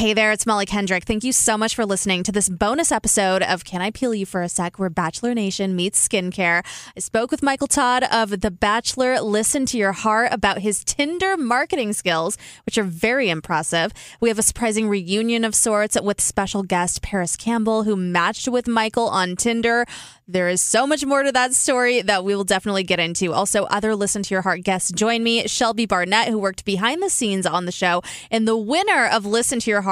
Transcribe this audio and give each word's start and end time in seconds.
Hey 0.00 0.14
there, 0.14 0.32
it's 0.32 0.46
Molly 0.46 0.64
Kendrick. 0.64 1.04
Thank 1.04 1.24
you 1.24 1.32
so 1.32 1.58
much 1.58 1.74
for 1.74 1.84
listening 1.84 2.22
to 2.22 2.32
this 2.32 2.48
bonus 2.48 2.90
episode 2.90 3.42
of 3.42 3.66
Can 3.66 3.82
I 3.82 3.90
Peel 3.90 4.14
You 4.14 4.24
for 4.24 4.40
a 4.40 4.48
Sec, 4.48 4.78
where 4.78 4.88
Bachelor 4.88 5.34
Nation 5.34 5.76
meets 5.76 6.08
skincare. 6.08 6.64
I 6.96 7.00
spoke 7.00 7.30
with 7.30 7.42
Michael 7.42 7.66
Todd 7.66 8.04
of 8.10 8.40
The 8.40 8.50
Bachelor 8.50 9.20
Listen 9.20 9.66
to 9.66 9.76
Your 9.76 9.92
Heart 9.92 10.32
about 10.32 10.60
his 10.60 10.82
Tinder 10.84 11.36
marketing 11.36 11.92
skills, 11.92 12.38
which 12.64 12.78
are 12.78 12.82
very 12.82 13.28
impressive. 13.28 13.92
We 14.22 14.30
have 14.30 14.38
a 14.38 14.42
surprising 14.42 14.88
reunion 14.88 15.44
of 15.44 15.54
sorts 15.54 16.00
with 16.00 16.18
special 16.18 16.62
guest 16.62 17.02
Paris 17.02 17.36
Campbell, 17.36 17.82
who 17.82 17.94
matched 17.94 18.48
with 18.48 18.66
Michael 18.66 19.10
on 19.10 19.36
Tinder. 19.36 19.84
There 20.26 20.48
is 20.48 20.62
so 20.62 20.86
much 20.86 21.04
more 21.04 21.24
to 21.24 21.32
that 21.32 21.54
story 21.54 22.02
that 22.02 22.24
we 22.24 22.36
will 22.36 22.44
definitely 22.44 22.84
get 22.84 23.00
into. 23.00 23.34
Also, 23.34 23.64
other 23.64 23.96
Listen 23.96 24.22
to 24.22 24.32
Your 24.34 24.42
Heart 24.42 24.62
guests 24.62 24.92
join 24.92 25.24
me 25.24 25.46
Shelby 25.48 25.84
Barnett, 25.86 26.28
who 26.28 26.38
worked 26.38 26.64
behind 26.64 27.02
the 27.02 27.10
scenes 27.10 27.44
on 27.44 27.66
the 27.66 27.72
show, 27.72 28.00
and 28.30 28.48
the 28.48 28.56
winner 28.56 29.06
of 29.06 29.26
Listen 29.26 29.58
to 29.58 29.70
Your 29.70 29.82
Heart, 29.82 29.89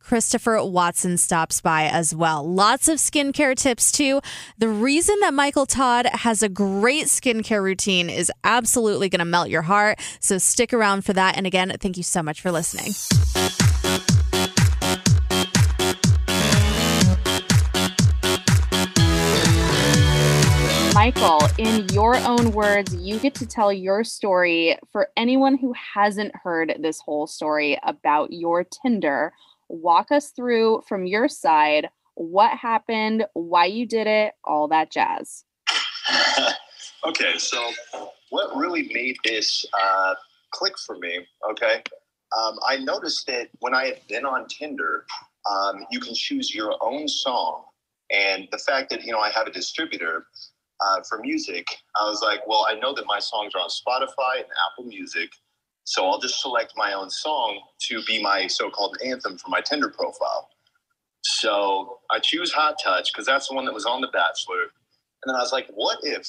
Christopher 0.00 0.64
Watson, 0.64 1.16
stops 1.16 1.60
by 1.60 1.84
as 1.84 2.14
well. 2.14 2.48
Lots 2.48 2.88
of 2.88 2.98
skincare 2.98 3.56
tips, 3.56 3.90
too. 3.90 4.20
The 4.58 4.68
reason 4.68 5.16
that 5.20 5.34
Michael 5.34 5.66
Todd 5.66 6.06
has 6.06 6.42
a 6.42 6.48
great 6.48 7.06
skincare 7.06 7.62
routine 7.62 8.08
is 8.08 8.30
absolutely 8.44 9.08
going 9.08 9.18
to 9.18 9.24
melt 9.24 9.48
your 9.48 9.62
heart. 9.62 9.98
So 10.20 10.38
stick 10.38 10.72
around 10.72 11.04
for 11.04 11.12
that. 11.12 11.36
And 11.36 11.46
again, 11.46 11.74
thank 11.80 11.96
you 11.96 12.02
so 12.02 12.22
much 12.22 12.40
for 12.40 12.52
listening. 12.52 12.92
Michael, 21.06 21.38
in 21.58 21.88
your 21.90 22.16
own 22.16 22.50
words, 22.50 22.92
you 22.96 23.20
get 23.20 23.32
to 23.36 23.46
tell 23.46 23.72
your 23.72 24.02
story 24.02 24.76
for 24.90 25.08
anyone 25.16 25.56
who 25.56 25.72
hasn't 25.94 26.34
heard 26.34 26.74
this 26.80 26.98
whole 26.98 27.28
story 27.28 27.78
about 27.84 28.32
your 28.32 28.64
Tinder. 28.64 29.32
Walk 29.68 30.10
us 30.10 30.30
through 30.30 30.82
from 30.88 31.06
your 31.06 31.28
side 31.28 31.90
what 32.16 32.58
happened, 32.58 33.24
why 33.34 33.66
you 33.66 33.86
did 33.86 34.08
it, 34.08 34.32
all 34.42 34.66
that 34.66 34.90
jazz. 34.90 35.44
okay, 37.06 37.38
so 37.38 37.70
what 38.30 38.56
really 38.56 38.90
made 38.92 39.16
this 39.22 39.64
uh, 39.80 40.14
click 40.50 40.76
for 40.76 40.98
me, 40.98 41.24
okay? 41.52 41.84
Um, 42.36 42.58
I 42.66 42.78
noticed 42.78 43.28
that 43.28 43.46
when 43.60 43.74
I 43.74 43.84
had 43.84 44.00
been 44.08 44.26
on 44.26 44.48
Tinder, 44.48 45.06
um, 45.48 45.86
you 45.92 46.00
can 46.00 46.14
choose 46.14 46.52
your 46.52 46.74
own 46.80 47.06
song. 47.06 47.62
And 48.10 48.48
the 48.50 48.58
fact 48.58 48.90
that, 48.90 49.04
you 49.04 49.12
know, 49.12 49.20
I 49.20 49.30
have 49.30 49.46
a 49.46 49.52
distributor, 49.52 50.26
uh, 50.80 51.00
for 51.08 51.18
music, 51.18 51.66
I 51.98 52.08
was 52.08 52.22
like, 52.22 52.46
well, 52.46 52.66
I 52.68 52.74
know 52.74 52.94
that 52.94 53.04
my 53.06 53.18
songs 53.18 53.52
are 53.54 53.60
on 53.60 53.68
Spotify 53.68 54.36
and 54.36 54.48
Apple 54.70 54.84
Music, 54.84 55.30
so 55.84 56.06
I'll 56.06 56.18
just 56.18 56.40
select 56.40 56.74
my 56.76 56.92
own 56.92 57.10
song 57.10 57.60
to 57.88 58.02
be 58.04 58.22
my 58.22 58.46
so-called 58.46 58.96
anthem 59.04 59.38
for 59.38 59.48
my 59.48 59.60
Tinder 59.60 59.88
profile. 59.88 60.48
So 61.22 61.98
I 62.10 62.18
choose 62.18 62.52
Hot 62.52 62.76
Touch 62.82 63.12
because 63.12 63.26
that's 63.26 63.48
the 63.48 63.54
one 63.54 63.64
that 63.64 63.74
was 63.74 63.86
on 63.86 64.00
The 64.00 64.08
Bachelor, 64.08 64.62
and 64.62 65.28
then 65.28 65.36
I 65.36 65.40
was 65.40 65.52
like, 65.52 65.66
what 65.74 65.98
if 66.02 66.28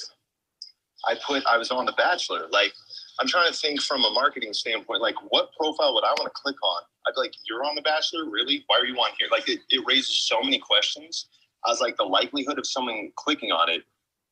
I 1.07 1.15
put 1.25 1.45
I 1.45 1.57
was 1.57 1.69
on 1.71 1.85
The 1.85 1.91
Bachelor? 1.93 2.47
Like, 2.51 2.73
I'm 3.19 3.27
trying 3.27 3.51
to 3.51 3.57
think 3.57 3.81
from 3.81 4.03
a 4.03 4.09
marketing 4.11 4.53
standpoint, 4.53 5.01
like 5.01 5.15
what 5.29 5.49
profile 5.59 5.93
would 5.93 6.03
I 6.03 6.11
want 6.11 6.25
to 6.25 6.41
click 6.41 6.55
on? 6.63 6.81
I'd 7.07 7.13
be 7.15 7.21
like, 7.21 7.33
you're 7.49 7.63
on 7.63 7.75
The 7.75 7.81
Bachelor, 7.81 8.29
really? 8.29 8.63
Why 8.67 8.77
are 8.77 8.85
you 8.85 8.95
on 8.95 9.11
here? 9.19 9.27
Like, 9.31 9.49
it, 9.49 9.59
it 9.69 9.83
raises 9.87 10.27
so 10.27 10.41
many 10.41 10.59
questions. 10.59 11.27
I 11.65 11.69
was 11.69 11.81
like, 11.81 11.97
the 11.97 12.03
likelihood 12.03 12.59
of 12.59 12.67
someone 12.67 13.11
clicking 13.15 13.51
on 13.51 13.69
it 13.69 13.83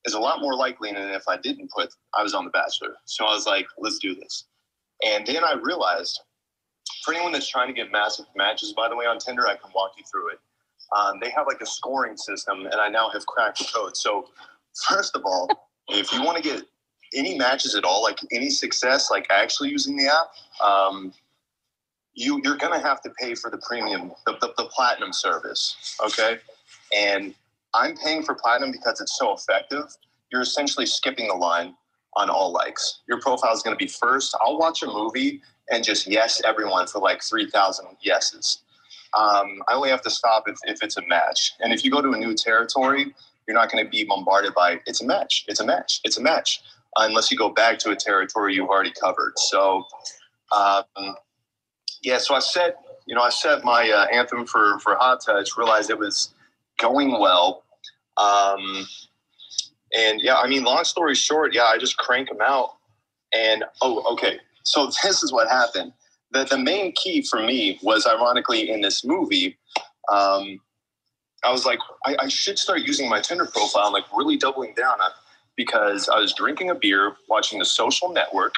is 0.06 0.14
a 0.14 0.20
lot 0.20 0.40
more 0.40 0.56
likely 0.56 0.92
than 0.92 1.10
if 1.10 1.28
I 1.28 1.38
didn't 1.38 1.72
put 1.72 1.94
I 2.14 2.24
was 2.24 2.34
on 2.34 2.46
The 2.46 2.52
Bachelor. 2.52 2.96
So 3.06 3.26
I 3.26 3.34
was 3.34 3.46
like, 3.46 3.68
let's 3.78 4.00
do 4.00 4.16
this. 4.16 4.46
And 5.06 5.26
then 5.26 5.44
I 5.44 5.54
realized, 5.54 6.22
for 7.04 7.14
anyone 7.14 7.32
that's 7.32 7.50
trying 7.50 7.68
to 7.68 7.74
get 7.74 7.92
massive 7.92 8.26
matches, 8.36 8.74
by 8.74 8.88
the 8.88 8.96
way, 8.96 9.06
on 9.06 9.20
Tinder, 9.20 9.48
I 9.48 9.56
can 9.56 9.72
walk 9.76 9.92
you 9.98 10.04
through 10.10 10.30
it. 10.30 10.40
Um, 10.96 11.20
they 11.22 11.30
have 11.32 11.48
like 11.48 11.62
a 11.62 11.66
scoring 11.66 12.16
system, 12.16 12.66
and 12.66 12.76
I 12.76 12.90
now 12.90 13.10
have 13.10 13.26
cracked 13.26 13.60
the 13.60 13.66
code. 13.74 13.98
So, 13.98 14.30
first 14.88 15.16
of 15.16 15.24
all, 15.26 15.50
if 15.90 16.14
you 16.14 16.24
want 16.24 16.38
to 16.38 16.44
get 16.44 16.64
any 17.14 17.38
matches 17.38 17.76
at 17.76 17.84
all, 17.84 18.04
like 18.04 18.20
any 18.32 18.50
success, 18.50 19.10
like 19.10 19.28
actually 19.30 19.70
using 19.70 19.98
the 19.98 20.08
app, 20.08 20.28
um, 20.66 21.14
you 22.14 22.40
you're 22.44 22.58
gonna 22.58 22.80
have 22.80 23.02
to 23.02 23.10
pay 23.20 23.36
for 23.36 23.50
the 23.50 23.58
premium, 23.58 24.12
the, 24.26 24.34
the, 24.40 24.54
the 24.58 24.66
platinum 24.66 25.12
service. 25.12 25.98
Okay, 26.06 26.38
and 26.96 27.34
I'm 27.74 27.96
paying 27.98 28.24
for 28.24 28.36
platinum 28.36 28.72
because 28.72 29.02
it's 29.02 29.18
so 29.18 29.34
effective. 29.34 29.86
You're 30.32 30.42
essentially 30.42 30.86
skipping 30.86 31.28
the 31.28 31.36
line 31.36 31.76
on 32.16 32.30
all 32.30 32.52
likes. 32.52 33.02
Your 33.08 33.20
profile 33.20 33.54
is 33.54 33.62
going 33.62 33.78
to 33.78 33.84
be 33.84 33.90
first. 33.90 34.36
I'll 34.42 34.58
watch 34.58 34.84
a 34.84 34.88
movie 34.88 35.42
and 35.70 35.84
just 35.84 36.08
yes 36.08 36.42
everyone 36.46 36.88
for 36.88 37.00
like 37.00 37.24
3,000 37.24 37.86
yeses. 38.02 38.64
Um, 39.18 39.62
I 39.68 39.74
only 39.74 39.90
have 39.90 40.02
to 40.02 40.10
stop 40.10 40.44
if, 40.48 40.58
if 40.64 40.84
it's 40.84 40.98
a 40.98 41.06
match. 41.08 41.54
And 41.60 41.74
if 41.74 41.84
you 41.84 41.92
go 41.92 42.02
to 42.02 42.12
a 42.12 42.18
new 42.18 42.34
territory, 42.34 43.14
you're 43.48 43.56
not 43.56 43.72
going 43.72 43.84
to 43.84 43.90
be 43.90 44.04
bombarded 44.04 44.54
by 44.54 44.80
it's 44.86 45.02
a 45.02 45.06
match, 45.06 45.46
it's 45.48 45.60
a 45.60 45.66
match, 45.66 46.02
it's 46.04 46.18
a 46.18 46.22
match, 46.22 46.62
unless 46.98 47.32
you 47.32 47.38
go 47.38 47.50
back 47.50 47.78
to 47.80 47.92
a 47.92 47.96
territory 47.96 48.56
you've 48.56 48.70
already 48.70 48.92
covered. 49.00 49.34
So, 49.38 49.86
um, 50.56 51.16
yeah, 52.02 52.18
so 52.18 52.36
I 52.36 52.40
set, 52.40 52.78
you 53.06 53.16
know, 53.16 53.22
I 53.22 53.30
set 53.30 53.64
my 53.64 53.90
uh, 53.90 54.06
anthem 54.12 54.46
for, 54.46 54.80
for 54.80 54.96
Hot 54.96 55.24
Touch, 55.24 55.58
realized 55.58 55.90
it 55.90 56.00
was 56.00 56.34
going 56.80 57.20
well. 57.20 57.64
Um, 58.18 58.88
and 59.96 60.22
yeah, 60.22 60.36
I 60.36 60.48
mean, 60.48 60.64
long 60.64 60.84
story 60.84 61.16
short, 61.16 61.54
yeah, 61.54 61.64
I 61.64 61.78
just 61.78 61.98
crank 61.98 62.30
them 62.30 62.42
out. 62.42 62.72
And 63.34 63.64
oh, 63.82 64.04
okay. 64.14 64.40
So 64.64 64.86
this 65.04 65.24
is 65.24 65.32
what 65.32 65.50
happened. 65.50 65.94
The, 66.32 66.44
the 66.44 66.58
main 66.58 66.92
key 66.94 67.22
for 67.22 67.42
me 67.42 67.80
was 67.82 68.06
ironically 68.06 68.70
in 68.70 68.82
this 68.82 69.06
movie. 69.06 69.58
Um, 70.12 70.60
I 71.44 71.52
was 71.52 71.66
like, 71.66 71.80
I, 72.06 72.16
I 72.22 72.28
should 72.28 72.58
start 72.58 72.82
using 72.82 73.10
my 73.10 73.22
Tinder 73.22 73.46
profile 73.46 73.94
like 73.94 74.06
really 74.16 74.38
doubling 74.38 74.74
down 74.76 75.00
on 75.00 75.12
because 75.56 76.10
I 76.10 76.20
was 76.20 76.34
drinking 76.34 76.72
a 76.72 76.76
beer, 76.76 77.16
watching 77.30 77.60
The 77.60 77.66
Social 77.66 78.12
Network, 78.12 78.54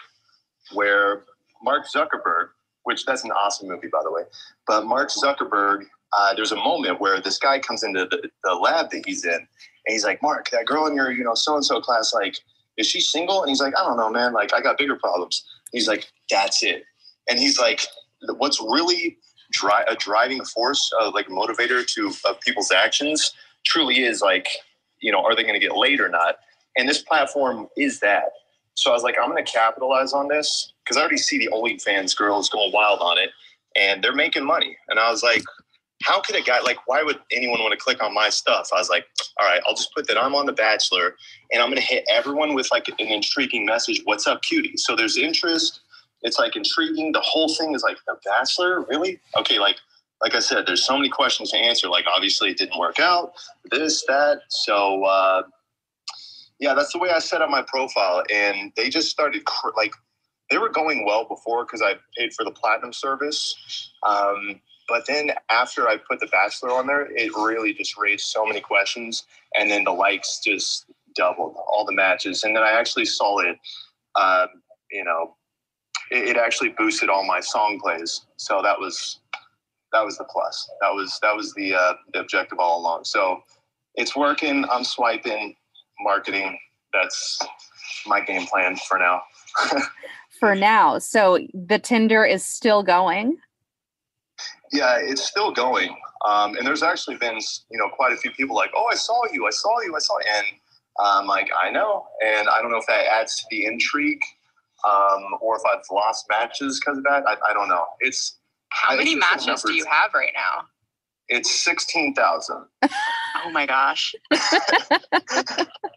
where 0.74 1.24
Mark 1.62 1.86
Zuckerberg, 1.94 2.48
which 2.84 3.06
that's 3.06 3.24
an 3.24 3.32
awesome 3.32 3.68
movie 3.68 3.90
by 3.92 4.00
the 4.04 4.12
way, 4.12 4.24
but 4.66 4.86
Mark 4.86 5.10
Zuckerberg 5.10 5.86
uh, 6.14 6.34
there's 6.36 6.52
a 6.52 6.56
moment 6.56 7.00
where 7.00 7.20
this 7.20 7.38
guy 7.38 7.60
comes 7.60 7.84
into 7.84 8.06
the, 8.06 8.30
the 8.44 8.54
lab 8.54 8.90
that 8.92 9.06
he's 9.06 9.26
in, 9.26 9.48
and 9.88 9.94
he's 9.94 10.04
like, 10.04 10.22
Mark, 10.22 10.50
that 10.50 10.66
girl 10.66 10.86
in 10.86 10.96
your, 10.96 11.12
you 11.12 11.24
know, 11.24 11.34
so 11.34 11.56
and 11.56 11.64
so 11.64 11.80
class, 11.80 12.14
like, 12.14 12.38
is 12.76 12.88
she 12.88 13.00
single? 13.00 13.42
And 13.42 13.50
he's 13.50 13.62
like, 13.62 13.74
I 13.78 13.86
don't 13.86 13.96
know, 13.96 14.10
man. 14.10 14.34
Like, 14.34 14.54
I 14.54 14.60
got 14.60 14.78
bigger 14.78 14.98
problems. 14.98 15.46
He's 15.72 15.88
like, 15.88 16.12
that's 16.30 16.62
it. 16.62 16.84
And 17.30 17.40
he's 17.40 17.58
like, 17.58 17.88
what's 18.38 18.60
really 18.60 19.18
dri- 19.54 19.86
a 19.88 19.96
driving 19.96 20.44
force, 20.44 20.92
uh, 21.00 21.10
like 21.12 21.28
motivator 21.28 21.88
to 21.88 22.12
of 22.30 22.40
people's 22.42 22.70
actions, 22.70 23.32
truly 23.66 24.02
is 24.02 24.22
like, 24.22 24.50
you 25.00 25.10
know, 25.10 25.24
are 25.24 25.38
they 25.38 25.44
going 25.44 25.60
to 25.60 25.60
get 25.60 25.78
laid 25.78 26.02
or 26.02 26.10
not? 26.10 26.36
And 26.76 26.88
this 26.88 27.02
platform 27.02 27.70
is 27.78 28.02
that. 28.02 28.26
So 28.74 28.92
I 28.92 28.94
was 28.94 29.04
like, 29.04 29.16
I'm 29.22 29.30
going 29.30 29.44
to 29.44 29.50
capitalize 29.50 30.12
on 30.12 30.28
this 30.28 30.74
because 30.84 30.98
I 30.98 31.00
already 31.00 31.18
see 31.18 31.38
the 31.38 31.50
OnlyFans 31.54 32.16
girls 32.16 32.50
going 32.50 32.74
wild 32.74 33.00
on 33.00 33.18
it, 33.18 33.30
and 33.78 34.04
they're 34.04 34.14
making 34.14 34.46
money. 34.46 34.78
And 34.90 35.00
I 35.00 35.10
was 35.10 35.24
like, 35.24 35.44
how 36.04 36.22
could 36.22 36.36
a 36.36 36.42
guy 36.42 36.60
like 36.62 36.78
why 36.88 37.04
would 37.04 37.20
anyone 37.32 37.60
want 37.60 37.72
to 37.72 37.78
click 37.78 38.04
on 38.04 38.14
my 38.14 38.30
stuff? 38.30 38.70
I 38.74 38.78
was 38.78 38.90
like, 38.90 39.06
all 39.40 39.48
right, 39.48 39.62
I'll 39.68 39.76
just 39.76 39.94
put 39.94 40.08
that 40.08 40.18
I'm 40.18 40.36
on 40.36 40.46
the 40.46 40.54
Bachelor, 40.54 41.16
and 41.52 41.62
I'm 41.62 41.70
gonna 41.70 41.82
hit 41.82 42.06
everyone 42.10 42.54
with 42.54 42.70
like 42.72 42.88
an 42.88 42.96
intriguing 43.00 43.66
message. 43.66 44.02
What's 44.04 44.28
up, 44.28 44.42
cutie? 44.44 44.78
So 44.78 44.96
there's 44.96 45.18
interest. 45.18 45.82
It's 46.22 46.40
like 46.40 46.56
intriguing. 46.56 47.12
The 47.12 47.22
whole 47.22 47.50
thing 47.50 47.74
is 47.74 47.84
like 47.84 47.98
the 48.06 48.16
Bachelor, 48.26 48.82
really? 48.84 49.20
Okay, 49.38 49.60
like 49.60 49.78
like 50.22 50.36
I 50.36 50.40
said, 50.40 50.66
there's 50.66 50.86
so 50.86 50.96
many 50.98 51.10
questions 51.10 51.52
to 51.52 51.58
answer. 51.58 51.90
Like 51.90 52.06
obviously 52.08 52.52
it 52.52 52.58
didn't 52.58 52.80
work 52.80 53.00
out. 53.00 53.34
This 53.72 54.04
that. 54.08 54.42
So 54.50 55.04
uh, 55.04 55.44
yeah, 56.60 56.74
that's 56.74 56.94
the 56.94 57.00
way 57.00 57.10
I 57.10 57.20
set 57.20 57.42
up 57.42 57.50
my 57.50 57.64
profile, 57.64 58.24
and 58.32 58.72
they 58.76 58.90
just 58.90 59.10
started 59.10 59.46
cr- 59.46 59.76
like 59.76 59.94
they 60.50 60.58
were 60.58 60.70
going 60.70 61.06
well 61.06 61.26
before 61.26 61.66
because 61.66 61.82
I 61.82 61.96
paid 62.18 62.34
for 62.34 62.46
the 62.46 62.52
platinum 62.52 62.94
service. 62.94 63.92
Um, 64.04 64.62
but 64.88 65.06
then 65.06 65.32
after 65.50 65.88
I 65.88 65.98
put 65.98 66.20
The 66.20 66.28
Bachelor 66.28 66.72
on 66.72 66.88
there, 66.88 67.08
it 67.12 67.34
really 67.36 67.74
just 67.74 67.98
raised 67.98 68.26
so 68.26 68.46
many 68.46 68.62
questions. 68.62 69.26
And 69.58 69.70
then 69.70 69.84
the 69.84 69.92
likes 69.92 70.40
just 70.44 70.86
doubled 71.16 71.56
all 71.68 71.86
the 71.86 71.94
matches. 71.94 72.44
And 72.44 72.56
then 72.56 72.64
I 72.64 72.72
actually 72.72 73.06
saw 73.06 73.40
it, 73.40 73.58
um, 74.16 74.48
you 74.92 75.04
know, 75.04 75.36
it, 76.12 76.30
it, 76.30 76.38
actually 76.38 76.70
boosted 76.70 77.10
all 77.10 77.26
my 77.26 77.42
song 77.42 77.80
plays. 77.84 78.22
So 78.38 78.62
that 78.62 78.80
was 78.80 79.20
that 79.92 80.06
was 80.06 80.18
the 80.18 80.24
plus. 80.26 80.70
That 80.82 80.94
was 80.94 81.20
that 81.22 81.36
was 81.36 81.54
the 81.56 81.76
uh, 81.76 81.94
the 82.14 82.20
objective 82.20 82.60
all 82.60 82.80
along. 82.80 83.04
So 83.04 83.42
it's 83.96 84.16
working. 84.16 84.64
I'm 84.72 84.86
swiping, 84.86 85.56
marketing. 86.00 86.58
That's 86.94 87.40
my 88.06 88.22
game 88.22 88.46
plan 88.48 88.78
for 88.78 88.98
now. 88.98 89.22
for 90.40 90.56
now. 90.56 91.00
So 91.00 91.40
the 91.54 91.80
Tinder 91.80 92.24
is 92.24 92.46
still 92.46 92.84
going. 92.84 93.38
Yeah, 94.72 94.98
it's 95.02 95.24
still 95.24 95.52
going. 95.52 95.96
Um, 96.26 96.56
and 96.58 96.66
there's 96.66 96.84
actually 96.84 97.18
been, 97.18 97.38
you 97.70 97.78
know, 97.78 97.90
quite 97.90 98.14
a 98.14 98.18
few 98.18 98.32
people 98.32 98.56
like, 98.56 98.72
oh, 98.76 98.88
I 98.92 98.96
saw 98.96 99.22
you, 99.32 99.46
I 99.48 99.52
saw 99.52 99.80
you, 99.82 99.96
I 99.96 100.00
saw 100.00 100.18
you. 100.20 100.26
And 100.36 100.48
I'm 101.00 101.28
like, 101.28 101.50
I 101.62 101.70
know. 101.70 102.06
And 102.26 102.48
I 102.50 102.62
don't 102.62 102.72
know 102.72 102.78
if 102.78 102.88
that 102.88 103.06
adds 103.06 103.36
to 103.38 103.46
the 103.50 103.66
intrigue 103.66 104.22
um, 104.86 105.24
or 105.42 105.58
if 105.58 105.62
I've 105.66 105.84
lost 105.92 106.26
matches 106.30 106.80
because 106.80 106.98
of 106.98 107.04
that. 107.06 107.24
I, 107.28 107.36
I, 107.50 107.54
don't 107.54 107.70
know. 107.70 107.86
It's 108.00 108.38
How 108.70 108.96
many 108.96 109.16
matches 109.16 109.64
do 109.64 109.74
you 109.74 109.86
have 109.86 110.12
right 110.14 110.34
now? 110.36 110.66
It's 111.30 111.64
16,000. 111.64 112.66
oh 112.84 113.52
my 113.52 113.66
gosh. 113.66 114.16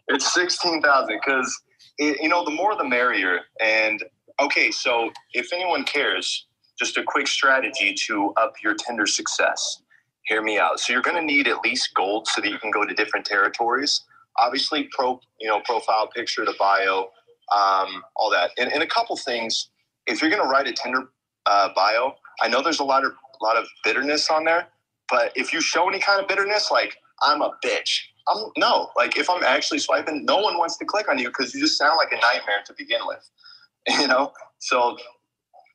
it's 0.07 0.33
16,000 0.33 1.19
because, 1.23 1.61
you 1.97 2.27
know, 2.27 2.43
the 2.43 2.51
more 2.51 2.75
the 2.75 2.83
merrier. 2.83 3.39
And 3.59 4.03
okay, 4.39 4.71
so 4.71 5.11
if 5.33 5.53
anyone 5.53 5.83
cares, 5.83 6.47
just 6.77 6.97
a 6.97 7.03
quick 7.03 7.27
strategy 7.27 7.95
to 8.07 8.33
up 8.37 8.53
your 8.63 8.73
Tinder 8.75 9.05
success. 9.05 9.81
Hear 10.23 10.41
me 10.41 10.59
out. 10.59 10.79
So 10.79 10.93
you're 10.93 11.01
going 11.01 11.17
to 11.17 11.23
need 11.23 11.47
at 11.47 11.61
least 11.63 11.93
gold 11.95 12.27
so 12.27 12.41
that 12.41 12.49
you 12.49 12.57
can 12.59 12.71
go 12.71 12.85
to 12.85 12.93
different 12.93 13.25
territories. 13.25 14.01
Obviously, 14.39 14.89
pro, 14.91 15.19
you 15.39 15.47
know, 15.47 15.61
profile 15.65 16.07
picture, 16.07 16.45
the 16.45 16.55
bio, 16.59 17.09
um, 17.55 18.03
all 18.15 18.31
that, 18.31 18.51
and, 18.57 18.71
and 18.71 18.83
a 18.83 18.87
couple 18.87 19.15
things. 19.17 19.69
If 20.07 20.21
you're 20.21 20.31
going 20.31 20.41
to 20.41 20.47
write 20.47 20.67
a 20.67 20.73
Tinder 20.73 21.09
uh, 21.45 21.69
bio, 21.75 22.15
I 22.41 22.47
know 22.47 22.61
there's 22.61 22.79
a 22.79 22.83
lot 22.83 23.03
of 23.03 23.11
a 23.11 23.43
lot 23.43 23.57
of 23.57 23.65
bitterness 23.83 24.29
on 24.29 24.45
there, 24.45 24.67
but 25.09 25.31
if 25.35 25.51
you 25.51 25.61
show 25.61 25.89
any 25.89 25.99
kind 25.99 26.21
of 26.21 26.27
bitterness, 26.27 26.69
like 26.71 26.95
I'm 27.21 27.41
a 27.41 27.51
bitch, 27.65 28.01
I'm 28.27 28.45
no. 28.57 28.89
Like 28.95 29.17
if 29.17 29.29
I'm 29.29 29.43
actually 29.43 29.79
swiping, 29.79 30.25
no 30.25 30.37
one 30.37 30.57
wants 30.57 30.77
to 30.77 30.85
click 30.85 31.09
on 31.09 31.19
you 31.19 31.27
because 31.27 31.53
you 31.53 31.61
just 31.61 31.77
sound 31.77 31.97
like 31.97 32.11
a 32.11 32.21
nightmare 32.21 32.61
to 32.65 32.73
begin 32.77 33.01
with. 33.05 33.29
You 33.99 34.07
know, 34.07 34.31
so 34.59 34.95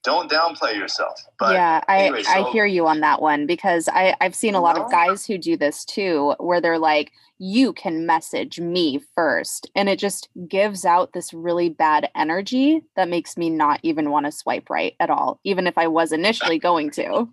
don't 0.06 0.30
downplay 0.30 0.76
yourself. 0.76 1.20
But 1.36 1.54
yeah, 1.54 1.82
I, 1.88 2.04
anyway, 2.04 2.22
so, 2.22 2.30
I 2.30 2.50
hear 2.52 2.64
you 2.64 2.86
on 2.86 3.00
that 3.00 3.20
one 3.20 3.44
because 3.44 3.88
I, 3.88 4.14
I've 4.20 4.36
seen 4.36 4.54
a 4.54 4.60
lot 4.60 4.78
of 4.78 4.88
guys 4.88 5.26
who 5.26 5.36
do 5.36 5.56
this 5.56 5.84
too, 5.84 6.32
where 6.38 6.60
they're 6.60 6.78
like, 6.78 7.10
you 7.38 7.72
can 7.72 8.06
message 8.06 8.60
me 8.60 9.00
first. 9.16 9.68
And 9.74 9.88
it 9.88 9.98
just 9.98 10.28
gives 10.46 10.84
out 10.84 11.12
this 11.12 11.34
really 11.34 11.68
bad 11.68 12.08
energy 12.14 12.82
that 12.94 13.08
makes 13.08 13.36
me 13.36 13.50
not 13.50 13.80
even 13.82 14.10
want 14.10 14.26
to 14.26 14.32
swipe 14.32 14.70
right 14.70 14.94
at 15.00 15.10
all, 15.10 15.40
even 15.42 15.66
if 15.66 15.76
I 15.76 15.88
was 15.88 16.12
initially 16.12 16.60
going 16.60 16.90
to. 16.92 17.28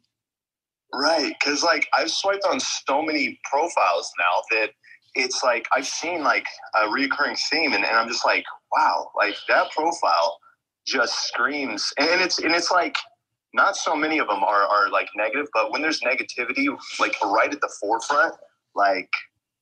Right. 0.92 1.34
Cause 1.44 1.64
like 1.64 1.88
I've 1.94 2.12
swiped 2.12 2.46
on 2.46 2.60
so 2.60 3.04
many 3.04 3.40
profiles 3.50 4.12
now 4.20 4.58
that 4.58 4.72
it's 5.14 5.44
like 5.44 5.68
I've 5.72 5.88
seen 5.88 6.24
like 6.24 6.48
a 6.74 6.90
recurring 6.90 7.36
theme 7.52 7.74
and, 7.74 7.86
and 7.86 7.96
I'm 7.96 8.08
just 8.08 8.26
like, 8.26 8.46
wow, 8.76 9.12
like 9.16 9.36
that 9.48 9.70
profile 9.72 10.40
just 10.86 11.28
screams 11.28 11.94
and 11.98 12.22
it's 12.22 12.40
and 12.40 12.54
it's 12.54 12.72
like 12.72 12.98
not 13.54 13.76
so 13.76 13.96
many 13.96 14.20
of 14.20 14.28
them 14.28 14.44
are, 14.44 14.64
are 14.64 14.90
like 14.90 15.08
negative, 15.16 15.48
but 15.54 15.72
when 15.72 15.82
there's 15.82 16.02
negativity 16.02 16.68
like 17.00 17.16
right 17.24 17.54
at 17.54 17.62
the 17.62 17.72
forefront, 17.80 18.36
like 18.76 19.10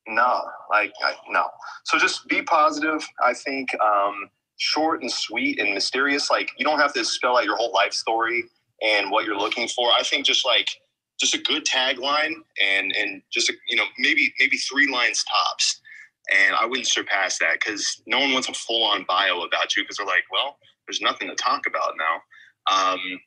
no, 0.08 0.42
like 0.70 0.92
I, 1.04 1.14
no. 1.28 1.44
So 1.84 1.98
just 1.98 2.26
be 2.26 2.42
positive. 2.42 3.06
I 3.24 3.34
think 3.34 3.68
um, 3.80 4.30
short 4.56 5.02
and 5.02 5.10
sweet 5.10 5.60
and 5.60 5.74
mysterious. 5.74 6.30
Like 6.30 6.50
you 6.58 6.64
don't 6.64 6.78
have 6.78 6.92
to 6.94 7.04
spell 7.04 7.36
out 7.36 7.44
your 7.44 7.56
whole 7.56 7.72
life 7.72 7.92
story 7.92 8.44
and 8.82 9.10
what 9.10 9.24
you're 9.24 9.38
looking 9.38 9.68
for. 9.68 9.90
I 9.96 10.02
think 10.02 10.26
just 10.26 10.44
like 10.44 10.68
just 11.20 11.34
a 11.34 11.38
good 11.38 11.64
tagline 11.64 12.32
and 12.60 12.92
and 12.98 13.22
just 13.30 13.48
a, 13.50 13.52
you 13.68 13.76
know 13.76 13.84
maybe 13.98 14.32
maybe 14.40 14.56
three 14.56 14.90
lines 14.90 15.24
tops. 15.24 15.80
And 16.32 16.54
I 16.54 16.66
wouldn't 16.66 16.86
surpass 16.86 17.38
that 17.38 17.54
because 17.54 18.00
no 18.06 18.20
one 18.20 18.32
wants 18.32 18.48
a 18.48 18.54
full 18.54 18.84
on 18.84 19.04
bio 19.08 19.42
about 19.42 19.76
you 19.76 19.82
because 19.82 19.96
they're 19.96 20.06
like, 20.06 20.22
well, 20.30 20.56
there's 20.86 21.00
nothing 21.00 21.28
to 21.28 21.34
talk 21.34 21.62
about 21.66 21.94
now. 21.98 22.74
Um, 22.74 23.20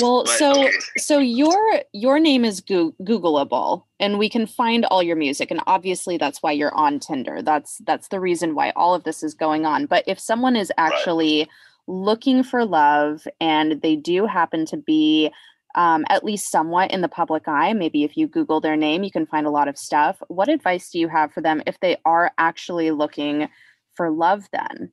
well, 0.00 0.24
but, 0.24 0.38
so 0.38 0.64
okay. 0.64 0.70
so 0.96 1.18
your 1.18 1.82
your 1.92 2.18
name 2.18 2.44
is 2.44 2.60
Go- 2.60 2.94
Googleable, 3.02 3.84
and 4.00 4.18
we 4.18 4.28
can 4.28 4.46
find 4.46 4.84
all 4.86 5.02
your 5.02 5.16
music, 5.16 5.50
and 5.50 5.60
obviously 5.66 6.16
that's 6.16 6.42
why 6.42 6.52
you're 6.52 6.74
on 6.74 6.98
Tinder. 6.98 7.42
That's 7.42 7.78
that's 7.84 8.08
the 8.08 8.20
reason 8.20 8.54
why 8.54 8.70
all 8.70 8.94
of 8.94 9.04
this 9.04 9.22
is 9.22 9.34
going 9.34 9.66
on. 9.66 9.86
But 9.86 10.04
if 10.06 10.18
someone 10.18 10.56
is 10.56 10.72
actually 10.78 11.40
right. 11.40 11.48
looking 11.86 12.42
for 12.42 12.64
love 12.64 13.26
and 13.40 13.82
they 13.82 13.96
do 13.96 14.26
happen 14.26 14.64
to 14.66 14.78
be 14.78 15.30
um, 15.74 16.06
at 16.08 16.24
least 16.24 16.50
somewhat 16.50 16.90
in 16.90 17.02
the 17.02 17.08
public 17.08 17.46
eye, 17.46 17.74
maybe 17.74 18.02
if 18.02 18.16
you 18.16 18.26
Google 18.26 18.60
their 18.60 18.76
name, 18.76 19.04
you 19.04 19.10
can 19.10 19.26
find 19.26 19.46
a 19.46 19.50
lot 19.50 19.68
of 19.68 19.76
stuff. 19.76 20.22
What 20.28 20.48
advice 20.48 20.90
do 20.90 20.98
you 20.98 21.08
have 21.08 21.32
for 21.32 21.42
them 21.42 21.62
if 21.66 21.78
they 21.80 21.98
are 22.06 22.32
actually 22.38 22.90
looking 22.92 23.48
for 23.94 24.10
love? 24.10 24.48
Then 24.52 24.90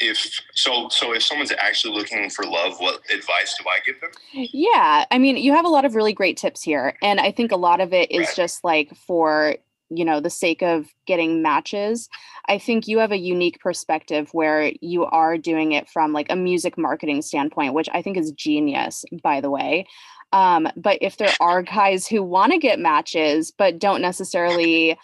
if 0.00 0.40
so 0.54 0.88
so 0.90 1.12
if 1.12 1.22
someone's 1.22 1.52
actually 1.58 1.92
looking 1.94 2.30
for 2.30 2.44
love 2.44 2.78
what 2.78 3.00
advice 3.12 3.56
do 3.58 3.64
i 3.68 3.78
give 3.84 4.00
them? 4.00 4.10
Yeah 4.32 5.04
i 5.10 5.18
mean 5.18 5.36
you 5.36 5.52
have 5.52 5.64
a 5.64 5.68
lot 5.68 5.84
of 5.84 5.94
really 5.94 6.12
great 6.12 6.36
tips 6.36 6.62
here 6.62 6.94
and 7.02 7.20
i 7.20 7.32
think 7.32 7.50
a 7.50 7.56
lot 7.56 7.80
of 7.80 7.92
it 7.92 8.10
is 8.10 8.26
right. 8.26 8.36
just 8.36 8.62
like 8.62 8.94
for 8.94 9.56
you 9.90 10.04
know 10.04 10.20
the 10.20 10.30
sake 10.30 10.62
of 10.62 10.86
getting 11.06 11.42
matches. 11.42 12.08
I 12.46 12.58
think 12.58 12.88
you 12.88 12.98
have 12.98 13.12
a 13.12 13.18
unique 13.18 13.60
perspective 13.60 14.30
where 14.32 14.72
you 14.80 15.04
are 15.04 15.38
doing 15.38 15.72
it 15.72 15.88
from 15.88 16.12
like 16.12 16.30
a 16.30 16.36
music 16.36 16.76
marketing 16.78 17.22
standpoint 17.22 17.74
which 17.74 17.88
i 17.92 18.02
think 18.02 18.16
is 18.16 18.32
genius 18.32 19.04
by 19.22 19.40
the 19.40 19.50
way. 19.50 19.86
Um, 20.30 20.68
but 20.76 20.98
if 21.00 21.16
there 21.16 21.32
are 21.40 21.62
guys 21.78 22.06
who 22.06 22.22
want 22.22 22.52
to 22.52 22.58
get 22.58 22.78
matches 22.78 23.50
but 23.50 23.78
don't 23.78 24.02
necessarily 24.02 24.98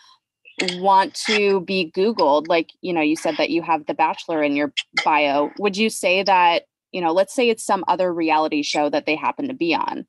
want 0.74 1.14
to 1.14 1.60
be 1.62 1.90
googled 1.96 2.46
like 2.48 2.70
you 2.80 2.92
know 2.92 3.00
you 3.00 3.16
said 3.16 3.36
that 3.36 3.50
you 3.50 3.62
have 3.62 3.86
the 3.86 3.94
bachelor 3.94 4.42
in 4.42 4.54
your 4.54 4.72
bio 5.04 5.50
would 5.58 5.76
you 5.76 5.90
say 5.90 6.22
that 6.22 6.64
you 6.92 7.00
know 7.00 7.12
let's 7.12 7.34
say 7.34 7.48
it's 7.48 7.64
some 7.64 7.84
other 7.88 8.12
reality 8.12 8.62
show 8.62 8.88
that 8.88 9.04
they 9.06 9.16
happen 9.16 9.48
to 9.48 9.54
be 9.54 9.74
on 9.74 10.06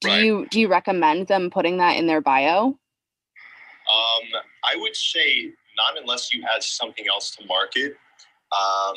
do 0.00 0.08
right. 0.08 0.24
you 0.24 0.46
do 0.50 0.60
you 0.60 0.68
recommend 0.68 1.26
them 1.28 1.50
putting 1.50 1.78
that 1.78 1.96
in 1.96 2.06
their 2.06 2.20
bio 2.20 2.66
um 2.66 2.76
i 4.64 4.76
would 4.76 4.94
say 4.94 5.50
not 5.76 5.98
unless 6.00 6.32
you 6.32 6.42
have 6.42 6.62
something 6.62 7.06
else 7.08 7.34
to 7.34 7.44
market 7.46 7.94
um 8.52 8.96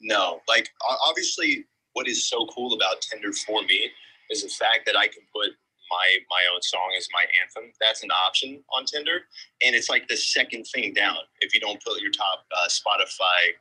no 0.00 0.40
like 0.48 0.68
obviously 1.06 1.64
what 1.94 2.06
is 2.08 2.26
so 2.28 2.46
cool 2.46 2.74
about 2.74 3.00
tinder 3.00 3.32
for 3.32 3.62
me 3.64 3.90
is 4.30 4.42
the 4.42 4.48
fact 4.48 4.86
that 4.86 4.96
i 4.96 5.06
can 5.06 5.22
put 5.34 5.50
my 5.92 6.18
my 6.30 6.42
own 6.52 6.62
song 6.62 6.94
is 6.96 7.08
my 7.12 7.24
anthem. 7.42 7.72
That's 7.80 8.02
an 8.02 8.10
option 8.10 8.64
on 8.74 8.86
Tinder, 8.86 9.20
and 9.64 9.74
it's 9.76 9.90
like 9.90 10.08
the 10.08 10.16
second 10.16 10.64
thing 10.64 10.94
down 10.94 11.18
if 11.40 11.54
you 11.54 11.60
don't 11.60 11.82
put 11.84 12.00
your 12.00 12.10
top 12.10 12.46
uh, 12.56 12.68
Spotify, 12.68 13.52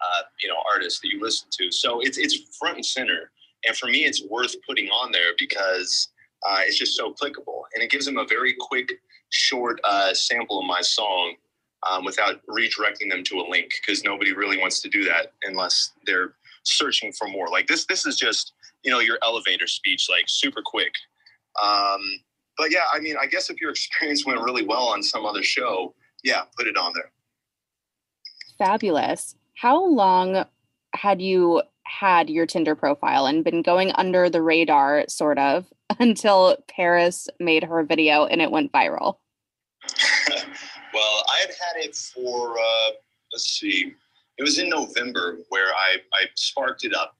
uh, 0.00 0.22
you 0.42 0.48
know, 0.48 0.56
artist 0.70 1.00
that 1.02 1.08
you 1.08 1.20
listen 1.20 1.48
to. 1.58 1.72
So 1.72 2.00
it's 2.00 2.18
it's 2.18 2.56
front 2.58 2.76
and 2.76 2.86
center, 2.86 3.30
and 3.66 3.76
for 3.76 3.86
me, 3.86 4.04
it's 4.04 4.22
worth 4.24 4.54
putting 4.66 4.88
on 4.88 5.10
there 5.10 5.32
because 5.38 6.08
uh, 6.46 6.58
it's 6.60 6.78
just 6.78 6.94
so 6.96 7.12
clickable, 7.12 7.62
and 7.74 7.82
it 7.82 7.90
gives 7.90 8.04
them 8.04 8.18
a 8.18 8.26
very 8.26 8.54
quick, 8.60 8.92
short 9.30 9.80
uh, 9.84 10.12
sample 10.12 10.60
of 10.60 10.66
my 10.66 10.82
song. 10.82 11.34
Um, 11.88 12.04
without 12.04 12.44
redirecting 12.48 13.08
them 13.08 13.22
to 13.22 13.36
a 13.38 13.46
link, 13.48 13.70
because 13.80 14.02
nobody 14.02 14.32
really 14.32 14.58
wants 14.58 14.80
to 14.80 14.88
do 14.88 15.04
that 15.04 15.34
unless 15.44 15.92
they're 16.06 16.34
searching 16.64 17.12
for 17.12 17.28
more. 17.28 17.48
Like 17.48 17.68
this, 17.68 17.86
this 17.86 18.04
is 18.04 18.16
just 18.16 18.52
you 18.82 18.90
know 18.90 18.98
your 18.98 19.18
elevator 19.22 19.68
speech, 19.68 20.08
like 20.10 20.24
super 20.26 20.60
quick. 20.60 20.92
Um, 21.62 22.00
but 22.56 22.72
yeah, 22.72 22.84
I 22.92 23.00
mean, 23.00 23.16
I 23.20 23.26
guess 23.26 23.50
if 23.50 23.60
your 23.60 23.70
experience 23.72 24.26
went 24.26 24.40
really 24.40 24.64
well 24.64 24.88
on 24.88 25.02
some 25.02 25.24
other 25.24 25.42
show, 25.42 25.94
yeah, 26.22 26.42
put 26.56 26.66
it 26.66 26.76
on 26.76 26.92
there. 26.94 27.10
Fabulous. 28.58 29.36
How 29.54 29.84
long 29.84 30.44
had 30.94 31.22
you 31.22 31.62
had 31.84 32.28
your 32.28 32.46
Tinder 32.46 32.74
profile 32.74 33.26
and 33.26 33.44
been 33.44 33.62
going 33.62 33.92
under 33.92 34.28
the 34.28 34.42
radar, 34.42 35.04
sort 35.08 35.38
of, 35.38 35.66
until 35.98 36.56
Paris 36.68 37.28
made 37.40 37.64
her 37.64 37.82
video 37.82 38.26
and 38.26 38.42
it 38.42 38.50
went 38.50 38.72
viral? 38.72 39.18
well, 40.28 41.24
I 41.30 41.40
had 41.40 41.50
had 41.50 41.84
it 41.84 41.96
for, 41.96 42.58
uh, 42.58 42.90
let's 43.32 43.58
see, 43.58 43.94
it 44.36 44.42
was 44.42 44.58
in 44.58 44.68
November 44.68 45.38
where 45.48 45.68
I, 45.68 45.96
I 46.14 46.26
sparked 46.34 46.84
it 46.84 46.94
up. 46.94 47.16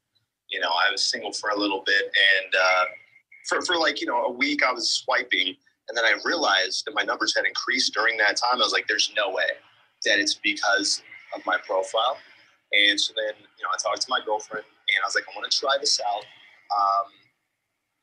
You 0.50 0.60
know, 0.60 0.70
I 0.70 0.90
was 0.90 1.04
single 1.04 1.32
for 1.32 1.50
a 1.50 1.58
little 1.58 1.82
bit 1.84 2.04
and, 2.04 2.54
uh, 2.54 2.84
for, 3.48 3.62
for 3.62 3.76
like, 3.76 4.00
you 4.00 4.06
know, 4.06 4.24
a 4.24 4.30
week 4.30 4.62
I 4.62 4.72
was 4.72 4.90
swiping 4.90 5.56
and 5.88 5.96
then 5.96 6.04
I 6.04 6.18
realized 6.24 6.84
that 6.86 6.94
my 6.94 7.02
numbers 7.02 7.34
had 7.34 7.46
increased 7.46 7.94
during 7.94 8.16
that 8.18 8.36
time. 8.36 8.54
I 8.54 8.58
was 8.58 8.72
like, 8.72 8.86
there's 8.86 9.10
no 9.16 9.30
way 9.30 9.56
that 10.04 10.18
it's 10.18 10.34
because 10.34 11.02
of 11.34 11.44
my 11.46 11.56
profile. 11.66 12.18
And 12.72 13.00
so 13.00 13.14
then, 13.16 13.34
you 13.36 13.64
know, 13.64 13.70
I 13.72 13.78
talked 13.82 14.02
to 14.02 14.06
my 14.10 14.20
girlfriend 14.24 14.64
and 14.64 15.02
I 15.02 15.06
was 15.06 15.14
like, 15.14 15.24
I 15.24 15.38
want 15.38 15.50
to 15.50 15.58
try 15.58 15.76
this 15.80 15.98
out. 16.06 16.24
Um, 16.24 17.08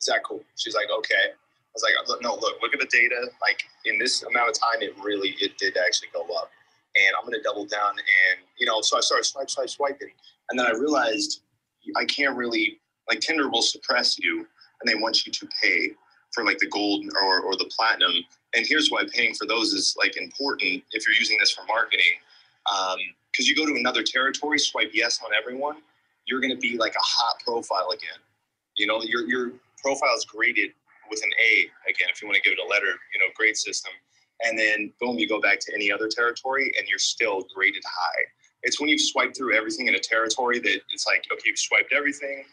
is 0.01 0.07
that 0.07 0.23
cool? 0.23 0.43
She's 0.57 0.73
like, 0.73 0.87
okay. 0.97 1.29
I 1.29 1.73
was 1.75 1.83
like, 1.83 2.21
no, 2.21 2.35
look, 2.35 2.59
look 2.61 2.73
at 2.73 2.79
the 2.79 2.87
data. 2.87 3.27
Like 3.41 3.61
in 3.85 3.99
this 3.99 4.23
amount 4.23 4.49
of 4.49 4.59
time, 4.59 4.81
it 4.81 4.93
really, 5.03 5.35
it 5.39 5.57
did 5.57 5.77
actually 5.77 6.09
go 6.11 6.21
up. 6.35 6.49
And 6.95 7.13
I'm 7.15 7.27
going 7.27 7.37
to 7.37 7.43
double 7.43 7.65
down. 7.65 7.91
And, 7.91 8.39
you 8.57 8.65
know, 8.65 8.81
so 8.81 8.97
I 8.97 9.01
started 9.01 9.25
swipe, 9.25 9.49
swipe, 9.49 9.69
swiping. 9.69 10.11
And 10.49 10.57
then 10.57 10.65
I 10.65 10.71
realized 10.71 11.41
I 11.97 12.05
can't 12.05 12.35
really, 12.35 12.79
like 13.09 13.19
Tinder 13.19 13.49
will 13.49 13.61
suppress 13.61 14.17
you 14.17 14.47
and 14.85 14.93
they 14.93 15.01
want 15.01 15.25
you 15.25 15.31
to 15.31 15.47
pay 15.61 15.91
for 16.31 16.43
like 16.43 16.59
the 16.59 16.67
gold 16.67 17.05
or, 17.21 17.41
or 17.41 17.55
the 17.55 17.69
platinum. 17.75 18.13
And 18.55 18.65
here's 18.67 18.89
why 18.89 19.03
paying 19.11 19.33
for 19.33 19.45
those 19.47 19.73
is 19.73 19.95
like 19.97 20.17
important 20.17 20.83
if 20.91 21.07
you're 21.07 21.15
using 21.15 21.37
this 21.39 21.51
for 21.51 21.65
marketing. 21.65 22.13
Because 22.65 22.95
um, 22.95 23.45
you 23.45 23.55
go 23.55 23.65
to 23.65 23.75
another 23.75 24.03
territory, 24.03 24.59
swipe 24.59 24.91
yes 24.93 25.19
on 25.23 25.31
everyone, 25.37 25.77
you're 26.25 26.39
going 26.39 26.53
to 26.53 26.59
be 26.59 26.77
like 26.77 26.95
a 26.95 27.03
hot 27.03 27.39
profile 27.45 27.89
again. 27.91 28.19
You 28.75 28.87
know, 28.87 29.01
your 29.03 29.27
your 29.27 29.51
profile 29.81 30.15
is 30.15 30.25
graded 30.25 30.71
with 31.09 31.23
an 31.23 31.31
A 31.39 31.69
again. 31.89 32.07
If 32.11 32.21
you 32.21 32.27
want 32.27 32.35
to 32.35 32.41
give 32.41 32.57
it 32.57 32.59
a 32.63 32.67
letter, 32.67 32.87
you 33.13 33.19
know, 33.19 33.27
grade 33.35 33.55
system, 33.55 33.91
and 34.43 34.57
then 34.57 34.91
boom, 34.99 35.17
you 35.17 35.29
go 35.29 35.39
back 35.39 35.59
to 35.61 35.73
any 35.73 35.91
other 35.91 36.07
territory, 36.07 36.73
and 36.77 36.87
you're 36.87 36.99
still 36.99 37.45
graded 37.55 37.83
high. 37.85 38.23
It's 38.63 38.79
when 38.79 38.89
you've 38.89 39.01
swiped 39.01 39.37
through 39.37 39.55
everything 39.55 39.87
in 39.87 39.95
a 39.95 39.99
territory 39.99 40.59
that 40.59 40.81
it's 40.91 41.05
like, 41.05 41.23
okay, 41.31 41.43
you've 41.45 41.59
swiped 41.59 41.93
everything 41.93 42.43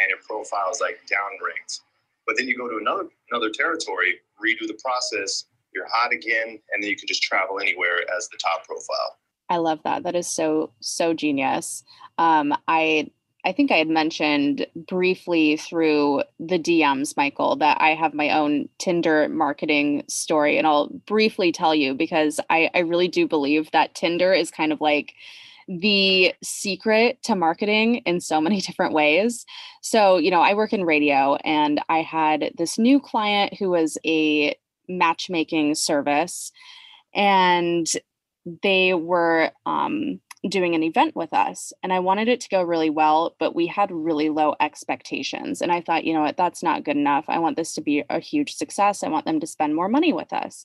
and 0.00 0.08
your 0.08 0.18
profile 0.26 0.70
is 0.70 0.80
like 0.80 1.00
downranked. 1.06 1.80
But 2.26 2.36
then 2.36 2.46
you 2.46 2.56
go 2.56 2.68
to 2.68 2.76
another 2.76 3.08
another 3.30 3.50
territory, 3.50 4.20
redo 4.42 4.66
the 4.66 4.78
process, 4.82 5.44
you're 5.74 5.88
hot 5.90 6.12
again, 6.12 6.48
and 6.72 6.82
then 6.82 6.90
you 6.90 6.96
can 6.96 7.08
just 7.08 7.22
travel 7.22 7.60
anywhere 7.60 8.00
as 8.16 8.28
the 8.28 8.38
top 8.38 8.66
profile. 8.66 9.16
I 9.48 9.56
love 9.56 9.80
that. 9.84 10.02
That 10.02 10.14
is 10.14 10.26
so 10.26 10.72
so 10.80 11.14
genius. 11.14 11.84
Um, 12.18 12.54
I 12.66 13.10
I 13.44 13.52
think 13.52 13.70
I 13.70 13.76
had 13.76 13.88
mentioned 13.88 14.66
briefly 14.74 15.56
through 15.56 16.22
the 16.40 16.58
DMs, 16.58 17.16
Michael, 17.16 17.56
that 17.56 17.80
I 17.80 17.94
have 17.94 18.12
my 18.12 18.30
own 18.30 18.68
Tinder 18.78 19.28
marketing 19.28 20.04
story, 20.08 20.58
and 20.58 20.66
I'll 20.66 20.88
briefly 21.06 21.52
tell 21.52 21.74
you 21.74 21.94
because 21.94 22.40
I 22.50 22.70
I 22.74 22.80
really 22.80 23.08
do 23.08 23.26
believe 23.26 23.70
that 23.70 23.94
Tinder 23.94 24.32
is 24.32 24.50
kind 24.50 24.72
of 24.72 24.80
like 24.80 25.14
the 25.68 26.34
secret 26.42 27.22
to 27.24 27.36
marketing 27.36 27.96
in 28.06 28.20
so 28.20 28.40
many 28.40 28.60
different 28.62 28.94
ways. 28.94 29.44
So, 29.82 30.16
you 30.16 30.30
know, 30.30 30.40
I 30.40 30.54
work 30.54 30.72
in 30.72 30.84
radio 30.84 31.36
and 31.44 31.80
I 31.88 32.02
had 32.02 32.52
this 32.56 32.78
new 32.78 32.98
client 32.98 33.54
who 33.54 33.70
was 33.70 33.98
a 34.04 34.56
matchmaking 34.88 35.74
service 35.74 36.50
and 37.14 37.86
they 38.62 38.94
were 38.94 39.50
um, 39.66 40.20
doing 40.48 40.74
an 40.74 40.82
event 40.82 41.14
with 41.14 41.32
us 41.34 41.72
and 41.82 41.92
I 41.92 41.98
wanted 41.98 42.28
it 42.28 42.40
to 42.40 42.48
go 42.48 42.62
really 42.62 42.90
well, 42.90 43.36
but 43.38 43.54
we 43.54 43.66
had 43.66 43.90
really 43.90 44.30
low 44.30 44.54
expectations. 44.60 45.60
And 45.60 45.70
I 45.70 45.82
thought, 45.82 46.04
you 46.04 46.14
know 46.14 46.22
what, 46.22 46.38
that's 46.38 46.62
not 46.62 46.84
good 46.84 46.96
enough. 46.96 47.26
I 47.28 47.38
want 47.38 47.56
this 47.56 47.74
to 47.74 47.82
be 47.82 48.04
a 48.08 48.20
huge 48.20 48.54
success. 48.54 49.02
I 49.02 49.08
want 49.08 49.26
them 49.26 49.40
to 49.40 49.46
spend 49.46 49.74
more 49.74 49.88
money 49.88 50.12
with 50.12 50.32
us. 50.32 50.64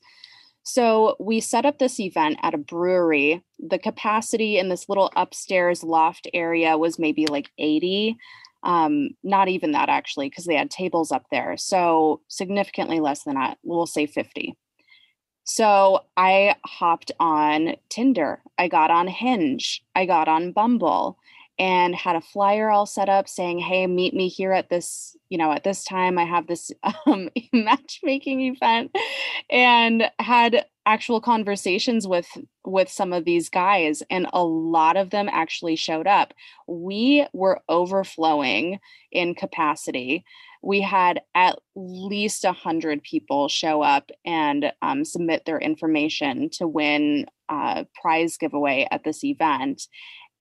So 0.63 1.17
we 1.20 1.41
set 1.41 1.65
up 1.65 1.77
this 1.77 2.00
event 2.00 2.39
at 2.41 2.53
a 2.53 2.58
brewery. 2.58 3.43
The 3.60 3.77
capacity 3.77 4.58
in 4.58 4.70
this 4.70 4.88
little 4.88 5.12
upstairs 5.15 5.84
loft 5.84 6.27
area 6.34 6.77
was 6.77 6.98
maybe 6.98 7.27
like 7.27 7.51
80. 7.58 8.17
Um, 8.63 9.10
not 9.24 9.50
even 9.50 9.74
that 9.74 9.89
actually, 9.89 10.29
because 10.29 10.46
they 10.46 10.55
had 10.55 10.72
tables 10.72 11.12
up 11.12 11.25
there. 11.32 11.58
So 11.58 12.22
significantly 12.29 13.01
less 13.01 13.24
than 13.24 13.36
that. 13.36 13.58
We'll 13.63 13.86
say 13.86 14.05
50. 14.05 14.55
So 15.43 16.05
I 16.15 16.55
hopped 16.65 17.12
on 17.20 17.75
Tinder. 17.89 18.41
I 18.58 18.70
got 18.70 18.89
on 18.89 19.08
Hinge. 19.08 19.84
I 19.93 20.05
got 20.05 20.29
on 20.29 20.53
Bumble 20.53 21.17
and 21.60 21.95
had 21.95 22.15
a 22.15 22.22
flyer 22.22 22.69
all 22.69 22.86
set 22.86 23.10
up 23.10 23.27
saying, 23.27 23.60
"Hey, 23.60 23.88
meet 23.88 24.13
me 24.13 24.27
here 24.27 24.51
at 24.51 24.69
this, 24.69 25.15
you 25.29 25.38
know, 25.38 25.51
at 25.51 25.63
this 25.63 25.83
time. 25.83 26.17
I 26.17 26.25
have 26.25 26.48
this 26.48 26.72
um, 27.05 27.29
matchmaking 27.53 28.41
event," 28.41 28.95
and 29.50 30.10
had 30.19 30.65
actual 30.86 31.22
conversations 31.22 32.07
with 32.07 32.27
with 32.65 32.89
some 32.89 33.13
of 33.13 33.24
these 33.25 33.50
guys 33.50 34.03
and 34.10 34.27
a 34.33 34.43
lot 34.43 34.98
of 34.98 35.12
them 35.12 35.29
actually 35.31 35.77
showed 35.77 36.07
up 36.07 36.33
we 36.67 37.25
were 37.33 37.62
overflowing 37.69 38.79
in 39.12 39.33
capacity 39.33 40.25
we 40.63 40.79
had 40.79 41.22
at 41.36 41.60
least 41.75 42.45
a 42.45 42.53
hundred 42.53 43.03
people 43.03 43.50
show 43.50 43.81
up 43.81 44.10
and 44.25 44.72
um, 44.81 45.03
submit 45.03 45.43
their 45.45 45.60
information 45.60 46.50
to 46.50 46.65
win 46.65 47.25
a 47.50 47.86
prize 48.01 48.38
giveaway 48.38 48.88
at 48.89 49.03
this 49.03 49.24
event 49.24 49.88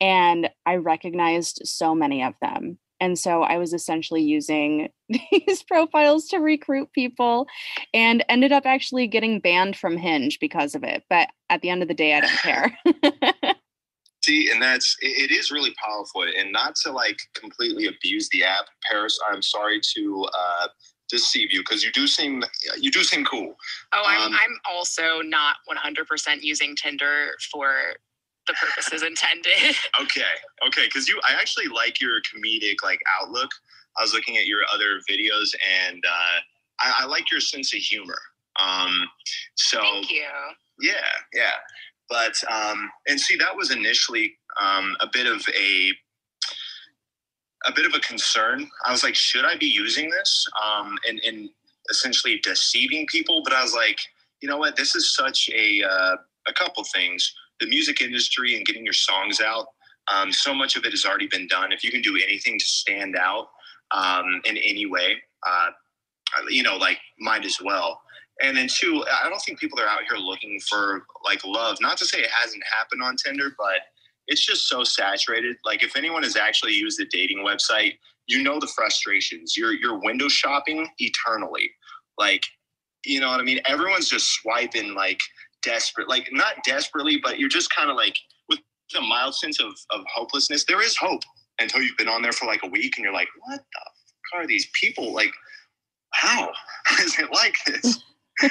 and 0.00 0.50
I 0.66 0.76
recognized 0.76 1.62
so 1.64 1.94
many 1.94 2.22
of 2.22 2.34
them. 2.40 2.78
And 3.00 3.18
so 3.18 3.42
I 3.42 3.56
was 3.58 3.72
essentially 3.72 4.22
using 4.22 4.88
these 5.08 5.62
profiles 5.64 6.28
to 6.28 6.38
recruit 6.38 6.92
people 6.92 7.48
and 7.92 8.24
ended 8.28 8.52
up 8.52 8.64
actually 8.64 9.08
getting 9.08 9.40
banned 9.40 9.76
from 9.76 9.96
Hinge 9.96 10.38
because 10.40 10.76
of 10.76 10.84
it. 10.84 11.02
But 11.10 11.28
at 11.50 11.62
the 11.62 11.70
end 11.70 11.82
of 11.82 11.88
the 11.88 11.94
day, 11.94 12.14
I 12.14 12.20
don't 12.20 12.30
care. 12.30 12.78
See, 14.24 14.50
and 14.52 14.62
that's 14.62 14.96
it 15.00 15.32
is 15.32 15.50
really 15.50 15.74
powerful. 15.84 16.22
And 16.22 16.52
not 16.52 16.76
to 16.76 16.92
like 16.92 17.18
completely 17.34 17.88
abuse 17.88 18.28
the 18.28 18.44
app, 18.44 18.66
Paris, 18.88 19.18
I'm 19.28 19.42
sorry 19.42 19.80
to 19.94 20.26
uh 20.32 20.68
deceive 21.12 21.52
you 21.52 21.60
because 21.60 21.82
you 21.84 21.92
do 21.92 22.06
seem 22.06 22.42
you 22.78 22.90
do 22.90 23.02
seem 23.02 23.24
cool. 23.24 23.56
Oh, 23.92 24.02
I'm 24.06 24.22
um, 24.22 24.32
I'm 24.32 24.58
also 24.72 25.22
not 25.22 25.56
100% 25.68 26.42
using 26.42 26.76
Tinder 26.76 27.32
for 27.50 27.74
the 28.46 28.54
purposes 28.54 29.02
intended. 29.02 29.76
okay, 30.00 30.22
okay, 30.66 30.86
because 30.86 31.08
you, 31.08 31.20
I 31.28 31.34
actually 31.34 31.68
like 31.68 32.00
your 32.00 32.20
comedic 32.20 32.76
like 32.82 33.00
outlook. 33.20 33.50
I 33.98 34.02
was 34.02 34.14
looking 34.14 34.38
at 34.38 34.46
your 34.46 34.60
other 34.72 35.00
videos, 35.08 35.54
and 35.84 36.02
uh, 36.06 36.40
I, 36.80 36.94
I 37.00 37.06
like 37.06 37.30
your 37.30 37.40
sense 37.40 37.74
of 37.74 37.80
humor. 37.80 38.18
Um, 38.60 39.08
so 39.54 39.80
thank 39.80 40.10
you. 40.10 40.24
Yeah, 40.80 40.92
yeah, 41.34 41.52
but 42.08 42.34
um, 42.50 42.90
and 43.06 43.20
see, 43.20 43.36
that 43.36 43.54
was 43.54 43.70
initially 43.70 44.34
um, 44.60 44.96
a 45.00 45.06
bit 45.12 45.26
of 45.26 45.42
a 45.58 45.92
a 47.66 47.72
bit 47.74 47.86
of 47.86 47.94
a 47.94 48.00
concern. 48.00 48.68
I 48.84 48.90
was 48.90 49.04
like, 49.04 49.14
should 49.14 49.44
I 49.44 49.56
be 49.56 49.66
using 49.66 50.10
this? 50.10 50.46
Um, 50.64 50.96
and 51.08 51.20
and 51.24 51.48
essentially 51.90 52.40
deceiving 52.42 53.06
people, 53.06 53.42
but 53.44 53.52
I 53.52 53.62
was 53.62 53.74
like, 53.74 54.00
you 54.40 54.48
know 54.48 54.56
what? 54.56 54.76
This 54.76 54.94
is 54.94 55.14
such 55.14 55.50
a 55.54 55.82
uh, 55.82 56.16
a 56.48 56.52
couple 56.54 56.84
things 56.92 57.34
the 57.62 57.68
music 57.68 58.00
industry 58.00 58.56
and 58.56 58.66
getting 58.66 58.84
your 58.84 58.92
songs 58.92 59.40
out, 59.40 59.66
um, 60.12 60.32
so 60.32 60.52
much 60.52 60.76
of 60.76 60.84
it 60.84 60.90
has 60.90 61.04
already 61.04 61.28
been 61.28 61.46
done. 61.46 61.72
If 61.72 61.84
you 61.84 61.90
can 61.90 62.02
do 62.02 62.16
anything 62.16 62.58
to 62.58 62.64
stand 62.64 63.16
out 63.16 63.48
um, 63.92 64.40
in 64.44 64.56
any 64.56 64.86
way, 64.86 65.16
uh, 65.46 65.70
you 66.48 66.62
know, 66.62 66.76
like 66.76 66.98
might 67.20 67.44
as 67.44 67.58
well. 67.62 68.00
And 68.42 68.56
then 68.56 68.66
two, 68.66 69.04
I 69.22 69.28
don't 69.28 69.40
think 69.40 69.60
people 69.60 69.78
are 69.80 69.86
out 69.86 70.00
here 70.08 70.18
looking 70.18 70.58
for 70.68 71.04
like 71.24 71.44
love. 71.44 71.76
Not 71.80 71.98
to 71.98 72.06
say 72.06 72.18
it 72.18 72.30
hasn't 72.30 72.62
happened 72.76 73.02
on 73.02 73.14
Tinder, 73.16 73.54
but 73.56 73.76
it's 74.26 74.44
just 74.44 74.68
so 74.68 74.82
saturated. 74.82 75.56
Like 75.64 75.84
if 75.84 75.96
anyone 75.96 76.22
has 76.24 76.36
actually 76.36 76.72
used 76.72 77.00
a 77.00 77.04
dating 77.04 77.44
website, 77.46 77.98
you 78.26 78.42
know 78.42 78.58
the 78.58 78.68
frustrations. 78.74 79.56
You're 79.56 79.74
you're 79.74 80.00
window 80.00 80.28
shopping 80.28 80.88
eternally. 80.98 81.70
Like, 82.18 82.42
you 83.04 83.20
know 83.20 83.28
what 83.28 83.40
I 83.40 83.44
mean? 83.44 83.60
Everyone's 83.66 84.08
just 84.08 84.32
swiping 84.32 84.94
like 84.94 85.20
desperate, 85.62 86.08
like 86.08 86.28
not 86.32 86.56
desperately, 86.64 87.20
but 87.22 87.38
you're 87.38 87.48
just 87.48 87.74
kind 87.74 87.90
of 87.90 87.96
like 87.96 88.16
with 88.48 88.60
a 88.96 89.00
mild 89.00 89.34
sense 89.34 89.60
of, 89.60 89.72
of 89.90 90.04
hopelessness. 90.12 90.64
There 90.64 90.82
is 90.82 90.96
hope 90.96 91.22
until 91.60 91.82
you've 91.82 91.96
been 91.96 92.08
on 92.08 92.22
there 92.22 92.32
for 92.32 92.46
like 92.46 92.62
a 92.62 92.68
week 92.68 92.96
and 92.96 93.04
you're 93.04 93.12
like, 93.12 93.28
what 93.44 93.58
the 93.58 93.80
fuck 94.32 94.42
are 94.42 94.46
these 94.46 94.68
people? 94.80 95.14
Like, 95.14 95.32
how 96.12 96.50
is 97.00 97.18
it 97.18 97.32
like 97.32 97.54
this? 97.66 98.02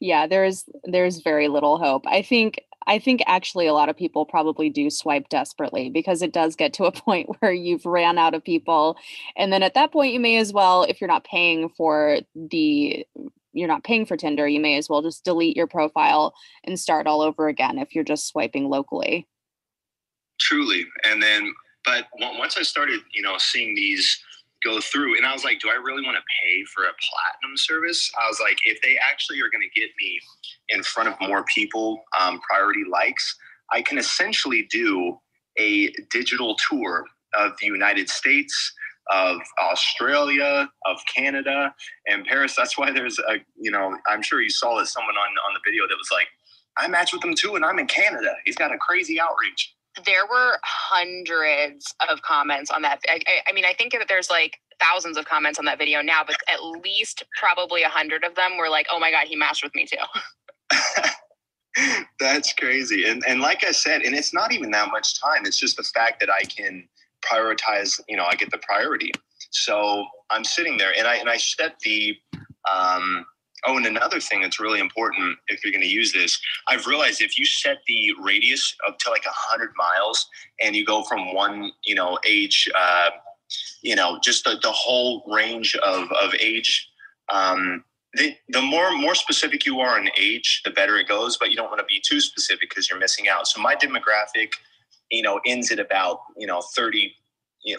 yeah, 0.00 0.26
there's 0.26 0.64
there's 0.84 1.20
very 1.22 1.48
little 1.48 1.78
hope. 1.78 2.04
I 2.06 2.22
think 2.22 2.60
I 2.86 2.98
think 2.98 3.22
actually 3.26 3.66
a 3.66 3.72
lot 3.72 3.88
of 3.88 3.96
people 3.96 4.26
probably 4.26 4.68
do 4.68 4.90
swipe 4.90 5.28
desperately 5.28 5.88
because 5.88 6.22
it 6.22 6.32
does 6.32 6.56
get 6.56 6.72
to 6.74 6.84
a 6.84 6.92
point 7.06 7.28
where 7.38 7.52
you've 7.52 7.86
ran 7.86 8.18
out 8.18 8.34
of 8.34 8.44
people. 8.44 8.96
And 9.36 9.52
then 9.52 9.62
at 9.62 9.74
that 9.74 9.92
point, 9.92 10.12
you 10.12 10.20
may 10.20 10.36
as 10.36 10.52
well, 10.52 10.82
if 10.84 11.00
you're 11.00 11.08
not 11.08 11.24
paying 11.24 11.68
for 11.70 12.18
the 12.34 13.06
you're 13.54 13.68
not 13.68 13.84
paying 13.84 14.04
for 14.04 14.16
Tinder, 14.16 14.46
you 14.46 14.60
may 14.60 14.76
as 14.76 14.88
well 14.88 15.02
just 15.02 15.24
delete 15.24 15.56
your 15.56 15.66
profile 15.66 16.34
and 16.64 16.78
start 16.78 17.06
all 17.06 17.22
over 17.22 17.48
again 17.48 17.78
if 17.78 17.94
you're 17.94 18.04
just 18.04 18.26
swiping 18.26 18.68
locally. 18.68 19.26
Truly. 20.40 20.84
And 21.08 21.22
then, 21.22 21.52
but 21.84 22.06
once 22.18 22.56
I 22.58 22.62
started, 22.62 23.00
you 23.14 23.22
know, 23.22 23.36
seeing 23.38 23.74
these 23.74 24.20
go 24.64 24.80
through, 24.80 25.16
and 25.16 25.26
I 25.26 25.32
was 25.32 25.44
like, 25.44 25.60
do 25.60 25.68
I 25.68 25.74
really 25.74 26.02
want 26.02 26.16
to 26.16 26.22
pay 26.42 26.64
for 26.64 26.84
a 26.84 26.88
platinum 26.88 27.56
service? 27.56 28.10
I 28.22 28.28
was 28.28 28.40
like, 28.40 28.56
if 28.64 28.80
they 28.82 28.96
actually 28.96 29.40
are 29.40 29.50
going 29.50 29.62
to 29.62 29.80
get 29.80 29.90
me 30.00 30.18
in 30.70 30.82
front 30.82 31.08
of 31.08 31.14
more 31.20 31.44
people, 31.44 32.02
um, 32.18 32.40
priority 32.40 32.82
likes, 32.90 33.36
I 33.70 33.82
can 33.82 33.98
essentially 33.98 34.66
do 34.70 35.18
a 35.58 35.92
digital 36.10 36.56
tour 36.68 37.04
of 37.34 37.52
the 37.60 37.66
United 37.66 38.08
States, 38.08 38.72
of 39.12 39.38
Australia, 39.58 40.70
of 40.86 40.98
Canada, 41.14 41.74
and 42.06 42.24
Paris. 42.24 42.54
That's 42.56 42.78
why 42.78 42.90
there's 42.90 43.18
a, 43.18 43.34
you 43.56 43.70
know, 43.70 43.96
I'm 44.08 44.22
sure 44.22 44.40
you 44.40 44.50
saw 44.50 44.78
that 44.78 44.86
someone 44.86 45.16
on, 45.16 45.28
on 45.48 45.54
the 45.54 45.60
video 45.64 45.86
that 45.88 45.96
was 45.96 46.10
like, 46.10 46.28
I 46.76 46.88
matched 46.88 47.12
with 47.12 47.24
him 47.24 47.34
too, 47.34 47.54
and 47.56 47.64
I'm 47.64 47.78
in 47.78 47.86
Canada. 47.86 48.34
He's 48.44 48.56
got 48.56 48.72
a 48.72 48.78
crazy 48.78 49.20
outreach. 49.20 49.74
There 50.04 50.26
were 50.28 50.58
hundreds 50.64 51.94
of 52.10 52.20
comments 52.22 52.70
on 52.70 52.82
that. 52.82 53.00
I, 53.08 53.20
I, 53.26 53.50
I 53.50 53.52
mean, 53.52 53.64
I 53.64 53.74
think 53.74 53.92
that 53.92 54.06
there's 54.08 54.28
like 54.28 54.58
thousands 54.80 55.16
of 55.16 55.24
comments 55.24 55.58
on 55.58 55.64
that 55.66 55.78
video 55.78 56.02
now, 56.02 56.22
but 56.26 56.36
at 56.48 56.62
least 56.82 57.24
probably 57.38 57.84
a 57.84 57.88
hundred 57.88 58.24
of 58.24 58.34
them 58.34 58.56
were 58.58 58.68
like, 58.68 58.86
"Oh 58.90 58.98
my 58.98 59.12
god, 59.12 59.28
he 59.28 59.36
matched 59.36 59.62
with 59.62 59.72
me 59.76 59.86
too." 59.86 59.96
That's 62.20 62.52
crazy, 62.52 63.08
and 63.08 63.22
and 63.26 63.40
like 63.40 63.64
I 63.64 63.72
said, 63.72 64.02
and 64.02 64.14
it's 64.14 64.32
not 64.32 64.52
even 64.52 64.70
that 64.72 64.90
much 64.90 65.20
time. 65.20 65.44
It's 65.44 65.58
just 65.58 65.76
the 65.76 65.82
fact 65.82 66.20
that 66.20 66.30
I 66.30 66.42
can 66.44 66.88
prioritize, 67.30 68.00
you 68.08 68.16
know, 68.16 68.24
I 68.24 68.34
get 68.34 68.50
the 68.50 68.58
priority. 68.58 69.12
So 69.50 70.06
I'm 70.30 70.44
sitting 70.44 70.76
there 70.76 70.92
and 70.96 71.06
I, 71.06 71.16
and 71.16 71.28
I 71.28 71.36
set 71.36 71.78
the, 71.80 72.16
um, 72.72 73.24
oh, 73.66 73.76
and 73.76 73.86
another 73.86 74.20
thing 74.20 74.42
that's 74.42 74.60
really 74.60 74.80
important 74.80 75.36
if 75.48 75.64
you're 75.64 75.72
going 75.72 75.82
to 75.82 75.88
use 75.88 76.12
this, 76.12 76.38
I've 76.68 76.86
realized 76.86 77.22
if 77.22 77.38
you 77.38 77.46
set 77.46 77.78
the 77.86 78.12
radius 78.22 78.74
up 78.86 78.98
to 79.00 79.10
like 79.10 79.24
a 79.26 79.32
hundred 79.32 79.70
miles 79.76 80.26
and 80.60 80.74
you 80.74 80.84
go 80.84 81.02
from 81.04 81.34
one, 81.34 81.72
you 81.84 81.94
know, 81.94 82.18
age, 82.26 82.68
uh, 82.78 83.10
you 83.82 83.94
know, 83.94 84.18
just 84.22 84.44
the, 84.44 84.58
the 84.62 84.72
whole 84.72 85.22
range 85.32 85.76
of, 85.76 86.10
of 86.12 86.34
age, 86.40 86.88
um, 87.32 87.84
the, 88.14 88.34
the 88.48 88.62
more 88.62 88.96
more 88.96 89.14
specific 89.14 89.66
you 89.66 89.80
are 89.80 89.98
in 89.98 90.08
age, 90.16 90.62
the 90.64 90.70
better 90.70 90.96
it 90.98 91.08
goes. 91.08 91.36
But 91.36 91.50
you 91.50 91.56
don't 91.56 91.68
want 91.68 91.80
to 91.80 91.86
be 91.86 92.00
too 92.00 92.20
specific 92.20 92.70
because 92.70 92.88
you're 92.88 92.98
missing 92.98 93.28
out. 93.28 93.46
So 93.48 93.60
my 93.60 93.74
demographic 93.74 94.52
you 95.10 95.22
know, 95.22 95.40
ends 95.46 95.70
at 95.70 95.78
about, 95.78 96.20
you 96.36 96.46
know, 96.46 96.62
30, 96.74 97.14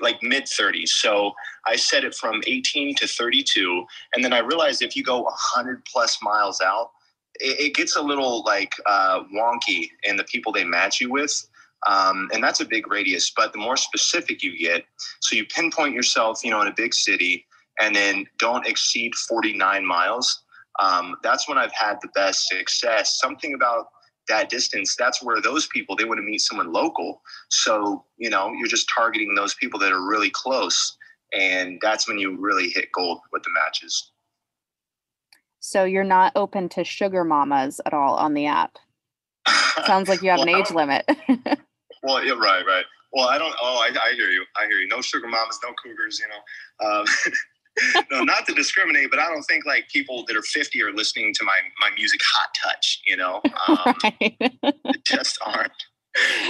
like 0.01 0.22
mid 0.22 0.46
30s. 0.46 0.89
So 0.89 1.34
I 1.65 1.75
set 1.75 2.03
it 2.03 2.15
from 2.15 2.41
18 2.48 2.96
to 2.96 3.08
32. 3.08 3.86
And 4.13 4.24
then 4.24 4.34
I 4.34 4.39
realized 4.39 4.82
if 4.82 4.96
you 4.96 5.03
go 5.03 5.22
100 5.22 5.84
plus 5.86 6.17
miles 6.22 6.62
out, 6.62 6.91
it, 7.36 7.60
it 7.60 7.75
gets 7.75 7.96
a 7.96 8.01
little 8.01 8.44
like 8.44 8.74
uh, 8.86 9.24
wonky 9.34 9.89
in 10.03 10.17
the 10.17 10.24
people 10.25 10.51
they 10.51 10.63
match 10.63 11.01
you 11.01 11.12
with. 11.12 11.48
Um, 11.88 12.29
and 12.34 12.44
that's 12.44 12.62
a 12.62 12.65
big 12.65 12.89
radius, 12.89 13.32
but 13.36 13.53
the 13.53 13.60
more 13.60 13.77
specific 13.77 14.41
you 14.41 14.58
get, 14.58 14.86
so 15.20 15.36
you 15.36 15.46
pinpoint 15.46 15.94
yourself, 15.94 16.44
you 16.44 16.50
know, 16.50 16.62
in 16.62 16.67
a 16.67 16.74
big 16.75 16.96
city 16.96 17.46
and 17.79 17.96
then 17.96 18.25
don't 18.39 18.65
exceed 18.65 19.13
49 19.13 19.86
miles. 19.86 20.44
Um, 20.79 21.15
that's 21.24 21.48
when 21.48 21.58
I've 21.58 21.74
had 21.74 21.98
the 22.01 22.10
best 22.15 22.48
success. 22.48 23.20
Something 23.20 23.53
about 23.53 23.88
that 24.27 24.50
distance, 24.50 24.96
that's 24.98 25.24
where 25.24 25.41
those 25.41 25.67
people, 25.67 25.96
they 25.96 26.05
want 26.05 26.17
to 26.17 26.24
meet 26.24 26.41
someone 26.41 26.72
local. 26.72 27.22
So, 27.50 28.05
you 28.17 28.29
know, 28.29 28.51
you're 28.53 28.67
just 28.67 28.89
targeting 28.94 29.36
those 29.36 29.53
people 29.55 29.79
that 29.79 29.91
are 29.91 30.08
really 30.08 30.29
close. 30.29 30.98
And 31.38 31.79
that's 31.82 32.08
when 32.08 32.17
you 32.17 32.38
really 32.39 32.70
hit 32.70 32.91
gold 32.94 33.20
with 33.32 33.44
the 33.44 33.50
matches. 33.51 34.12
So 35.60 35.84
you're 35.84 36.03
not 36.03 36.32
open 36.36 36.70
to 36.70 36.84
sugar 36.84 37.24
mamas 37.24 37.82
at 37.86 37.94
all 37.94 38.15
on 38.15 38.34
the 38.34 38.46
app. 38.46 38.77
Sounds 39.86 40.10
like 40.10 40.22
you 40.22 40.29
have 40.29 40.39
well, 40.39 40.50
an 40.50 40.62
age 40.62 40.72
limit. 40.72 41.05
well, 42.03 42.24
yeah, 42.24 42.34
right, 42.34 42.63
right. 42.65 42.86
Well, 43.13 43.27
I 43.27 43.38
don't. 43.38 43.55
Oh, 43.62 43.77
I, 43.77 43.89
I 43.98 44.13
hear 44.13 44.29
you. 44.29 44.44
I 44.58 44.67
hear 44.67 44.77
you. 44.77 44.88
No 44.88 45.01
sugar 45.01 45.27
mamas, 45.27 45.60
no 45.63 45.74
cougars. 45.82 46.20
You 46.20 46.27
know. 46.27 47.00
Um, 47.00 47.05
no, 48.12 48.24
not 48.24 48.46
to 48.48 48.53
discriminate, 48.53 49.10
but 49.10 49.20
I 49.20 49.27
don't 49.27 49.44
think 49.44 49.65
like 49.65 49.88
people 49.89 50.25
that 50.27 50.36
are 50.36 50.41
50 50.41 50.82
are 50.84 50.94
listening 50.94 51.34
to 51.34 51.44
my 51.44 51.58
my 51.79 51.89
music 51.96 52.20
hot 52.24 52.50
touch, 52.63 53.01
you 53.05 53.17
know. 53.17 53.41
Um, 53.67 53.96
right. 54.03 54.53
just 55.05 55.38
aren't. 55.46 55.72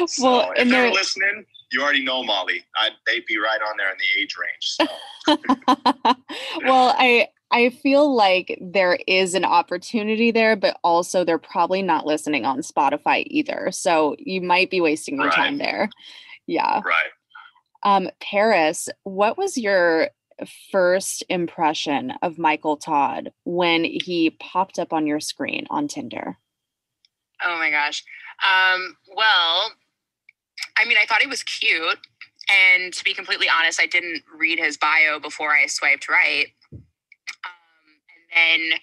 So 0.06 0.24
well, 0.24 0.52
if 0.56 0.70
they're 0.70 0.92
listening, 0.92 1.44
you 1.72 1.82
already 1.82 2.04
know 2.04 2.24
Molly. 2.24 2.64
I, 2.76 2.90
they'd 3.08 3.26
be 3.26 3.40
right 3.40 3.60
on 3.68 3.78
there 3.78 3.90
in 3.90 3.98
the 3.98 4.22
age 4.22 4.36
range. 4.38 4.62
So. 4.62 4.86
well, 6.68 6.94
I 6.96 7.30
I 7.50 7.70
feel 7.70 8.14
like 8.14 8.60
there 8.62 9.00
is 9.08 9.34
an 9.34 9.46
opportunity 9.46 10.30
there, 10.30 10.56
but 10.56 10.78
also 10.84 11.24
they're 11.24 11.38
probably 11.38 11.82
not 11.82 12.06
listening 12.06 12.46
on 12.46 12.60
Spotify 12.60 13.24
either. 13.28 13.70
So 13.72 14.16
you 14.20 14.42
might 14.42 14.70
be 14.70 14.82
wasting 14.82 15.16
your 15.16 15.28
right. 15.28 15.36
time 15.36 15.58
there. 15.58 15.90
Yeah. 16.48 16.82
Right. 16.86 17.12
Um, 17.84 18.10
Paris, 18.20 18.90
what 19.04 19.38
was 19.38 19.58
your 19.58 20.10
first 20.72 21.24
impression 21.30 22.14
of 22.22 22.38
Michael 22.38 22.78
Todd 22.78 23.32
when 23.44 23.84
he 23.84 24.32
popped 24.40 24.80
up 24.80 24.94
on 24.94 25.08
your 25.08 25.20
screen 25.20 25.66
on 25.70 25.88
Tinder? 25.88 26.38
Oh 27.44 27.58
my 27.58 27.70
gosh. 27.70 28.04
Um, 28.44 28.98
well, 29.16 29.72
I 30.78 30.86
mean, 30.86 30.98
I 31.02 31.06
thought 31.06 31.22
he 31.22 31.28
was 31.28 31.44
cute. 31.44 32.00
And 32.50 32.94
to 32.94 33.04
be 33.04 33.14
completely 33.14 33.48
honest, 33.50 33.82
I 33.82 33.88
didn't 33.88 34.24
read 34.38 34.60
his 34.60 34.78
bio 34.78 35.20
before 35.20 35.52
I 35.52 35.66
swiped 35.66 36.08
right. 36.08 36.48
Um, 36.72 36.82
and 38.36 38.62
then 38.72 38.80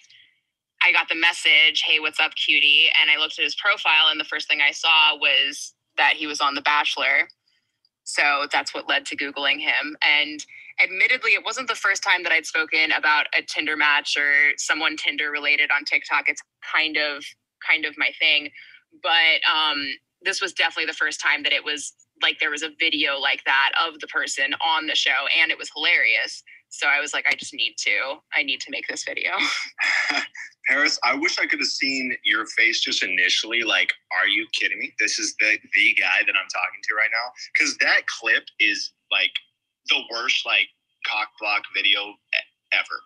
I 0.83 0.91
got 0.91 1.07
the 1.07 1.15
message, 1.15 1.83
hey, 1.85 1.99
what's 1.99 2.19
up, 2.19 2.33
cutie? 2.35 2.87
And 2.99 3.09
I 3.09 3.17
looked 3.17 3.39
at 3.39 3.45
his 3.45 3.55
profile, 3.55 4.09
and 4.11 4.19
the 4.19 4.25
first 4.25 4.49
thing 4.49 4.59
I 4.61 4.71
saw 4.71 5.15
was 5.15 5.73
that 5.97 6.15
he 6.15 6.27
was 6.27 6.41
on 6.41 6.55
The 6.55 6.61
Bachelor. 6.61 7.29
So 8.03 8.47
that's 8.51 8.73
what 8.73 8.89
led 8.89 9.05
to 9.05 9.15
Googling 9.15 9.59
him. 9.59 9.95
And 10.01 10.45
admittedly, 10.81 11.31
it 11.31 11.43
wasn't 11.45 11.67
the 11.67 11.75
first 11.75 12.03
time 12.03 12.23
that 12.23 12.31
I'd 12.31 12.45
spoken 12.45 12.91
about 12.91 13.27
a 13.37 13.41
Tinder 13.41 13.75
match 13.75 14.15
or 14.17 14.53
someone 14.57 14.95
Tinder 14.97 15.31
related 15.31 15.69
on 15.75 15.85
TikTok. 15.85 16.25
It's 16.27 16.41
kind 16.71 16.97
of 16.97 17.23
kind 17.67 17.85
of 17.85 17.95
my 17.97 18.11
thing, 18.19 18.49
but 19.01 19.39
um, 19.49 19.85
this 20.21 20.41
was 20.41 20.53
definitely 20.53 20.85
the 20.85 20.93
first 20.97 21.21
time 21.21 21.43
that 21.43 21.53
it 21.53 21.63
was 21.63 21.93
like 22.21 22.39
there 22.39 22.51
was 22.51 22.63
a 22.63 22.69
video 22.79 23.17
like 23.17 23.43
that 23.45 23.71
of 23.85 23.99
the 23.99 24.07
person 24.07 24.53
on 24.65 24.87
the 24.87 24.95
show, 24.95 25.27
and 25.39 25.51
it 25.51 25.57
was 25.57 25.69
hilarious. 25.75 26.43
So 26.69 26.87
I 26.87 26.99
was 26.99 27.13
like, 27.13 27.25
I 27.27 27.35
just 27.35 27.53
need 27.53 27.75
to, 27.79 28.15
I 28.33 28.41
need 28.41 28.59
to 28.61 28.71
make 28.71 28.87
this 28.87 29.03
video. 29.03 29.31
Paris, 30.67 30.99
I 31.03 31.13
wish 31.15 31.37
I 31.39 31.45
could 31.45 31.59
have 31.59 31.67
seen 31.67 32.15
your 32.23 32.45
face 32.45 32.81
just 32.81 33.03
initially. 33.03 33.61
Like, 33.63 33.91
are 34.11 34.27
you 34.27 34.47
kidding 34.53 34.79
me? 34.79 34.93
This 34.99 35.19
is 35.19 35.35
the 35.39 35.57
the 35.75 35.93
guy 35.99 36.19
that 36.25 36.35
I'm 36.35 36.49
talking 36.49 36.81
to 36.83 36.95
right 36.95 37.09
now. 37.11 37.31
Because 37.53 37.77
that 37.77 38.07
clip 38.07 38.43
is 38.59 38.91
like 39.11 39.31
the 39.89 40.01
worst 40.11 40.45
like 40.45 40.67
cock 41.07 41.29
block 41.39 41.63
video 41.75 42.13
ever. 42.71 43.01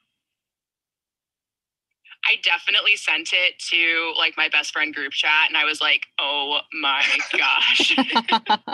I 2.26 2.36
definitely 2.44 2.98
sent 2.98 3.32
it 3.32 3.58
to 3.70 4.14
like 4.18 4.36
my 4.36 4.50
best 4.50 4.74
friend 4.74 4.94
group 4.94 5.14
chat 5.14 5.48
and 5.48 5.58
I 5.58 5.66
was 5.66 5.80
like, 5.80 6.02
"Oh 6.20 6.60
my 6.74 7.04
gosh." 7.38 7.96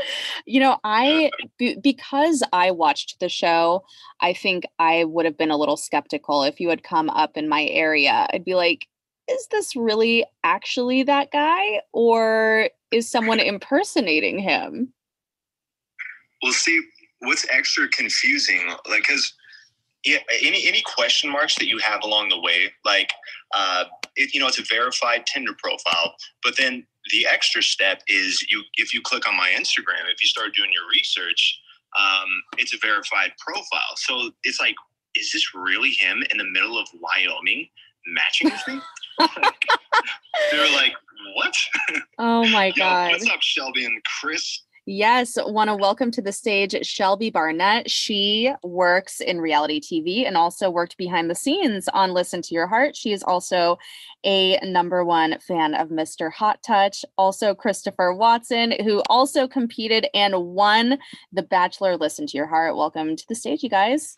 you 0.46 0.60
know, 0.60 0.78
I 0.84 1.30
b- 1.58 1.78
because 1.82 2.42
I 2.52 2.70
watched 2.70 3.20
the 3.20 3.28
show, 3.28 3.84
I 4.20 4.32
think 4.32 4.64
I 4.78 5.04
would 5.04 5.24
have 5.24 5.38
been 5.38 5.50
a 5.50 5.56
little 5.56 5.76
skeptical 5.76 6.42
if 6.42 6.60
you 6.60 6.68
had 6.68 6.82
come 6.82 7.10
up 7.10 7.36
in 7.36 7.48
my 7.48 7.64
area. 7.66 8.26
I'd 8.32 8.44
be 8.44 8.54
like, 8.54 8.86
is 9.30 9.46
this 9.50 9.76
really 9.76 10.26
actually 10.44 11.04
that 11.04 11.30
guy 11.30 11.80
or 11.92 12.70
is 12.90 13.10
someone 13.10 13.40
impersonating 13.40 14.38
him? 14.38 14.92
Well, 16.42 16.52
see, 16.52 16.80
what's 17.22 17.46
extra 17.50 17.88
confusing, 17.88 18.68
like, 18.88 19.00
because 19.06 19.32
yeah, 20.04 20.18
any 20.42 20.66
any 20.66 20.82
question 20.82 21.30
marks 21.30 21.54
that 21.56 21.68
you 21.68 21.78
have 21.78 22.02
along 22.02 22.28
the 22.28 22.40
way, 22.40 22.72
like, 22.84 23.12
uh, 23.54 23.84
it, 24.16 24.34
you 24.34 24.40
know, 24.40 24.48
it's 24.48 24.58
a 24.58 24.64
verified 24.64 25.24
Tinder 25.26 25.52
profile, 25.62 26.14
but 26.42 26.56
then 26.56 26.86
the 27.10 27.26
extra 27.26 27.62
step 27.62 28.02
is 28.08 28.44
you 28.50 28.62
if 28.74 28.92
you 28.92 29.00
click 29.00 29.28
on 29.28 29.36
my 29.36 29.50
Instagram, 29.50 30.10
if 30.12 30.22
you 30.22 30.28
start 30.28 30.54
doing 30.54 30.70
your 30.72 30.88
research, 30.90 31.60
um, 31.98 32.28
it's 32.58 32.74
a 32.74 32.78
verified 32.78 33.32
profile. 33.38 33.96
So 33.96 34.30
it's 34.44 34.60
like, 34.60 34.74
is 35.14 35.30
this 35.32 35.54
really 35.54 35.90
him 35.90 36.22
in 36.30 36.38
the 36.38 36.44
middle 36.44 36.78
of 36.78 36.88
Wyoming 37.00 37.68
matching 38.06 38.50
with 38.50 38.62
me? 38.66 38.80
They're 40.50 40.72
like, 40.72 40.94
what? 41.34 41.54
Oh 42.18 42.48
my 42.48 42.70
god! 42.76 43.12
what's 43.12 43.28
up, 43.30 43.40
Shelby 43.40 43.84
and 43.84 44.02
Chris? 44.20 44.62
Yes, 44.84 45.38
want 45.40 45.68
to 45.70 45.76
welcome 45.76 46.10
to 46.10 46.20
the 46.20 46.32
stage 46.32 46.74
Shelby 46.84 47.30
Barnett. 47.30 47.88
She 47.88 48.52
works 48.64 49.20
in 49.20 49.40
reality 49.40 49.80
TV 49.80 50.26
and 50.26 50.36
also 50.36 50.70
worked 50.70 50.96
behind 50.96 51.30
the 51.30 51.36
scenes 51.36 51.86
on 51.94 52.12
Listen 52.12 52.42
to 52.42 52.52
Your 52.52 52.66
Heart. 52.66 52.96
She 52.96 53.12
is 53.12 53.22
also 53.22 53.78
a 54.24 54.58
number 54.64 55.04
one 55.04 55.38
fan 55.38 55.74
of 55.74 55.90
Mr. 55.90 56.32
Hot 56.32 56.60
Touch. 56.64 57.04
Also, 57.16 57.54
Christopher 57.54 58.12
Watson, 58.12 58.72
who 58.82 59.04
also 59.08 59.46
competed 59.46 60.08
and 60.14 60.46
won 60.46 60.98
The 61.32 61.44
Bachelor 61.44 61.96
Listen 61.96 62.26
to 62.26 62.36
Your 62.36 62.48
Heart. 62.48 62.74
Welcome 62.74 63.14
to 63.14 63.28
the 63.28 63.36
stage, 63.36 63.62
you 63.62 63.70
guys. 63.70 64.16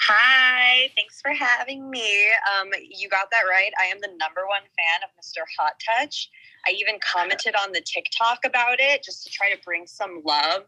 Hi, 0.00 0.90
thanks 0.96 1.20
for 1.20 1.32
having 1.32 1.90
me. 1.90 2.28
Um, 2.58 2.68
you 2.88 3.08
got 3.08 3.30
that 3.30 3.42
right. 3.48 3.72
I 3.80 3.86
am 3.86 3.98
the 4.00 4.08
number 4.18 4.42
one 4.46 4.62
fan 4.62 5.02
of 5.04 5.10
Mr. 5.20 5.42
Hot 5.58 5.72
Touch. 5.84 6.28
I 6.66 6.72
even 6.72 6.98
commented 7.00 7.54
on 7.54 7.72
the 7.72 7.80
TikTok 7.80 8.40
about 8.44 8.80
it 8.80 9.02
just 9.02 9.24
to 9.24 9.30
try 9.30 9.50
to 9.50 9.56
bring 9.64 9.86
some 9.86 10.22
love 10.24 10.64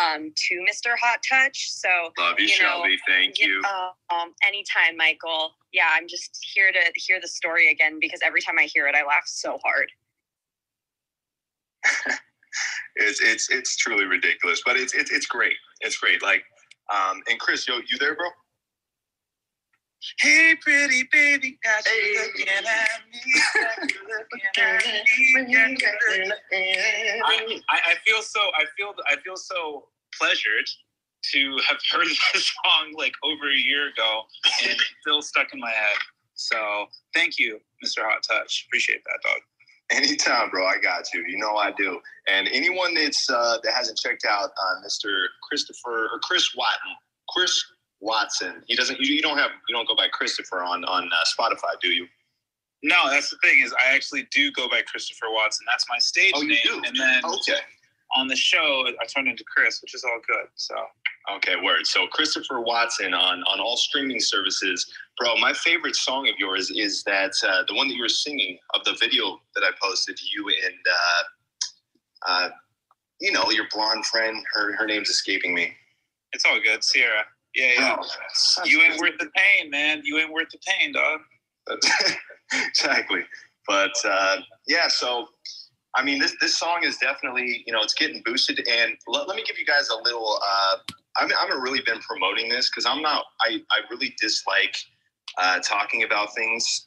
um, 0.00 0.32
to 0.48 0.54
Mr. 0.68 0.96
Hot 1.00 1.20
Touch. 1.28 1.70
So 1.70 1.88
love 2.18 2.36
you, 2.38 2.46
you 2.46 2.62
know, 2.62 2.68
Shelby. 2.68 2.96
Thank 3.06 3.38
you. 3.38 3.62
Uh, 3.66 4.14
um, 4.14 4.34
anytime, 4.46 4.96
Michael. 4.96 5.52
Yeah, 5.72 5.88
I'm 5.90 6.06
just 6.06 6.38
here 6.54 6.70
to 6.72 6.92
hear 6.96 7.18
the 7.20 7.28
story 7.28 7.70
again 7.70 7.98
because 8.00 8.20
every 8.22 8.42
time 8.42 8.58
I 8.58 8.64
hear 8.64 8.86
it, 8.86 8.94
I 8.94 9.06
laugh 9.06 9.24
so 9.26 9.58
hard. 9.64 9.90
it's 12.96 13.20
it's 13.20 13.50
it's 13.50 13.76
truly 13.76 14.04
ridiculous, 14.04 14.62
but 14.64 14.76
it's 14.76 14.94
it's 14.94 15.10
it's 15.10 15.26
great. 15.26 15.54
It's 15.80 15.96
great. 15.96 16.22
Like, 16.22 16.44
um, 16.94 17.22
and 17.28 17.40
Chris, 17.40 17.66
yo, 17.66 17.76
you 17.76 17.98
there, 17.98 18.14
bro? 18.14 18.28
Hey, 20.20 20.56
pretty 20.60 21.08
baby, 21.12 21.58
got 21.62 21.86
you 21.86 22.20
looking 22.26 22.48
at 22.48 22.64
me. 23.12 23.20
I, 27.70 27.78
I 27.86 27.94
feel 28.04 28.22
so. 28.22 28.40
I 28.40 28.64
feel. 28.76 28.94
I 29.08 29.16
feel 29.22 29.36
so 29.36 29.88
pleasured 30.18 30.66
to 31.32 31.58
have 31.68 31.78
heard 31.90 32.06
this 32.34 32.52
song 32.64 32.94
like 32.96 33.12
over 33.22 33.50
a 33.50 33.56
year 33.56 33.88
ago 33.88 34.22
and 34.62 34.72
it's 34.72 34.84
still 35.00 35.22
stuck 35.22 35.54
in 35.54 35.60
my 35.60 35.70
head. 35.70 35.96
So 36.34 36.86
thank 37.14 37.38
you, 37.38 37.60
Mr. 37.84 38.02
Hot 38.02 38.22
Touch. 38.28 38.66
Appreciate 38.66 39.02
that, 39.04 39.18
dog. 39.22 39.40
Anytime, 39.90 40.50
bro. 40.50 40.66
I 40.66 40.78
got 40.82 41.04
you. 41.12 41.24
You 41.28 41.38
know 41.38 41.56
I 41.56 41.72
do. 41.72 42.00
And 42.26 42.48
anyone 42.48 42.94
that's 42.94 43.28
uh, 43.30 43.58
that 43.62 43.72
hasn't 43.72 43.98
checked 43.98 44.24
out 44.28 44.50
uh, 44.50 44.86
Mr. 44.86 45.26
Christopher 45.48 46.08
or 46.12 46.18
Chris 46.22 46.54
Watton, 46.56 46.96
Chris 47.28 47.62
Watson. 48.02 48.62
He 48.66 48.76
doesn't. 48.76 49.00
You, 49.00 49.14
you 49.14 49.22
don't 49.22 49.38
have. 49.38 49.50
You 49.68 49.74
don't 49.74 49.88
go 49.88 49.94
by 49.96 50.08
Christopher 50.08 50.62
on 50.62 50.84
on 50.84 51.08
uh, 51.08 51.24
Spotify, 51.24 51.80
do 51.80 51.88
you? 51.88 52.06
No, 52.82 53.08
that's 53.08 53.30
the 53.30 53.36
thing 53.42 53.60
is 53.64 53.72
I 53.72 53.94
actually 53.94 54.26
do 54.32 54.50
go 54.52 54.68
by 54.68 54.82
Christopher 54.82 55.26
Watson. 55.30 55.64
That's 55.70 55.86
my 55.88 55.98
stage 55.98 56.32
oh, 56.34 56.42
name. 56.42 56.58
Do? 56.64 56.82
And 56.84 56.96
then 56.98 57.24
okay. 57.24 57.60
on 58.16 58.26
the 58.26 58.34
show, 58.34 58.84
I 59.00 59.06
turned 59.06 59.28
into 59.28 59.44
Chris, 59.44 59.80
which 59.80 59.94
is 59.94 60.02
all 60.02 60.20
good. 60.26 60.48
So 60.56 60.74
okay, 61.36 61.54
word. 61.62 61.86
So 61.86 62.08
Christopher 62.08 62.60
Watson 62.60 63.14
on 63.14 63.44
on 63.44 63.60
all 63.60 63.76
streaming 63.76 64.20
services, 64.20 64.92
bro. 65.18 65.36
My 65.36 65.52
favorite 65.52 65.94
song 65.94 66.28
of 66.28 66.34
yours 66.38 66.70
is 66.70 67.04
that 67.04 67.32
uh, 67.46 67.62
the 67.68 67.74
one 67.74 67.86
that 67.86 67.94
you 67.94 68.02
were 68.02 68.08
singing 68.08 68.58
of 68.74 68.84
the 68.84 68.96
video 69.00 69.40
that 69.54 69.62
I 69.62 69.70
posted. 69.80 70.18
You 70.20 70.48
and 70.48 70.78
uh, 70.90 71.22
uh, 72.26 72.48
you 73.20 73.30
know, 73.30 73.48
your 73.50 73.66
blonde 73.72 74.04
friend. 74.06 74.44
Her 74.54 74.74
her 74.74 74.86
name's 74.86 75.08
escaping 75.08 75.54
me. 75.54 75.72
It's 76.32 76.44
all 76.44 76.58
good, 76.60 76.82
Sierra. 76.82 77.24
Yeah, 77.54 77.72
yeah. 77.78 77.96
Oh, 77.98 78.64
you 78.64 78.80
ain't 78.80 78.98
worth 79.00 79.18
the 79.18 79.30
pain, 79.36 79.70
man. 79.70 80.02
You 80.04 80.18
ain't 80.18 80.32
worth 80.32 80.48
the 80.50 80.58
pain, 80.66 80.92
dog. 80.92 81.20
exactly. 82.52 83.24
But 83.66 83.92
uh, 84.04 84.38
yeah, 84.66 84.88
so 84.88 85.28
I 85.94 86.02
mean, 86.02 86.18
this 86.18 86.34
this 86.40 86.56
song 86.56 86.80
is 86.84 86.96
definitely 86.98 87.62
you 87.66 87.72
know 87.72 87.80
it's 87.82 87.94
getting 87.94 88.22
boosted. 88.24 88.66
And 88.68 88.96
let, 89.06 89.28
let 89.28 89.36
me 89.36 89.44
give 89.46 89.58
you 89.58 89.66
guys 89.66 89.88
a 89.88 90.02
little. 90.02 90.38
Uh, 90.42 90.76
I 91.16 91.24
mean, 91.24 91.34
I 91.38 91.42
haven't 91.42 91.60
really 91.60 91.82
been 91.84 92.00
promoting 92.00 92.48
this 92.48 92.70
because 92.70 92.86
I'm 92.86 93.02
not. 93.02 93.24
I 93.42 93.60
I 93.70 93.80
really 93.90 94.14
dislike 94.20 94.76
uh, 95.38 95.60
talking 95.60 96.04
about 96.04 96.34
things 96.34 96.86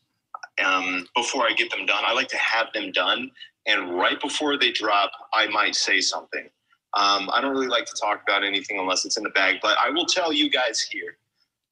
um, 0.63 1.07
before 1.15 1.43
I 1.43 1.53
get 1.53 1.69
them 1.69 1.85
done. 1.85 2.03
I 2.05 2.13
like 2.13 2.29
to 2.29 2.37
have 2.37 2.67
them 2.73 2.91
done, 2.91 3.29
and 3.67 3.95
right 3.95 4.19
before 4.19 4.57
they 4.57 4.71
drop, 4.71 5.11
I 5.33 5.47
might 5.47 5.75
say 5.75 6.01
something. 6.01 6.49
Um, 6.95 7.29
I 7.33 7.41
don't 7.41 7.51
really 7.51 7.67
like 7.67 7.85
to 7.85 7.95
talk 7.99 8.21
about 8.27 8.43
anything 8.43 8.79
unless 8.79 9.05
it's 9.05 9.17
in 9.17 9.23
the 9.23 9.29
bag, 9.29 9.57
but 9.61 9.77
I 9.79 9.89
will 9.89 10.05
tell 10.05 10.31
you 10.31 10.49
guys 10.49 10.81
here. 10.81 11.17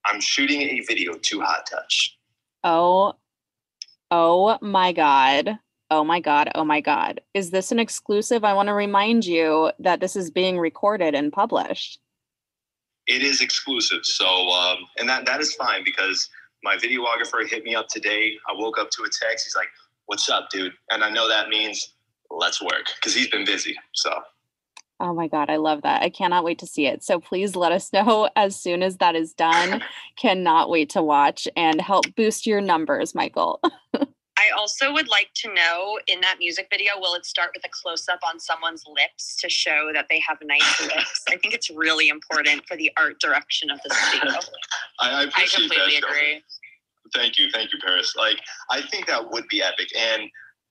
I'm 0.06 0.20
shooting 0.20 0.62
a 0.62 0.82
video 0.82 1.14
to 1.14 1.42
Hot 1.42 1.66
Touch. 1.70 2.18
Oh, 2.64 3.14
oh 4.12 4.58
my 4.62 4.92
God. 4.92 5.58
Oh 5.90 6.04
my 6.04 6.20
God. 6.20 6.50
Oh 6.56 6.66
my 6.66 6.82
God. 6.82 7.22
Is 7.34 7.52
this 7.52 7.72
an 7.72 7.80
exclusive? 7.80 8.44
I 8.44 8.54
want 8.54 8.68
to 8.68 8.74
remind 8.74 9.26
you 9.26 9.72
that 9.80 10.02
this 10.02 10.16
is 10.16 10.30
being 10.30 10.60
recorded 10.60 11.16
and 11.16 11.32
published. 11.32 12.00
It 13.08 13.22
is 13.22 13.42
exclusive. 13.42 14.00
So, 14.04 14.26
um, 14.26 14.80
and 14.98 15.08
that, 15.08 15.26
that 15.26 15.40
is 15.40 15.54
fine 15.56 15.84
because 15.86 16.30
my 16.64 16.76
videographer 16.76 17.48
hit 17.48 17.64
me 17.64 17.76
up 17.76 17.88
today. 17.88 18.34
I 18.50 18.54
woke 18.56 18.78
up 18.78 18.90
to 18.92 19.04
a 19.04 19.10
text. 19.10 19.46
He's 19.46 19.56
like, 19.56 19.68
What's 20.08 20.30
up, 20.30 20.50
dude? 20.50 20.74
And 20.92 21.04
I 21.04 21.10
know 21.10 21.30
that 21.30 21.50
means 21.50 21.94
let's 22.30 22.62
work 22.62 22.88
because 22.96 23.16
he's 23.16 23.30
been 23.30 23.46
busy. 23.46 23.76
So, 23.94 24.12
Oh 25.00 25.14
my 25.14 25.28
God, 25.28 25.50
I 25.50 25.58
love 25.58 25.82
that. 25.82 26.02
I 26.02 26.10
cannot 26.10 26.44
wait 26.44 26.60
to 26.60 26.68
see 26.68 26.86
it. 26.88 27.04
So 27.04 27.20
please 27.20 27.56
let 27.56 27.72
us 27.72 27.92
know 27.94 28.30
as 28.36 28.56
soon 28.56 28.84
as 28.84 28.98
that 28.98 29.16
is 29.16 29.34
done. 29.34 29.84
cannot 30.16 30.70
wait 30.70 30.90
to 30.92 31.02
watch 31.04 31.48
and 31.56 31.82
help 31.82 32.06
boost 32.16 32.46
your 32.46 32.62
numbers, 32.62 33.14
Michael. 33.14 33.60
I 34.36 34.50
also 34.58 34.92
would 34.92 35.08
like 35.10 35.30
to 35.36 35.54
know 35.54 36.00
in 36.08 36.20
that 36.22 36.38
music 36.40 36.68
video, 36.72 36.94
will 36.98 37.14
it 37.14 37.26
start 37.26 37.52
with 37.56 37.64
a 37.66 37.70
close 37.70 38.10
up 38.10 38.20
on 38.28 38.40
someone's 38.40 38.84
lips 38.88 39.36
to 39.42 39.48
show 39.50 39.92
that 39.94 40.08
they 40.10 40.20
have 40.28 40.38
nice 40.44 40.82
lips? 40.82 41.24
I 41.30 41.38
think 41.38 41.54
it's 41.54 41.70
really 41.70 42.10
important 42.10 42.64
for 42.68 42.76
the 42.76 42.92
art 42.98 43.20
direction 43.20 43.70
of 43.70 43.80
this 43.88 43.98
video. 44.12 44.32
I, 45.00 45.12
I 45.12 45.22
I 45.24 45.28
completely 45.28 45.78
that. 45.78 45.92
Shelby. 45.92 45.98
agree. 45.98 46.44
Thank 47.14 47.38
you, 47.38 47.50
thank 47.54 47.72
you, 47.72 47.80
Paris. 47.86 48.16
Like, 48.18 48.40
I 48.72 48.82
think 48.82 49.06
that 49.08 49.32
would 49.32 49.48
be 49.50 49.62
epic. 49.62 49.90
And 49.98 50.24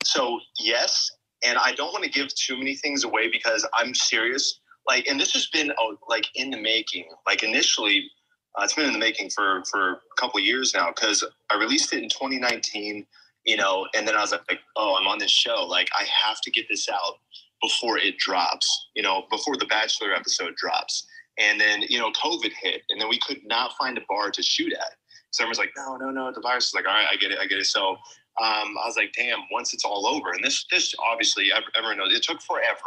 so, 0.04 0.40
yes, 0.58 1.10
and 1.44 1.58
I 1.58 1.72
don't 1.72 1.92
want 1.92 2.04
to 2.04 2.10
give 2.10 2.34
too 2.34 2.56
many 2.56 2.74
things 2.74 3.04
away 3.04 3.28
because 3.30 3.66
I'm 3.74 3.94
serious. 3.94 4.60
Like, 4.86 5.06
and 5.06 5.18
this 5.18 5.32
has 5.32 5.46
been 5.46 5.72
oh, 5.78 5.96
like 6.08 6.26
in 6.34 6.50
the 6.50 6.60
making. 6.60 7.06
Like 7.26 7.42
initially, 7.42 8.10
uh, 8.58 8.64
it's 8.64 8.74
been 8.74 8.86
in 8.86 8.92
the 8.92 8.98
making 8.98 9.30
for 9.30 9.62
for 9.70 9.90
a 9.92 9.98
couple 10.18 10.40
years 10.40 10.72
now 10.74 10.92
because 10.94 11.24
I 11.50 11.56
released 11.56 11.92
it 11.92 12.02
in 12.02 12.08
2019. 12.08 13.06
You 13.44 13.56
know, 13.56 13.88
and 13.96 14.06
then 14.06 14.14
I 14.14 14.20
was 14.20 14.30
like, 14.30 14.60
oh, 14.76 14.96
I'm 15.00 15.08
on 15.08 15.18
this 15.18 15.32
show. 15.32 15.66
Like, 15.66 15.88
I 15.98 16.04
have 16.04 16.40
to 16.42 16.50
get 16.52 16.68
this 16.68 16.88
out 16.88 17.18
before 17.60 17.98
it 17.98 18.16
drops. 18.18 18.88
You 18.94 19.02
know, 19.02 19.24
before 19.30 19.56
the 19.56 19.66
Bachelor 19.66 20.14
episode 20.14 20.54
drops. 20.56 21.06
And 21.38 21.60
then 21.60 21.82
you 21.82 21.98
know, 21.98 22.10
COVID 22.12 22.52
hit, 22.62 22.82
and 22.90 23.00
then 23.00 23.08
we 23.08 23.18
could 23.26 23.40
not 23.44 23.72
find 23.78 23.98
a 23.98 24.02
bar 24.08 24.30
to 24.30 24.42
shoot 24.42 24.72
at. 24.72 24.96
So 25.32 25.42
everyone's 25.42 25.58
like, 25.58 25.72
no, 25.76 25.96
no, 25.96 26.10
no, 26.10 26.30
the 26.30 26.42
virus 26.42 26.68
is 26.68 26.74
like, 26.74 26.86
all 26.86 26.92
right, 26.92 27.06
I 27.10 27.16
get 27.16 27.30
it, 27.30 27.38
I 27.40 27.46
get 27.46 27.58
it. 27.58 27.64
So 27.64 27.96
um, 28.40 28.76
I 28.82 28.86
was 28.86 28.96
like, 28.96 29.12
damn, 29.12 29.40
once 29.50 29.74
it's 29.74 29.84
all 29.84 30.06
over, 30.06 30.30
and 30.30 30.42
this, 30.42 30.64
this 30.70 30.94
obviously 31.10 31.50
everyone 31.76 31.98
knows 31.98 32.14
it 32.14 32.22
took 32.22 32.40
forever, 32.40 32.78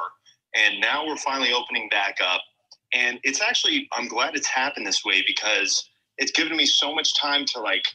and 0.55 0.79
now 0.81 1.05
we're 1.05 1.17
finally 1.17 1.53
opening 1.53 1.87
back 1.89 2.17
up, 2.25 2.41
and 2.93 3.19
it's 3.23 3.41
actually 3.41 3.87
I'm 3.93 4.07
glad 4.07 4.35
it's 4.35 4.47
happened 4.47 4.87
this 4.87 5.05
way 5.05 5.23
because 5.27 5.87
it's 6.17 6.31
given 6.31 6.57
me 6.57 6.65
so 6.65 6.95
much 6.95 7.15
time 7.19 7.45
to 7.45 7.59
like, 7.59 7.85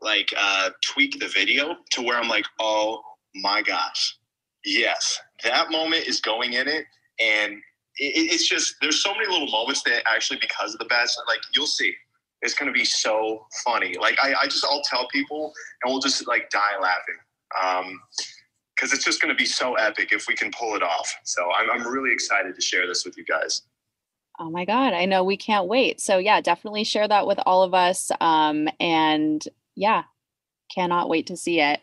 like 0.00 0.28
uh, 0.36 0.70
tweak 0.84 1.20
the 1.20 1.28
video 1.28 1.76
to 1.92 2.02
where 2.02 2.18
I'm 2.18 2.28
like, 2.28 2.46
oh 2.58 3.02
my 3.36 3.62
gosh, 3.62 4.16
yes, 4.64 5.20
that 5.44 5.70
moment 5.70 6.08
is 6.08 6.20
going 6.20 6.54
in 6.54 6.66
it, 6.66 6.86
and 7.20 7.52
it, 7.98 8.32
it's 8.32 8.48
just 8.48 8.74
there's 8.80 9.00
so 9.00 9.14
many 9.14 9.26
little 9.28 9.50
moments 9.50 9.84
that 9.84 10.02
actually 10.08 10.40
because 10.40 10.72
of 10.72 10.80
the 10.80 10.86
best, 10.86 11.20
like 11.28 11.40
you'll 11.54 11.66
see 11.66 11.94
it's 12.46 12.54
going 12.54 12.72
to 12.72 12.78
be 12.78 12.84
so 12.84 13.46
funny. 13.64 13.94
Like 14.00 14.16
I, 14.22 14.34
I 14.42 14.46
just 14.46 14.64
I'll 14.64 14.82
tell 14.82 15.06
people 15.08 15.52
and 15.82 15.92
we'll 15.92 16.00
just 16.00 16.26
like 16.26 16.48
die 16.50 16.80
laughing. 16.80 17.16
Um, 17.62 18.00
because 18.74 18.92
it's 18.92 19.04
just 19.04 19.22
going 19.22 19.34
to 19.34 19.38
be 19.38 19.46
so 19.46 19.74
epic 19.74 20.10
if 20.12 20.28
we 20.28 20.34
can 20.34 20.50
pull 20.50 20.74
it 20.76 20.82
off. 20.82 21.14
So 21.24 21.50
I'm, 21.58 21.70
I'm 21.70 21.86
really 21.86 22.12
excited 22.12 22.54
to 22.54 22.60
share 22.60 22.86
this 22.86 23.06
with 23.06 23.16
you 23.16 23.24
guys. 23.24 23.62
Oh 24.38 24.50
my 24.50 24.66
God, 24.66 24.92
I 24.92 25.06
know 25.06 25.24
we 25.24 25.38
can't 25.38 25.66
wait. 25.66 25.98
So, 25.98 26.18
yeah, 26.18 26.42
definitely 26.42 26.84
share 26.84 27.08
that 27.08 27.26
with 27.26 27.38
all 27.46 27.62
of 27.62 27.72
us. 27.72 28.10
Um, 28.20 28.68
and 28.78 29.42
yeah, 29.76 30.02
cannot 30.74 31.08
wait 31.08 31.28
to 31.28 31.38
see 31.38 31.58
it. 31.58 31.80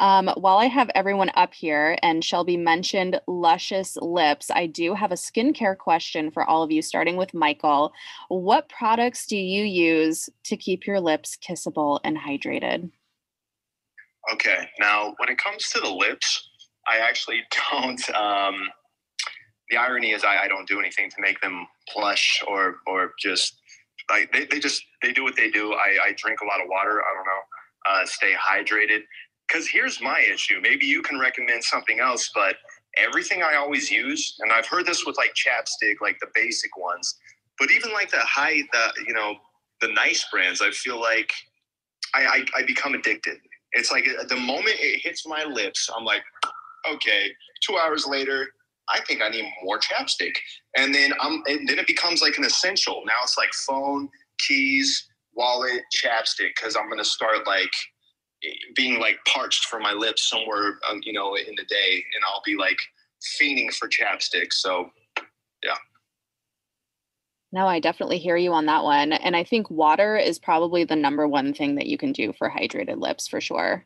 Um, 0.00 0.28
while 0.36 0.56
I 0.56 0.64
have 0.64 0.90
everyone 0.94 1.30
up 1.34 1.52
here 1.52 1.98
and 2.02 2.24
Shelby 2.24 2.56
mentioned 2.56 3.20
luscious 3.28 3.98
lips, 3.98 4.50
I 4.50 4.66
do 4.66 4.94
have 4.94 5.12
a 5.12 5.16
skincare 5.16 5.76
question 5.76 6.30
for 6.30 6.42
all 6.42 6.62
of 6.62 6.72
you, 6.72 6.80
starting 6.80 7.18
with 7.18 7.34
Michael. 7.34 7.92
What 8.28 8.70
products 8.70 9.26
do 9.26 9.36
you 9.36 9.62
use 9.62 10.30
to 10.44 10.56
keep 10.56 10.86
your 10.86 11.00
lips 11.00 11.36
kissable 11.36 12.00
and 12.02 12.16
hydrated? 12.16 12.90
Okay, 14.32 14.68
now 14.80 15.14
when 15.18 15.28
it 15.28 15.36
comes 15.36 15.68
to 15.68 15.80
the 15.80 15.90
lips, 15.90 16.48
I 16.88 16.98
actually 16.98 17.42
don't. 17.70 18.10
Um, 18.16 18.68
the 19.68 19.76
irony 19.76 20.12
is, 20.12 20.24
I, 20.24 20.44
I 20.44 20.48
don't 20.48 20.66
do 20.66 20.80
anything 20.80 21.10
to 21.10 21.16
make 21.20 21.40
them 21.42 21.66
plush 21.88 22.42
or 22.48 22.76
or 22.86 23.12
just 23.20 23.60
like 24.08 24.32
they, 24.32 24.46
they 24.46 24.60
just 24.60 24.82
they 25.02 25.12
do 25.12 25.24
what 25.24 25.36
they 25.36 25.50
do. 25.50 25.74
I, 25.74 26.08
I 26.08 26.12
drink 26.16 26.40
a 26.40 26.46
lot 26.46 26.60
of 26.62 26.68
water. 26.68 27.02
I 27.02 27.14
don't 27.14 27.26
know, 27.26 28.02
uh, 28.02 28.06
stay 28.06 28.32
hydrated. 28.32 29.02
Because 29.50 29.68
here's 29.68 30.00
my 30.00 30.20
issue. 30.32 30.60
Maybe 30.62 30.86
you 30.86 31.02
can 31.02 31.18
recommend 31.18 31.64
something 31.64 31.98
else, 32.00 32.30
but 32.34 32.56
everything 32.96 33.42
I 33.42 33.56
always 33.56 33.90
use, 33.90 34.36
and 34.40 34.52
I've 34.52 34.66
heard 34.66 34.86
this 34.86 35.04
with 35.06 35.16
like 35.16 35.32
chapstick, 35.34 35.96
like 36.00 36.18
the 36.20 36.28
basic 36.34 36.76
ones, 36.76 37.16
but 37.58 37.70
even 37.70 37.92
like 37.92 38.10
the 38.10 38.20
high, 38.20 38.62
the 38.72 38.92
you 39.06 39.14
know, 39.14 39.34
the 39.80 39.88
nice 39.88 40.24
brands, 40.30 40.60
I 40.62 40.70
feel 40.70 41.00
like 41.00 41.32
I, 42.14 42.24
I, 42.24 42.60
I 42.60 42.62
become 42.66 42.94
addicted. 42.94 43.38
It's 43.72 43.90
like 43.90 44.06
uh, 44.08 44.24
the 44.24 44.36
moment 44.36 44.76
it 44.78 45.00
hits 45.02 45.26
my 45.26 45.44
lips, 45.44 45.88
I'm 45.96 46.04
like, 46.04 46.22
okay. 46.90 47.30
Two 47.66 47.76
hours 47.76 48.06
later, 48.06 48.48
I 48.88 49.00
think 49.00 49.22
I 49.22 49.28
need 49.28 49.44
more 49.62 49.78
chapstick, 49.78 50.34
and 50.76 50.94
then 50.94 51.12
I'm 51.20 51.42
and 51.46 51.68
then 51.68 51.78
it 51.78 51.86
becomes 51.86 52.22
like 52.22 52.38
an 52.38 52.44
essential. 52.44 53.02
Now 53.06 53.20
it's 53.22 53.36
like 53.36 53.52
phone, 53.52 54.08
keys, 54.38 55.08
wallet, 55.34 55.82
chapstick, 55.94 56.52
because 56.56 56.76
I'm 56.76 56.88
gonna 56.88 57.04
start 57.04 57.46
like 57.46 57.72
being 58.74 59.00
like 59.00 59.18
parched 59.26 59.66
for 59.66 59.78
my 59.78 59.92
lips 59.92 60.28
somewhere, 60.28 60.78
um, 60.88 61.00
you 61.02 61.12
know, 61.12 61.34
in 61.36 61.54
the 61.56 61.64
day, 61.64 62.04
and 62.14 62.24
I'll 62.26 62.42
be 62.44 62.56
like 62.56 62.78
fiending 63.40 63.72
for 63.72 63.88
chapstick. 63.88 64.52
So 64.52 64.90
yeah. 65.62 65.76
No, 67.52 67.66
I 67.66 67.80
definitely 67.80 68.18
hear 68.18 68.36
you 68.36 68.52
on 68.52 68.66
that 68.66 68.84
one. 68.84 69.12
And 69.12 69.34
I 69.34 69.42
think 69.42 69.70
water 69.70 70.16
is 70.16 70.38
probably 70.38 70.84
the 70.84 70.96
number 70.96 71.26
one 71.26 71.52
thing 71.52 71.74
that 71.74 71.86
you 71.86 71.98
can 71.98 72.12
do 72.12 72.32
for 72.32 72.48
hydrated 72.48 72.98
lips 72.98 73.26
for 73.26 73.40
sure. 73.40 73.84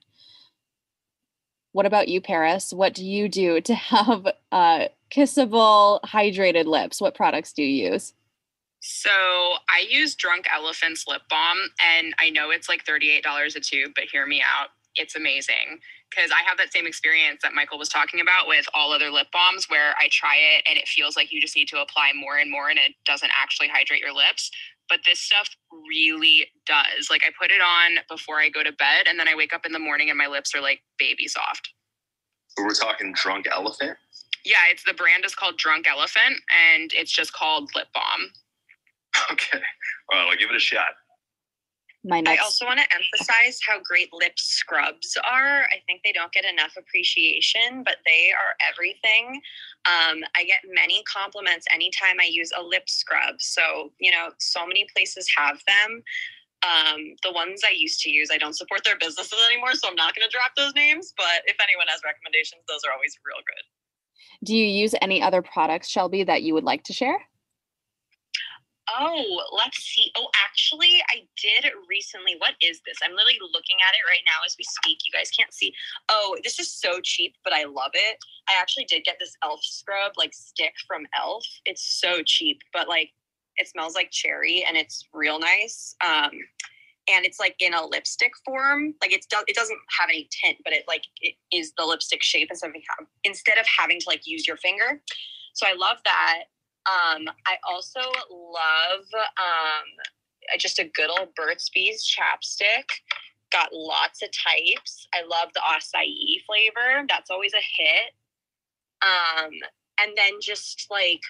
What 1.73 1.87
about 1.87 2.09
you, 2.09 2.21
Paris? 2.21 2.73
What 2.73 2.95
do 2.95 3.05
you 3.05 3.29
do 3.29 3.61
to 3.62 3.75
have 3.75 4.27
uh, 4.53 4.88
kissable, 5.11 6.01
hydrated 6.03 6.67
lips? 6.67 7.01
What 7.01 7.14
products 7.14 7.53
do 7.53 7.62
you 7.62 7.90
use? 7.90 8.12
So 8.87 9.09
I 9.70 9.87
use 9.88 10.14
Drunk 10.14 10.44
Elephant's 10.55 11.09
lip 11.09 11.23
balm, 11.31 11.57
and 11.81 12.14
I 12.20 12.29
know 12.29 12.51
it's 12.51 12.68
like 12.68 12.85
$38 12.85 13.57
a 13.57 13.61
tube, 13.61 13.92
but 13.94 14.05
hear 14.12 14.27
me 14.27 14.42
out. 14.42 14.68
It's 14.94 15.16
amazing 15.16 15.81
because 16.11 16.31
I 16.31 16.47
have 16.47 16.59
that 16.59 16.70
same 16.70 16.87
experience 16.87 17.40
that 17.42 17.55
Michael 17.55 17.79
was 17.79 17.88
talking 17.88 18.20
about 18.20 18.47
with 18.47 18.66
all 18.75 18.92
other 18.92 19.11
lip 19.11 19.29
balms 19.33 19.70
where 19.70 19.94
I 19.99 20.09
try 20.12 20.37
it 20.37 20.64
and 20.68 20.77
it 20.77 20.87
feels 20.87 21.16
like 21.16 21.33
you 21.33 21.40
just 21.40 21.57
need 21.57 21.66
to 21.68 21.81
apply 21.81 22.12
more 22.14 22.37
and 22.37 22.51
more 22.51 22.68
and 22.68 22.79
it 22.79 22.92
doesn't 23.07 23.33
actually 23.35 23.68
hydrate 23.68 24.03
your 24.03 24.12
lips. 24.14 24.51
But 24.90 25.01
this 25.07 25.18
stuff 25.18 25.49
really 25.88 26.47
does. 26.66 27.09
Like 27.09 27.23
I 27.25 27.31
put 27.40 27.51
it 27.51 27.62
on 27.62 28.05
before 28.11 28.38
I 28.38 28.51
go 28.51 28.62
to 28.62 28.73
bed 28.73 29.07
and 29.09 29.18
then 29.18 29.29
I 29.29 29.35
wake 29.35 29.55
up 29.55 29.64
in 29.64 29.73
the 29.73 29.79
morning 29.79 30.11
and 30.11 30.18
my 30.18 30.27
lips 30.27 30.55
are 30.55 30.61
like 30.61 30.83
baby 30.99 31.27
soft. 31.27 31.70
So 32.49 32.64
we're 32.64 32.75
talking 32.75 33.14
drunk 33.14 33.47
elephant. 33.51 33.97
Yeah, 34.44 34.68
it's 34.70 34.85
the 34.85 34.92
brand 34.92 35.25
is 35.25 35.35
called 35.35 35.57
Drunk 35.57 35.88
Elephant 35.88 36.37
and 36.77 36.92
it's 36.92 37.11
just 37.11 37.33
called 37.33 37.70
lip 37.75 37.88
balm. 37.94 38.31
Okay, 39.33 39.61
well, 40.11 40.29
I'll 40.29 40.37
give 40.37 40.50
it 40.50 40.57
a 40.57 40.61
shot. 40.61 40.92
My 42.05 42.20
next. 42.20 42.38
I 42.38 42.44
also 42.44 42.66
want 42.66 42.81
to 42.81 42.87
emphasize 42.94 43.59
how 43.66 43.81
great 43.83 44.11
lip 44.12 44.38
scrubs 44.38 45.16
are. 45.24 45.62
I 45.72 45.81
think 45.87 46.03
they 46.05 46.12
don't 46.12 46.31
get 46.33 46.44
enough 46.44 46.72
appreciation, 46.77 47.83
but 47.83 47.96
they 48.05 48.31
are 48.31 48.55
everything. 48.61 49.40
Um, 49.87 50.20
I 50.37 50.44
get 50.44 50.61
many 50.68 51.03
compliments 51.05 51.66
anytime 51.72 52.20
I 52.20 52.29
use 52.31 52.50
a 52.55 52.62
lip 52.62 52.90
scrub. 52.90 53.37
So, 53.40 53.92
you 53.98 54.11
know, 54.11 54.31
so 54.38 54.66
many 54.66 54.87
places 54.94 55.27
have 55.35 55.59
them. 55.66 56.03
Um, 56.62 57.16
the 57.22 57.33
ones 57.33 57.62
I 57.64 57.72
used 57.74 58.00
to 58.00 58.11
use, 58.11 58.29
I 58.31 58.37
don't 58.37 58.57
support 58.57 58.85
their 58.85 58.98
businesses 58.98 59.38
anymore, 59.46 59.72
so 59.72 59.88
I'm 59.88 59.96
not 59.96 60.14
going 60.14 60.29
to 60.29 60.33
drop 60.33 60.53
those 60.57 60.74
names. 60.74 61.14
But 61.16 61.40
if 61.46 61.57
anyone 61.62 61.87
has 61.88 62.03
recommendations, 62.05 62.62
those 62.68 62.81
are 62.87 62.92
always 62.92 63.18
real 63.24 63.40
good. 63.46 64.46
Do 64.46 64.55
you 64.55 64.66
use 64.66 64.94
any 65.00 65.22
other 65.22 65.40
products, 65.40 65.88
Shelby, 65.88 66.24
that 66.24 66.42
you 66.42 66.53
would 66.53 66.64
like 66.64 66.85
to 66.85 66.92
share? 66.92 67.16
Oh, 68.88 69.42
let's 69.57 69.79
see. 69.79 70.11
Oh, 70.16 70.29
actually, 70.44 71.03
I 71.11 71.23
did 71.40 71.70
recently. 71.88 72.35
What 72.38 72.55
is 72.61 72.81
this? 72.87 72.99
I'm 73.03 73.12
literally 73.12 73.38
looking 73.40 73.77
at 73.87 73.94
it 73.94 74.07
right 74.09 74.23
now 74.27 74.44
as 74.44 74.57
we 74.59 74.64
speak. 74.64 74.99
You 75.05 75.12
guys 75.12 75.31
can't 75.31 75.53
see. 75.53 75.73
Oh, 76.09 76.37
this 76.44 76.59
is 76.61 76.70
so 76.70 77.01
cheap, 77.03 77.35
but 77.44 77.53
I 77.53 77.64
love 77.64 77.92
it. 77.94 78.18
I 78.49 78.61
actually 78.61 78.85
did 78.85 79.05
get 79.05 79.16
this 79.18 79.37
Elf 79.42 79.61
scrub 79.62 80.12
like 80.16 80.35
stick 80.35 80.75
from 80.87 81.07
Elf. 81.18 81.44
It's 81.64 82.01
so 82.01 82.23
cheap, 82.25 82.61
but 82.73 82.88
like 82.88 83.11
it 83.57 83.68
smells 83.68 83.94
like 83.94 84.11
cherry 84.11 84.64
and 84.66 84.77
it's 84.77 85.09
real 85.12 85.38
nice. 85.38 85.94
Um, 86.05 86.31
and 87.09 87.25
it's 87.25 87.38
like 87.38 87.57
in 87.61 87.75
a 87.75 87.87
lipstick 87.87 88.33
form. 88.44 88.94
Like 89.01 89.12
it's 89.12 89.27
it 89.47 89.55
doesn't 89.55 89.79
have 89.99 90.09
any 90.09 90.29
tint, 90.31 90.59
but 90.64 90.73
it 90.73 90.85
like 90.88 91.05
it 91.20 91.35
is 91.53 91.73
the 91.77 91.85
lipstick 91.85 92.23
shape 92.23 92.49
instead 92.51 92.70
of 92.70 93.07
instead 93.25 93.59
of 93.59 93.66
having 93.79 94.01
to 94.01 94.09
like 94.09 94.27
use 94.27 94.47
your 94.47 94.57
finger. 94.57 95.01
So 95.55 95.66
I 95.66 95.75
love 95.75 95.99
that. 96.05 96.44
Um, 96.87 97.29
I 97.47 97.57
also 97.66 98.01
love 98.01 99.07
um, 99.38 100.59
just 100.59 100.79
a 100.79 100.85
good 100.85 101.11
old 101.11 101.35
Burt's 101.35 101.70
Bees 101.70 102.05
chapstick. 102.05 102.85
Got 103.51 103.70
lots 103.73 104.23
of 104.23 104.29
types. 104.31 105.07
I 105.14 105.23
love 105.23 105.51
the 105.55 105.61
acai 105.61 106.44
flavor. 106.47 107.07
That's 107.09 107.31
always 107.31 107.55
a 107.55 107.57
hit. 107.59 108.12
Um, 109.03 109.53
and 110.01 110.12
then 110.16 110.33
just 110.40 110.87
like 110.90 111.20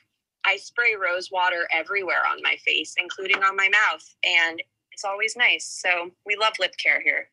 I 0.46 0.56
spray 0.56 0.94
rose 0.94 1.30
water 1.30 1.68
everywhere 1.72 2.22
on 2.28 2.42
my 2.42 2.56
face, 2.64 2.94
including 2.98 3.42
on 3.42 3.56
my 3.56 3.68
mouth, 3.68 4.14
and 4.24 4.62
it's 4.92 5.04
always 5.04 5.36
nice. 5.36 5.66
So 5.66 6.10
we 6.26 6.36
love 6.36 6.54
lip 6.60 6.74
care 6.82 7.00
here. 7.00 7.28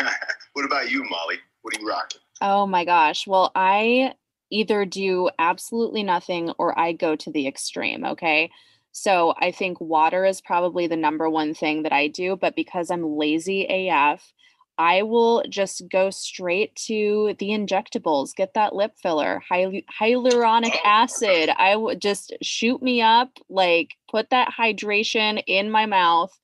what 0.52 0.64
about 0.64 0.90
you, 0.90 1.04
Molly? 1.04 1.36
What 1.62 1.76
are 1.76 1.80
you 1.80 1.88
rocking? 1.88 2.20
Oh 2.40 2.66
my 2.66 2.84
gosh. 2.84 3.26
Well, 3.26 3.52
I 3.54 4.14
either 4.52 4.84
do 4.84 5.30
absolutely 5.38 6.02
nothing 6.02 6.50
or 6.58 6.78
I 6.78 6.92
go 6.92 7.16
to 7.16 7.30
the 7.32 7.48
extreme. 7.48 8.04
Okay. 8.04 8.50
So 8.92 9.34
I 9.40 9.50
think 9.50 9.80
water 9.80 10.24
is 10.24 10.42
probably 10.42 10.86
the 10.86 10.96
number 10.96 11.28
one 11.28 11.54
thing 11.54 11.82
that 11.82 11.92
I 11.92 12.08
do. 12.08 12.36
But 12.36 12.54
because 12.54 12.90
I'm 12.90 13.16
lazy 13.16 13.64
AF, 13.88 14.32
I 14.76 15.02
will 15.02 15.42
just 15.48 15.82
go 15.90 16.10
straight 16.10 16.74
to 16.86 17.34
the 17.38 17.48
injectables, 17.48 18.34
get 18.34 18.54
that 18.54 18.74
lip 18.74 18.92
filler, 19.02 19.42
hy- 19.48 19.84
hyaluronic 20.00 20.76
acid. 20.84 21.50
I 21.56 21.76
would 21.76 22.00
just 22.00 22.34
shoot 22.42 22.82
me 22.82 23.00
up, 23.00 23.30
like 23.48 23.90
put 24.10 24.30
that 24.30 24.52
hydration 24.58 25.42
in 25.46 25.70
my 25.70 25.86
mouth, 25.86 26.38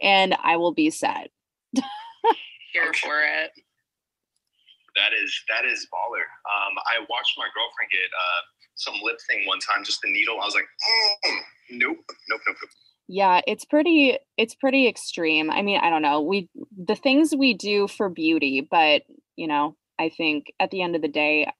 and 0.00 0.34
I 0.42 0.56
will 0.56 0.74
be 0.74 0.90
set. 0.90 1.30
Here 2.72 2.92
for 2.94 3.22
it 3.22 3.52
that 4.96 5.12
is 5.12 5.32
that 5.48 5.64
is 5.64 5.86
baller. 5.92 6.26
Um, 6.44 6.74
I 6.86 7.00
watched 7.08 7.34
my 7.38 7.48
girlfriend 7.54 7.90
get 7.90 8.10
uh, 8.12 8.40
some 8.74 8.94
lip 9.02 9.18
thing 9.28 9.46
one 9.46 9.58
time, 9.60 9.84
just 9.84 10.00
the 10.02 10.12
needle. 10.12 10.40
I 10.40 10.44
was 10.44 10.54
like, 10.54 10.64
mm, 10.64 11.38
nope, 11.70 11.98
nope, 12.28 12.40
nope, 12.46 12.56
nope. 12.60 12.70
Yeah, 13.08 13.40
it's 13.46 13.64
pretty 13.64 14.18
it's 14.36 14.54
pretty 14.54 14.88
extreme. 14.88 15.50
I 15.50 15.62
mean, 15.62 15.80
I 15.80 15.90
don't 15.90 16.02
know. 16.02 16.22
We 16.22 16.48
the 16.76 16.94
things 16.94 17.34
we 17.36 17.54
do 17.54 17.88
for 17.88 18.08
beauty, 18.08 18.66
but 18.68 19.02
you 19.36 19.46
know, 19.46 19.76
I 19.98 20.08
think 20.08 20.52
at 20.60 20.70
the 20.70 20.82
end 20.82 20.96
of 20.96 21.02
the 21.02 21.08
day 21.08 21.50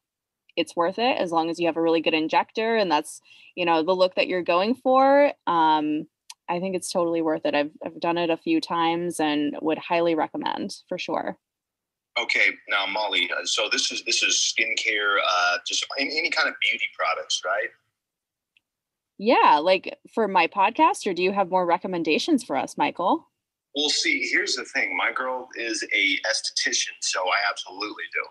it's 0.57 0.77
worth 0.77 0.99
it 0.99 1.18
as 1.18 1.31
long 1.31 1.51
as 1.51 1.59
you 1.59 1.66
have 1.66 1.77
a 1.77 1.83
really 1.83 2.03
good 2.03 2.14
injector 2.14 2.77
and 2.77 2.90
that's, 2.90 3.21
you 3.55 3.64
know, 3.64 3.83
the 3.83 3.92
look 3.95 4.14
that 4.16 4.29
you're 4.29 4.42
going 4.42 4.75
for. 4.75 5.33
Um 5.47 6.07
I 6.49 6.61
think 6.61 6.77
it's 6.77 6.92
totally 6.92 7.23
worth 7.23 7.45
it. 7.45 7.55
I've 7.55 7.71
I've 7.85 8.01
done 8.01 8.18
it 8.18 8.31
a 8.31 8.37
few 8.37 8.61
times 8.61 9.21
and 9.21 9.57
would 9.61 9.79
highly 9.79 10.14
recommend 10.14 10.77
for 10.88 10.99
sure. 10.99 11.38
Okay, 12.20 12.51
now 12.68 12.85
Molly. 12.87 13.31
Uh, 13.31 13.44
so 13.44 13.68
this 13.70 13.90
is 13.90 14.05
this 14.05 14.22
is 14.22 14.35
skincare, 14.35 15.16
uh, 15.27 15.59
just 15.66 15.87
any, 15.98 16.18
any 16.18 16.31
kind 16.31 16.48
of 16.48 16.55
beauty 16.61 16.85
products, 16.96 17.40
right? 17.44 17.68
Yeah, 19.18 19.59
like 19.59 19.96
for 20.12 20.29
my 20.29 20.46
podcast, 20.46 21.07
or 21.07 21.14
do 21.14 21.22
you 21.22 21.33
have 21.33 21.48
more 21.48 21.64
recommendations 21.64 22.44
for 22.44 22.57
us, 22.57 22.77
Michael? 22.77 23.29
Well, 23.75 23.88
see, 23.88 24.29
here's 24.31 24.57
the 24.57 24.64
thing. 24.64 24.96
My 24.96 25.12
girl 25.12 25.48
is 25.55 25.83
a 25.94 26.18
esthetician, 26.29 26.92
so 27.01 27.20
I 27.20 27.48
absolutely 27.48 28.05
do. 28.12 28.27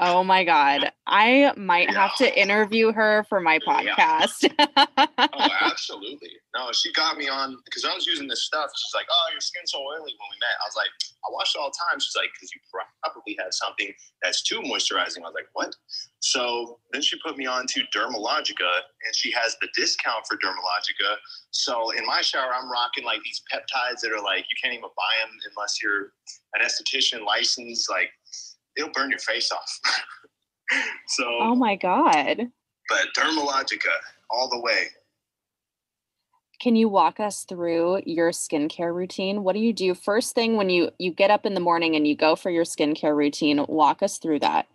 Oh 0.00 0.22
my 0.22 0.44
God. 0.44 0.92
I 1.06 1.52
might 1.56 1.88
yeah. 1.88 2.08
have 2.08 2.16
to 2.16 2.40
interview 2.40 2.92
her 2.92 3.24
for 3.28 3.40
my 3.40 3.58
podcast. 3.58 4.42
Yeah. 4.42 4.86
oh, 4.96 5.48
absolutely. 5.60 6.30
No, 6.54 6.70
she 6.72 6.92
got 6.92 7.16
me 7.16 7.28
on 7.28 7.56
because 7.64 7.84
I 7.84 7.94
was 7.94 8.06
using 8.06 8.28
this 8.28 8.44
stuff. 8.44 8.70
She's 8.76 8.94
like, 8.94 9.06
Oh, 9.10 9.26
your 9.32 9.40
skin's 9.40 9.72
so 9.72 9.78
oily 9.78 10.12
when 10.16 10.28
we 10.30 10.38
met. 10.40 10.56
I 10.60 10.66
was 10.66 10.76
like, 10.76 10.90
I 11.24 11.28
wash 11.32 11.54
it 11.54 11.58
all 11.58 11.70
the 11.70 11.78
time. 11.90 12.00
She's 12.00 12.16
like, 12.16 12.30
Because 12.34 12.50
you 12.54 12.60
probably 13.02 13.36
have 13.38 13.52
something 13.52 13.92
that's 14.22 14.42
too 14.42 14.60
moisturizing. 14.60 15.24
I 15.24 15.32
was 15.32 15.34
like, 15.34 15.48
What? 15.54 15.74
So 16.20 16.78
then 16.92 17.02
she 17.02 17.16
put 17.24 17.36
me 17.36 17.46
on 17.46 17.66
to 17.68 17.80
Dermalogica 17.94 18.72
and 19.06 19.14
she 19.14 19.30
has 19.32 19.56
the 19.60 19.68
discount 19.74 20.26
for 20.26 20.36
Dermalogica. 20.38 21.16
So 21.50 21.90
in 21.90 22.04
my 22.04 22.20
shower, 22.20 22.52
I'm 22.52 22.70
rocking 22.70 23.04
like 23.04 23.20
these 23.24 23.42
peptides 23.52 24.00
that 24.02 24.12
are 24.12 24.22
like, 24.22 24.44
you 24.50 24.56
can't 24.60 24.74
even 24.74 24.90
buy 24.96 25.14
them 25.22 25.30
unless 25.50 25.82
you're 25.82 26.12
an 26.54 26.64
esthetician 26.64 27.24
licensed. 27.24 27.88
Like, 27.90 28.10
it'll 28.76 28.90
burn 28.90 29.10
your 29.10 29.18
face 29.18 29.50
off. 29.52 29.80
so 31.08 31.24
Oh 31.40 31.54
my 31.54 31.76
god. 31.76 32.48
But 32.88 33.06
Dermalogica 33.16 33.92
all 34.30 34.48
the 34.48 34.60
way. 34.60 34.88
Can 36.58 36.74
you 36.74 36.88
walk 36.88 37.20
us 37.20 37.44
through 37.44 38.00
your 38.06 38.30
skincare 38.30 38.94
routine? 38.94 39.42
What 39.42 39.54
do 39.54 39.60
you 39.60 39.72
do 39.72 39.94
first 39.94 40.34
thing 40.34 40.56
when 40.56 40.70
you 40.70 40.90
you 40.98 41.12
get 41.12 41.30
up 41.30 41.44
in 41.44 41.54
the 41.54 41.60
morning 41.60 41.96
and 41.96 42.06
you 42.06 42.16
go 42.16 42.34
for 42.34 42.50
your 42.50 42.64
skincare 42.64 43.14
routine? 43.14 43.64
Walk 43.68 44.02
us 44.02 44.18
through 44.18 44.40
that. 44.40 44.66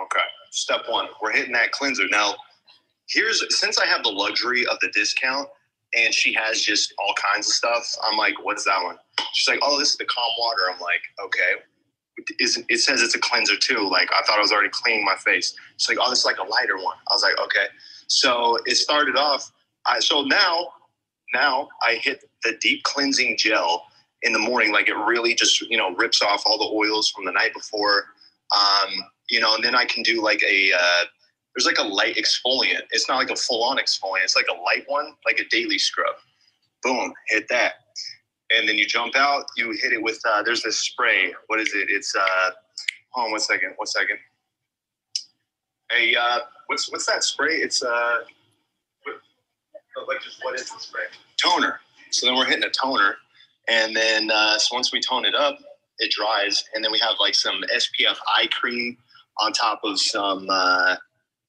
Okay. 0.00 0.24
Step 0.50 0.82
1, 0.88 1.08
we're 1.22 1.32
hitting 1.32 1.52
that 1.52 1.72
cleanser. 1.72 2.06
Now, 2.08 2.34
here's 3.08 3.42
since 3.58 3.78
I 3.78 3.86
have 3.86 4.02
the 4.02 4.10
luxury 4.10 4.66
of 4.66 4.78
the 4.80 4.88
discount 4.88 5.48
and 5.94 6.12
she 6.12 6.34
has 6.34 6.60
just 6.60 6.92
all 6.98 7.14
kinds 7.14 7.46
of 7.48 7.54
stuff, 7.54 7.96
I'm 8.02 8.18
like, 8.18 8.34
what's 8.42 8.64
that 8.64 8.82
one? 8.82 8.98
She's 9.32 9.48
like, 9.48 9.60
oh, 9.62 9.78
this 9.78 9.92
is 9.92 9.96
the 9.96 10.04
calm 10.04 10.30
water. 10.38 10.70
I'm 10.70 10.80
like, 10.80 11.00
okay, 11.24 11.62
is 12.38 12.62
it 12.68 12.78
says 12.78 13.02
it's 13.02 13.14
a 13.14 13.18
cleanser 13.18 13.56
too. 13.56 13.88
Like 13.88 14.10
I 14.12 14.22
thought 14.22 14.38
I 14.38 14.40
was 14.40 14.52
already 14.52 14.70
cleaning 14.70 15.04
my 15.04 15.16
face. 15.16 15.54
It's 15.74 15.88
like, 15.88 15.98
oh, 16.00 16.10
is 16.10 16.24
like 16.24 16.38
a 16.38 16.44
lighter 16.44 16.76
one. 16.76 16.96
I 17.10 17.14
was 17.14 17.22
like, 17.22 17.38
okay. 17.40 17.66
So 18.08 18.58
it 18.66 18.76
started 18.76 19.16
off. 19.16 19.50
I 19.86 20.00
so 20.00 20.22
now 20.22 20.68
now 21.34 21.68
I 21.86 21.94
hit 21.94 22.24
the 22.42 22.56
deep 22.60 22.82
cleansing 22.84 23.36
gel 23.38 23.86
in 24.22 24.32
the 24.32 24.38
morning. 24.38 24.72
Like 24.72 24.88
it 24.88 24.96
really 24.96 25.34
just 25.34 25.60
you 25.62 25.76
know 25.76 25.94
rips 25.94 26.22
off 26.22 26.42
all 26.46 26.58
the 26.58 26.74
oils 26.74 27.10
from 27.10 27.24
the 27.24 27.32
night 27.32 27.54
before. 27.54 28.06
Um, 28.54 28.90
you 29.30 29.40
know, 29.40 29.54
and 29.54 29.64
then 29.64 29.74
I 29.74 29.84
can 29.86 30.02
do 30.02 30.22
like 30.22 30.42
a 30.42 30.72
uh, 30.72 31.04
there's 31.54 31.66
like 31.66 31.78
a 31.78 31.88
light 31.88 32.16
exfoliant. 32.16 32.82
It's 32.90 33.08
not 33.08 33.16
like 33.16 33.30
a 33.30 33.36
full 33.36 33.64
on 33.64 33.78
exfoliant. 33.78 34.24
It's 34.24 34.36
like 34.36 34.48
a 34.50 34.60
light 34.60 34.84
one, 34.86 35.14
like 35.24 35.38
a 35.38 35.48
daily 35.48 35.78
scrub. 35.78 36.14
Boom, 36.82 37.12
hit 37.28 37.48
that 37.48 37.74
and 38.56 38.68
then 38.68 38.78
you 38.78 38.86
jump 38.86 39.16
out. 39.16 39.44
You 39.56 39.72
hit 39.72 39.92
it 39.92 40.02
with 40.02 40.20
uh, 40.24 40.42
there's 40.42 40.62
this 40.62 40.78
spray. 40.78 41.34
What 41.46 41.60
is 41.60 41.74
it? 41.74 41.88
It's 41.90 42.14
uh, 42.14 42.50
hold 43.10 43.26
on 43.26 43.30
one 43.32 43.40
second. 43.40 43.74
One 43.76 43.86
second. 43.86 44.18
Hey, 45.90 46.14
uh, 46.14 46.40
what's 46.66 46.90
what's 46.90 47.06
that 47.06 47.24
spray? 47.24 47.56
It's 47.56 47.82
uh, 47.82 48.18
like 50.06 50.20
just 50.22 50.38
what 50.42 50.54
is 50.54 50.70
the 50.70 50.78
spray? 50.78 51.04
Toner. 51.36 51.80
So 52.10 52.26
then 52.26 52.36
we're 52.36 52.46
hitting 52.46 52.64
a 52.64 52.70
toner, 52.70 53.16
and 53.68 53.94
then 53.96 54.30
uh, 54.30 54.58
so 54.58 54.74
once 54.74 54.92
we 54.92 55.00
tone 55.00 55.24
it 55.24 55.34
up, 55.34 55.58
it 55.98 56.10
dries, 56.10 56.64
and 56.74 56.84
then 56.84 56.92
we 56.92 56.98
have 56.98 57.16
like 57.20 57.34
some 57.34 57.62
SPF 57.74 58.16
eye 58.36 58.48
cream 58.48 58.96
on 59.38 59.52
top 59.52 59.80
of 59.84 59.98
some 59.98 60.46
uh, 60.50 60.96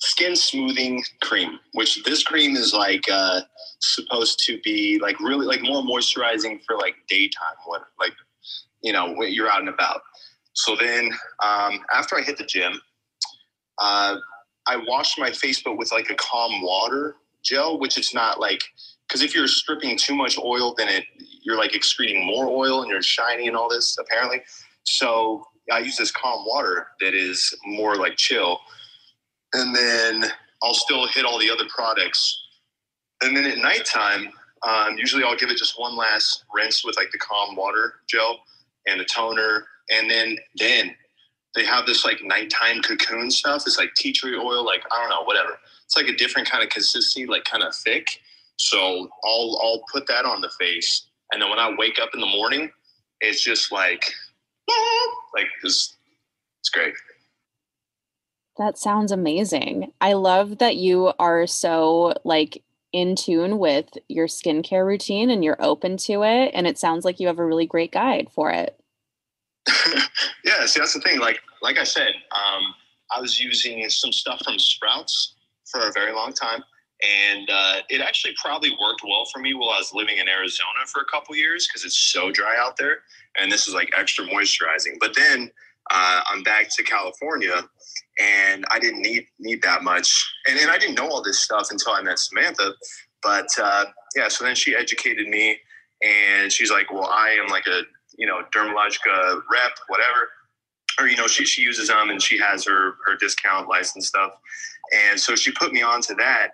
skin 0.04 0.36
smoothing 0.36 1.02
cream, 1.22 1.58
which 1.74 2.04
this 2.04 2.24
cream 2.24 2.58
is 2.58 2.74
like 2.74 3.06
uh, 3.10 3.42
supposed 3.80 4.38
to 4.46 4.60
be 4.62 5.00
like 5.02 5.18
really 5.22 5.46
like 5.46 5.62
more 5.62 5.82
moisturizing 5.82 6.62
for 6.66 6.76
like 6.76 6.96
daytime, 7.08 7.56
what 7.66 7.84
like 8.00 8.14
you 8.82 8.92
know 8.92 9.14
when 9.14 9.32
you're 9.32 9.50
out 9.50 9.62
and 9.62 9.70
about. 9.70 10.02
So 10.54 10.76
then 10.76 11.10
um, 11.42 11.80
after 11.94 12.18
I 12.18 12.22
hit 12.22 12.38
the 12.38 12.44
gym, 12.44 12.74
uh, 13.80 14.18
I 14.68 14.76
washed 14.76 15.18
my 15.18 15.32
face, 15.32 15.62
but 15.64 15.78
with 15.78 15.92
like 15.94 16.10
a 16.10 16.16
calm 16.16 16.62
water 16.62 17.16
gel, 17.42 17.80
which 17.80 17.98
it's 17.98 18.14
not 18.14 18.42
like 18.42 18.62
because 19.08 19.22
if 19.22 19.34
you're 19.34 19.48
stripping 19.48 19.98
too 19.98 20.16
much 20.16 20.38
oil, 20.38 20.76
then 20.78 20.90
it 20.90 21.06
you're 21.44 21.58
like 21.58 21.76
excreting 21.76 22.26
more 22.26 22.48
oil 22.48 22.82
and 22.82 22.92
you're 22.92 23.02
shiny 23.02 23.48
and 23.48 23.56
all 23.56 23.70
this 23.70 23.98
apparently. 23.98 24.42
So 24.84 25.46
I 25.72 25.80
use 25.80 25.96
this 25.96 26.12
calm 26.12 26.44
water 26.46 26.88
that 27.00 27.14
is 27.14 27.54
more 27.66 27.96
like 27.96 28.18
chill 28.18 28.60
and 29.54 29.76
then 29.76 30.26
I'll 30.62 30.74
still 30.74 31.08
hit 31.08 31.26
all 31.26 31.40
the 31.40 31.50
other 31.50 31.66
products. 31.70 32.40
And 33.22 33.36
then 33.36 33.46
at 33.46 33.58
nighttime, 33.58 34.30
um, 34.64 34.98
usually 34.98 35.24
I'll 35.24 35.36
give 35.36 35.50
it 35.50 35.58
just 35.58 35.80
one 35.80 35.96
last 35.96 36.46
rinse 36.54 36.84
with 36.84 36.96
like 36.98 37.12
the 37.12 37.18
calm 37.18 37.56
water 37.56 37.96
gel 38.08 38.40
and 38.88 39.00
a 39.00 39.06
toner, 39.06 39.66
and 39.90 40.10
then 40.10 40.38
then 40.56 40.96
they 41.56 41.66
have 41.66 41.86
this 41.86 42.04
like 42.06 42.24
nighttime 42.24 42.82
cocoon 42.82 43.30
stuff. 43.30 43.64
It's 43.66 43.78
like 43.78 43.94
tea 43.96 44.14
tree 44.14 44.38
oil, 44.38 44.66
like 44.66 44.84
I 44.92 45.00
don't 45.00 45.10
know, 45.10 45.24
whatever. 45.24 45.58
It's 45.86 45.96
like 45.98 46.08
a 46.08 46.16
different 46.16 46.50
kind 46.50 46.64
of 46.64 46.70
consistency, 46.70 47.26
like 47.26 47.44
kind 47.44 47.64
of 47.64 47.76
thick. 47.76 48.08
So 48.58 49.10
I'll 49.24 49.60
I'll 49.62 49.84
put 49.92 50.08
that 50.08 50.26
on 50.26 50.42
the 50.42 50.52
face, 50.60 51.08
and 51.32 51.42
then 51.42 51.50
when 51.50 51.60
I 51.60 51.74
wake 51.78 52.00
up 52.02 52.10
in 52.14 52.22
the 52.22 52.28
morning, 52.28 52.72
it's 53.22 53.44
just 53.44 53.72
like 53.72 54.04
like 55.36 55.48
this. 55.62 55.96
It's 56.62 56.70
great. 56.70 56.94
That 58.58 58.78
sounds 58.78 59.12
amazing. 59.12 59.92
I 60.00 60.14
love 60.14 60.60
that 60.60 60.76
you 60.76 61.12
are 61.20 61.48
so 61.48 62.14
like 62.24 62.64
in 62.92 63.16
tune 63.16 63.58
with 63.58 63.90
your 64.08 64.28
skincare 64.28 64.86
routine 64.86 65.32
and 65.32 65.44
you're 65.44 65.62
open 65.62 65.98
to 65.98 66.24
it. 66.24 66.52
And 66.54 66.68
it 66.68 66.78
sounds 66.78 67.04
like 67.04 67.20
you 67.20 67.28
have 67.28 67.40
a 67.40 67.46
really 67.46 67.66
great 67.66 67.92
guide 67.92 68.30
for 68.32 68.52
it. 68.52 68.80
yeah, 70.46 70.66
see, 70.66 70.80
that's 70.80 70.94
the 70.94 71.02
thing. 71.02 71.20
Like, 71.20 71.40
like 71.62 71.78
I 71.78 71.84
said, 71.84 72.14
um, 72.32 72.74
I 73.16 73.20
was 73.20 73.40
using 73.40 73.88
some 73.90 74.12
stuff 74.12 74.42
from 74.44 74.60
Sprouts 74.60 75.36
for 75.66 75.82
a 75.82 75.92
very 75.92 76.14
long 76.14 76.34
time, 76.34 76.64
and 77.02 77.50
uh, 77.50 77.80
it 77.90 78.02
actually 78.02 78.34
probably 78.44 78.72
worked 78.72 79.02
well 79.04 79.26
for 79.34 79.40
me 79.40 79.54
while 79.54 79.70
I 79.70 79.78
was 79.78 79.94
living 79.94 80.18
in 80.18 80.28
Arizona 80.28 80.86
for 80.88 81.02
a 81.02 81.06
couple 81.06 81.36
years 81.36 81.68
because 81.68 81.86
it's 81.86 81.98
so 81.98 82.32
dry 82.32 82.56
out 82.58 82.78
there, 82.78 83.00
and 83.38 83.52
this 83.52 83.68
is 83.68 83.74
like 83.74 83.92
extra 83.98 84.26
moisturizing. 84.26 84.98
But 85.00 85.16
then 85.16 85.50
uh, 85.92 86.22
I'm 86.28 86.44
back 86.44 86.68
to 86.76 86.84
California, 86.84 87.64
and 88.20 88.66
I 88.70 88.80
didn't 88.80 89.02
need 89.02 89.26
need 89.40 89.62
that 89.64 89.84
much, 89.84 90.34
and 90.48 90.70
I 90.70 90.78
didn't 90.78 90.96
know 90.96 91.10
all 91.10 91.22
this 91.22 91.40
stuff 91.40 91.68
until 91.72 91.94
I 91.94 92.02
met 92.02 92.20
Samantha. 92.20 92.74
But 93.22 93.48
uh, 93.62 93.86
yeah, 94.16 94.28
so 94.28 94.44
then 94.44 94.56
she 94.56 94.76
educated 94.76 95.28
me, 95.28 95.58
and 96.04 96.52
she's 96.52 96.72
like, 96.72 96.92
"Well, 96.92 97.06
I 97.06 97.38
am 97.42 97.48
like 97.48 97.68
a 97.68 97.82
you 98.18 98.28
know 98.28 98.44
Dermalogica 98.54 99.42
rep, 99.52 99.72
whatever." 99.88 100.30
Or 101.00 101.08
you 101.08 101.18
know, 101.18 101.28
she 101.28 101.46
she 101.46 101.62
uses 101.62 101.88
them 101.88 102.10
and 102.10 102.22
she 102.22 102.38
has 102.38 102.66
her 102.66 102.96
her 103.06 103.16
discount 103.20 103.68
license 103.68 104.08
stuff, 104.08 104.34
and 104.94 105.20
so 105.20 105.36
she 105.36 105.52
put 105.52 105.74
me 105.74 105.82
onto 105.82 106.14
that, 106.16 106.52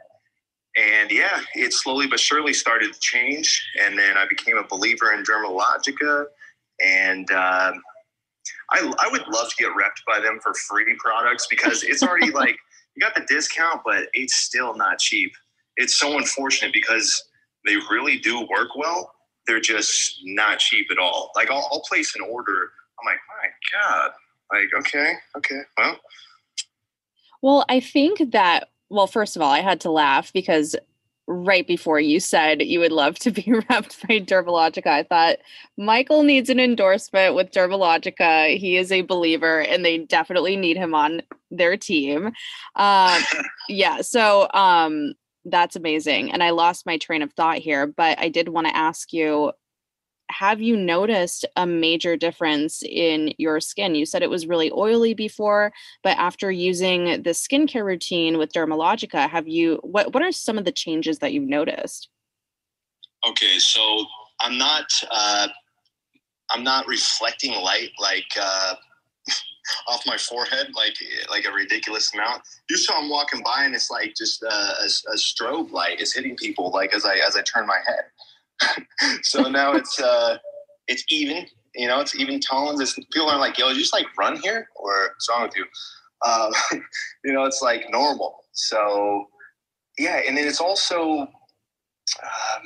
and 0.78 1.12
yeah, 1.12 1.42
it 1.56 1.74
slowly 1.74 2.08
but 2.08 2.20
surely 2.20 2.54
started 2.54 2.94
to 2.94 3.00
change. 3.00 3.68
And 3.82 3.98
then 3.98 4.18
I 4.18 4.26
became 4.28 4.58
a 4.58 4.64
believer 4.64 5.14
in 5.14 5.24
Dermalogica. 5.24 6.26
And 6.86 7.30
uh, 7.32 7.74
I, 8.72 8.92
I 9.00 9.10
would 9.12 9.28
love 9.28 9.50
to 9.50 9.56
get 9.58 9.72
repped 9.72 10.04
by 10.08 10.20
them 10.20 10.40
for 10.42 10.54
free 10.54 10.96
products 11.00 11.48
because 11.50 11.84
it's 11.84 12.04
already 12.04 12.32
like 12.34 12.58
you 12.96 13.02
got 13.02 13.16
the 13.16 13.26
discount, 13.28 13.82
but 13.86 14.08
it's 14.14 14.36
still 14.36 14.76
not 14.76 15.00
cheap. 15.00 15.32
It's 15.78 15.96
so 15.96 16.18
unfortunate 16.18 16.74
because 16.74 17.24
they 17.66 17.76
really 17.90 18.18
do 18.18 18.42
work 18.42 18.76
well. 18.76 19.14
They're 19.48 19.60
just 19.60 20.20
not 20.24 20.60
cheap 20.60 20.88
at 20.92 20.98
all. 20.98 21.32
Like 21.36 21.50
I'll, 21.50 21.68
I'll 21.72 21.84
place 21.88 22.16
an 22.16 22.22
order. 22.30 22.72
I'm 23.00 23.06
like, 23.06 23.20
my 23.42 23.80
God. 23.80 24.12
Like, 24.52 24.70
okay, 24.80 25.14
okay, 25.38 25.62
well. 25.78 25.98
Well, 27.42 27.66
I 27.70 27.80
think 27.80 28.32
that 28.32 28.70
well, 28.90 29.08
first 29.08 29.36
of 29.36 29.42
all, 29.42 29.52
I 29.52 29.60
had 29.60 29.82
to 29.82 29.92
laugh 29.92 30.34
because 30.34 30.76
right 31.32 31.68
before 31.68 32.00
you 32.00 32.20
said 32.20 32.64
you 32.64 32.80
would 32.80 32.92
love 32.92 33.20
to 33.20 33.30
be 33.32 33.44
repped 33.48 34.08
by 34.08 34.20
Dermalogica, 34.20 34.88
I 34.88 35.04
thought 35.04 35.38
Michael 35.78 36.24
needs 36.24 36.50
an 36.50 36.60
endorsement 36.60 37.36
with 37.36 37.52
Dermalogica. 37.52 38.58
He 38.58 38.78
is 38.78 38.92
a 38.92 39.02
believer 39.02 39.60
and 39.60 39.86
they 39.86 40.00
definitely 40.00 40.56
need 40.56 40.76
him 40.76 40.96
on 40.96 41.22
their 41.52 41.78
team. 41.78 42.32
Um, 42.76 43.22
yeah, 43.70 44.02
so 44.02 44.50
um, 44.54 45.14
that's 45.46 45.76
amazing. 45.76 46.32
And 46.32 46.42
I 46.42 46.50
lost 46.50 46.88
my 46.88 46.98
train 46.98 47.22
of 47.22 47.32
thought 47.34 47.60
here, 47.60 47.86
but 47.86 48.20
I 48.20 48.30
did 48.30 48.50
want 48.50 48.68
to 48.68 48.76
ask 48.76 49.14
you 49.14 49.52
have 50.30 50.62
you 50.62 50.78
noticed 50.78 51.46
a 51.56 51.66
major 51.66 52.16
difference 52.16 52.84
in 52.84 53.34
your 53.38 53.60
skin? 53.60 53.96
You 53.96 54.06
said 54.06 54.22
it 54.22 54.30
was 54.30 54.48
really 54.48 54.72
oily 54.72 55.14
before, 55.14 55.72
but 56.04 56.18
after 56.18 56.52
using 56.52 57.24
the 57.24 57.32
skincare 57.32 57.84
routine 57.84 58.38
with 58.38 58.54
Dermalogica, 58.54 59.30
have 59.30 59.48
you 59.48 59.80
what 59.82 60.14
what 60.14 60.24
are 60.24 60.32
some 60.32 60.58
of 60.58 60.66
the 60.66 60.72
changes 60.72 61.20
that 61.20 61.34
you've 61.34 61.50
noticed? 61.50 62.10
Okay, 63.28 63.58
so 63.58 64.06
I'm 64.40 64.58
not 64.58 64.86
uh 65.10 65.48
I'm 66.52 66.64
not 66.64 66.88
reflecting 66.88 67.54
light 67.62 67.92
like 68.00 68.32
uh 68.40 68.76
off 69.88 70.04
my 70.06 70.18
forehead 70.18 70.68
like 70.76 70.96
like 71.30 71.46
a 71.46 71.52
ridiculous 71.52 72.14
amount. 72.14 72.44
Usually 72.70 72.96
I'm 72.96 73.10
walking 73.10 73.42
by 73.44 73.64
and 73.64 73.74
it's 73.74 73.90
like 73.90 74.14
just 74.16 74.44
a, 74.44 74.54
a, 74.54 74.86
a 74.86 75.16
strobe 75.16 75.72
light 75.72 76.00
is 76.00 76.14
hitting 76.14 76.36
people 76.36 76.70
like 76.72 76.94
as 76.94 77.04
I 77.04 77.16
as 77.16 77.36
I 77.36 77.42
turn 77.42 77.66
my 77.66 77.80
head. 77.88 78.06
so 79.24 79.44
now 79.44 79.74
it's 79.74 80.00
uh, 80.00 80.38
it's 80.88 81.04
even. 81.10 81.46
You 81.76 81.88
know, 81.88 82.00
it's 82.00 82.16
even 82.16 82.40
tones. 82.40 82.82
It's, 82.82 82.96
people 83.12 83.30
are 83.30 83.38
like, 83.38 83.58
"Yo, 83.58 83.70
you 83.70 83.76
just 83.76 83.94
like 83.94 84.08
run 84.18 84.38
here, 84.38 84.68
or 84.76 85.10
what's 85.10 85.30
wrong 85.30 85.44
with 85.44 85.56
you?" 85.56 85.66
Um, 86.26 86.52
you 87.24 87.32
know, 87.32 87.46
it's 87.46 87.62
like 87.62 87.86
normal. 87.90 88.44
So 88.54 89.28
yeah, 89.98 90.22
and 90.28 90.36
then 90.36 90.48
it's 90.48 90.60
also 90.60 91.28
um, 92.24 92.64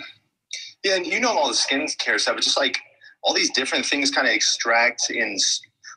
yeah, 0.84 0.96
and 0.96 1.06
you 1.06 1.20
know 1.20 1.30
all 1.30 1.48
the 1.48 1.54
skincare 1.54 2.20
stuff. 2.20 2.36
but 2.36 2.44
just 2.44 2.58
like 2.58 2.78
all 3.24 3.34
these 3.34 3.52
different 3.52 3.86
things 3.86 4.12
kind 4.12 4.28
of 4.28 4.34
extract 4.34 5.10
in 5.10 5.38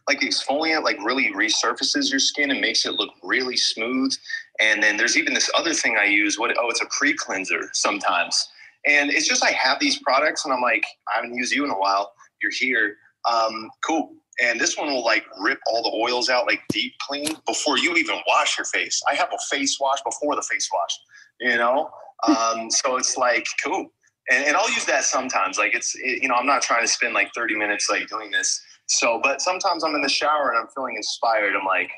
like 0.09 0.21
exfoliant 0.21 0.85
like 0.85 0.99
really 1.05 1.33
resurfaces 1.33 2.11
your 2.11 2.21
skin 2.21 2.51
and 2.51 2.61
makes 2.61 2.87
it 2.87 2.93
look 2.93 3.11
really 3.23 3.57
smooth 3.57 4.15
and 4.61 4.83
then 4.83 4.97
there's 4.97 5.17
even 5.17 5.35
this 5.35 5.51
other 5.57 5.75
thing 5.75 5.97
i 6.01 6.05
use 6.05 6.39
what 6.39 6.57
oh 6.59 6.71
it's 6.71 6.81
a 6.81 6.87
pre-cleanser 6.97 7.69
sometimes 7.73 8.49
and 8.87 9.11
it's 9.11 9.29
just 9.29 9.45
I 9.45 9.51
have 9.51 9.79
these 9.81 9.99
products 9.99 10.45
and 10.45 10.55
I'm 10.55 10.63
like, 10.63 10.85
I 11.09 11.17
haven't 11.17 11.35
used 11.35 11.53
you 11.53 11.65
in 11.65 11.71
a 11.71 11.79
while. 11.79 12.13
You're 12.41 12.53
here. 12.53 12.97
Um, 13.31 13.69
cool. 13.85 14.15
And 14.43 14.61
this 14.61 14.77
one 14.77 14.89
will 14.89 15.05
like 15.05 15.25
rip 15.41 15.59
all 15.67 15.83
the 15.83 15.97
oils 15.97 16.29
out 16.29 16.47
like 16.47 16.61
deep 16.69 16.93
clean 17.01 17.35
before 17.47 17.79
you 17.79 17.95
even 17.97 18.19
wash 18.29 18.59
your 18.59 18.67
face. 18.67 19.03
I 19.11 19.15
have 19.15 19.29
a 19.33 19.39
face 19.51 19.79
wash 19.81 19.99
before 20.03 20.37
the 20.37 20.43
face 20.43 20.69
wash, 20.73 20.99
you 21.41 21.57
know? 21.57 21.91
Um, 22.29 22.71
so 22.71 22.97
it's 22.97 23.17
like, 23.17 23.47
cool. 23.65 23.91
And, 24.31 24.45
and 24.45 24.57
I'll 24.57 24.71
use 24.71 24.85
that 24.85 25.05
sometimes. 25.05 25.59
Like 25.59 25.75
it's, 25.75 25.95
it, 25.97 26.23
you 26.23 26.29
know, 26.29 26.35
I'm 26.35 26.47
not 26.47 26.63
trying 26.63 26.83
to 26.83 26.89
spend 26.89 27.15
like 27.15 27.33
30 27.35 27.57
minutes 27.57 27.89
like 27.91 28.09
doing 28.09 28.31
this. 28.31 28.61
So, 28.87 29.21
but 29.23 29.41
sometimes 29.41 29.83
I'm 29.83 29.95
in 29.95 30.03
the 30.03 30.09
shower 30.09 30.51
and 30.51 30.59
I'm 30.59 30.69
feeling 30.69 30.97
inspired. 30.97 31.55
I'm 31.57 31.67
like, 31.67 31.91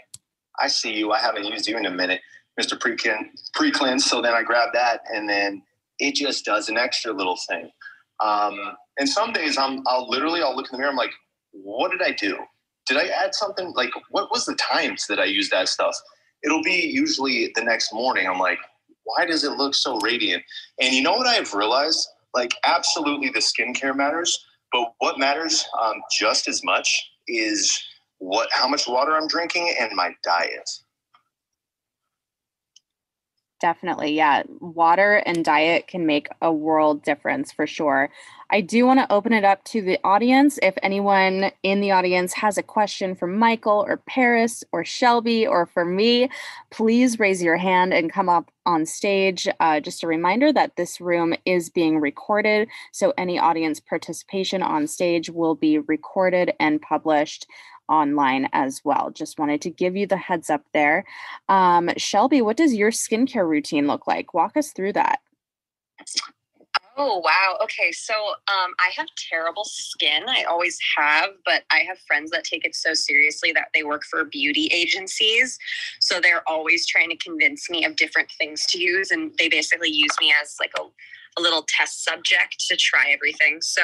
I 0.59 0.69
see 0.69 0.95
you. 0.95 1.13
I 1.13 1.19
haven't 1.19 1.45
used 1.45 1.67
you 1.67 1.77
in 1.77 1.87
a 1.87 1.91
minute, 1.91 2.21
Mr. 2.59 2.81
Pre-cleanse. 2.81 4.05
So 4.05 4.23
then 4.23 4.35
I 4.35 4.43
grab 4.43 4.71
that 4.73 5.01
and 5.13 5.29
then 5.29 5.63
it 5.99 6.15
just 6.15 6.45
does 6.45 6.69
an 6.69 6.77
extra 6.77 7.13
little 7.13 7.39
thing. 7.49 7.71
Um, 8.21 8.59
and 8.99 9.09
some 9.09 9.33
days 9.33 9.59
I'm, 9.59 9.83
I'll 9.87 10.09
literally, 10.09 10.43
I'll 10.43 10.57
look 10.57 10.67
in 10.67 10.73
the 10.73 10.79
mirror. 10.79 10.91
I'm 10.91 10.97
like, 10.97 11.13
what 11.53 11.91
did 11.91 12.03
I 12.03 12.13
do? 12.13 12.39
Did 12.87 12.97
I 12.97 13.07
add 13.09 13.35
something? 13.35 13.73
Like, 13.75 13.91
what 14.11 14.31
was 14.31 14.45
the 14.45 14.55
times 14.55 15.07
that 15.09 15.19
I 15.19 15.25
used 15.25 15.51
that 15.53 15.69
stuff? 15.69 15.97
It'll 16.43 16.63
be 16.63 16.91
usually 16.93 17.53
the 17.55 17.63
next 17.63 17.93
morning. 17.93 18.27
I'm 18.27 18.39
like, 18.39 18.59
why 19.05 19.25
does 19.25 19.45
it 19.45 19.53
look 19.53 19.75
so 19.75 19.99
radiant? 20.01 20.43
And 20.81 20.95
you 20.95 21.03
know 21.03 21.13
what 21.13 21.27
I've 21.27 21.53
realized? 21.55 22.07
Like, 22.35 22.55
absolutely, 22.65 23.31
the 23.31 23.41
skincare 23.41 23.97
matters, 23.97 24.39
but 24.71 24.93
what 24.99 25.19
matters 25.19 25.67
um, 25.83 25.95
just 26.19 26.49
as 26.49 26.63
much 26.63 27.11
is 27.27 27.83
what, 28.19 28.49
how 28.53 28.69
much 28.69 28.87
water 28.87 29.17
I'm 29.17 29.29
drinking 29.29 29.75
and 29.81 29.91
my 29.95 30.13
diet. 30.23 30.69
Definitely. 33.61 34.13
Yeah. 34.13 34.45
Water 34.61 35.17
and 35.27 35.45
diet 35.45 35.89
can 35.89 36.07
make 36.07 36.29
a 36.41 36.53
world 36.53 37.03
difference 37.03 37.51
for 37.51 37.67
sure. 37.67 38.09
I 38.51 38.61
do 38.61 38.87
want 38.87 39.01
to 39.01 39.13
open 39.13 39.33
it 39.33 39.45
up 39.45 39.65
to 39.65 39.83
the 39.83 39.99
audience. 40.05 40.61
If 40.63 40.79
anyone 40.81 41.51
in 41.65 41.81
the 41.81 41.91
audience 41.91 42.35
has 42.35 42.57
a 42.57 42.63
question 42.63 43.17
for 43.17 43.27
Michael 43.27 43.85
or 43.87 43.97
Paris 43.97 44.63
or 44.71 44.85
Shelby 44.85 45.45
or 45.45 45.67
for 45.67 45.85
me, 45.85 46.31
please 46.71 47.19
raise 47.19 47.43
your 47.43 47.57
hand 47.57 47.93
and 47.93 48.13
come 48.13 48.29
up 48.29 48.51
on 48.65 48.87
stage. 48.87 49.49
Uh, 49.59 49.81
just 49.81 50.05
a 50.05 50.07
reminder 50.07 50.53
that 50.53 50.77
this 50.77 51.01
room 51.01 51.35
is 51.45 51.69
being 51.69 51.99
recorded. 51.99 52.69
So 52.93 53.13
any 53.19 53.41
audience 53.41 53.81
participation 53.81 54.63
on 54.63 54.87
stage 54.87 55.31
will 55.31 55.57
be 55.57 55.79
recorded 55.81 56.53
and 56.61 56.81
published 56.81 57.47
online 57.89 58.49
as 58.53 58.83
well. 58.85 59.11
Just 59.11 59.39
wanted 59.39 59.61
to 59.63 59.71
give 59.71 59.97
you 59.97 60.07
the 60.07 60.17
heads 60.17 60.51
up 60.51 60.65
there. 60.73 61.05
Um, 61.49 61.91
Shelby, 61.97 62.43
what 62.43 62.57
does 62.57 62.75
your 62.75 62.91
skincare 62.91 63.49
routine 63.49 63.87
look 63.87 64.07
like? 64.07 64.35
Walk 64.35 64.57
us 64.57 64.73
through 64.73 64.93
that. 64.95 65.21
Oh 67.01 67.19
wow. 67.19 67.57
Okay, 67.63 67.93
so 67.93 68.13
um, 68.13 68.75
I 68.81 68.91
have 68.97 69.07
terrible 69.31 69.65
skin. 69.65 70.25
I 70.29 70.43
always 70.43 70.77
have, 70.97 71.31
but 71.45 71.63
I 71.71 71.85
have 71.87 71.97
friends 72.09 72.33
that 72.33 72.43
take 72.43 72.65
it 72.65 72.75
so 72.75 72.93
seriously 72.93 73.53
that 73.53 73.69
they 73.73 73.85
work 73.85 74.03
for 74.03 74.25
beauty 74.25 74.67
agencies. 74.73 75.61
So 76.01 76.19
they're 76.21 76.43
always 76.49 76.87
trying 76.87 77.11
to 77.11 77.17
convince 77.17 77.71
me 77.71 77.85
of 77.85 77.95
different 77.95 78.33
things 78.33 78.67
to 78.67 78.81
use, 78.81 79.13
and 79.13 79.33
they 79.39 79.49
basically 79.49 79.91
use 79.91 80.11
me 80.21 80.35
as 80.43 80.57
like 80.59 80.73
a 80.77 80.83
a 81.39 81.43
little 81.43 81.65
test 81.69 82.05
subject 82.05 82.59
to 82.69 82.77
try 82.77 83.11
everything. 83.11 83.61
So 83.63 83.83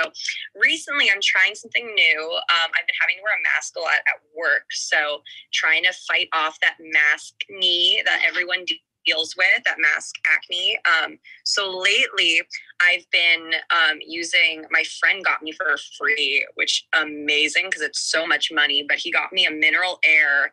recently, 0.54 1.10
I'm 1.14 1.20
trying 1.22 1.54
something 1.54 1.86
new. 1.94 2.20
Um, 2.20 2.70
I've 2.74 2.86
been 2.86 3.00
having 3.00 3.16
to 3.16 3.22
wear 3.22 3.38
a 3.38 3.42
mask 3.54 3.76
a 3.76 3.80
lot 3.80 3.94
at 3.94 4.20
work. 4.36 4.66
So 4.70 5.22
trying 5.52 5.84
to 5.84 5.92
fight 5.92 6.28
off 6.32 6.58
that 6.60 6.76
mask 6.80 7.34
knee 7.48 8.02
that 8.04 8.22
everyone 8.26 8.64
deals 9.04 9.34
with, 9.36 9.62
that 9.64 9.78
mask 9.78 10.14
acne. 10.26 10.78
Um, 10.86 11.18
so 11.44 11.70
lately, 11.70 12.42
I've 12.80 13.04
been 13.10 13.52
um, 13.70 13.98
using. 14.00 14.64
My 14.70 14.82
friend 14.98 15.24
got 15.24 15.42
me 15.42 15.52
for 15.52 15.76
free, 15.98 16.46
which 16.54 16.86
amazing 16.94 17.66
because 17.66 17.82
it's 17.82 18.00
so 18.00 18.26
much 18.26 18.50
money. 18.52 18.84
But 18.88 18.98
he 18.98 19.10
got 19.10 19.32
me 19.32 19.46
a 19.46 19.50
mineral 19.50 19.98
air 20.04 20.52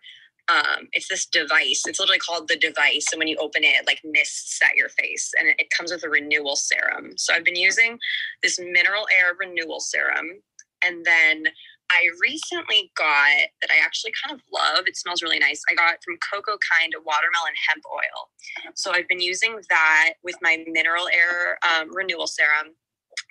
um, 0.50 0.88
it's 0.94 1.08
this 1.08 1.26
device. 1.26 1.84
It's 1.86 2.00
literally 2.00 2.20
called 2.20 2.48
the 2.48 2.58
device. 2.58 3.08
And 3.12 3.20
when 3.20 3.28
you 3.28 3.38
open 3.39 3.64
it, 3.64 3.76
it 3.76 3.88
like 3.88 4.02
mists 4.04 4.60
at 4.62 4.76
your 4.76 4.89
face 4.89 5.32
and 5.39 5.50
it, 5.50 5.70
comes 5.70 5.92
with 5.92 6.04
a 6.04 6.10
renewal 6.10 6.56
serum. 6.56 7.14
So 7.18 7.34
I've 7.34 7.46
been 7.46 7.56
using 7.56 7.98
this 8.44 8.60
mineral 8.60 9.06
air 9.18 9.34
renewal 9.39 9.80
serum. 9.80 10.42
And 10.86 11.06
then 11.06 11.46
I 11.92 12.08
recently 12.22 12.92
got 12.98 13.48
that 13.62 13.72
I 13.72 13.84
actually 13.84 14.12
kind 14.24 14.38
of 14.38 14.42
love. 14.54 14.86
It 14.88 14.98
smells 14.98 15.22
really 15.22 15.39
nice. 15.39 15.62
I 15.70 15.76
got 15.76 16.04
from 16.04 16.18
Coco 16.32 16.58
Kind 16.72 16.94
watermelon 17.06 17.54
hemp 17.68 17.84
oil. 17.94 18.72
So 18.76 18.92
I've 18.92 19.08
been 19.08 19.22
using 19.22 19.60
that 19.70 20.14
with 20.24 20.36
my 20.42 20.64
mineral 20.68 21.08
air 21.08 21.58
um, 21.64 21.96
renewal 21.96 22.28
serum. 22.28 22.76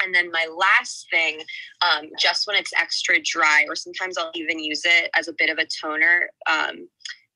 And 0.03 0.15
then 0.15 0.31
my 0.31 0.47
last 0.55 1.07
thing, 1.11 1.41
um, 1.83 2.07
just 2.19 2.47
when 2.47 2.57
it's 2.57 2.73
extra 2.79 3.21
dry, 3.23 3.65
or 3.69 3.77
sometimes 3.77 4.17
I'll 4.17 4.31
even 4.35 4.59
use 4.59 4.83
it 4.85 5.11
as 5.15 5.29
a 5.29 5.35
bit 5.37 5.51
of 5.51 5.59
a 5.59 5.67
toner. 5.67 6.31
Um, 6.51 6.89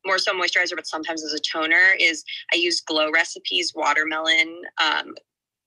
more 0.07 0.19
so 0.19 0.33
moisturizer, 0.33 0.77
but 0.77 0.87
sometimes 0.87 1.25
as 1.25 1.33
a 1.33 1.39
toner, 1.39 1.95
is 1.99 2.25
I 2.53 2.57
use 2.57 2.81
Glow 2.81 3.11
Recipes 3.11 3.73
watermelon 3.75 4.63
um, 4.83 5.15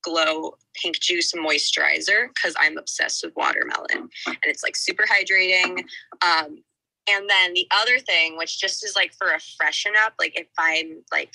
glow 0.04 0.54
pink 0.76 1.00
juice 1.00 1.34
moisturizer 1.34 2.28
because 2.34 2.56
I'm 2.60 2.78
obsessed 2.78 3.24
with 3.26 3.36
watermelon 3.36 4.10
and 4.26 4.38
it's 4.44 4.64
like 4.64 4.76
super 4.76 5.04
hydrating. 5.04 5.80
Um, 6.26 6.64
and 7.10 7.30
then 7.30 7.54
the 7.54 7.68
other 7.72 8.00
thing, 8.00 8.38
which 8.38 8.60
just 8.60 8.84
is 8.86 8.96
like 8.96 9.14
for 9.14 9.28
a 9.32 9.40
freshen 9.58 9.94
up, 10.04 10.14
like 10.20 10.40
if 10.40 10.48
I'm 10.58 11.04
like 11.12 11.34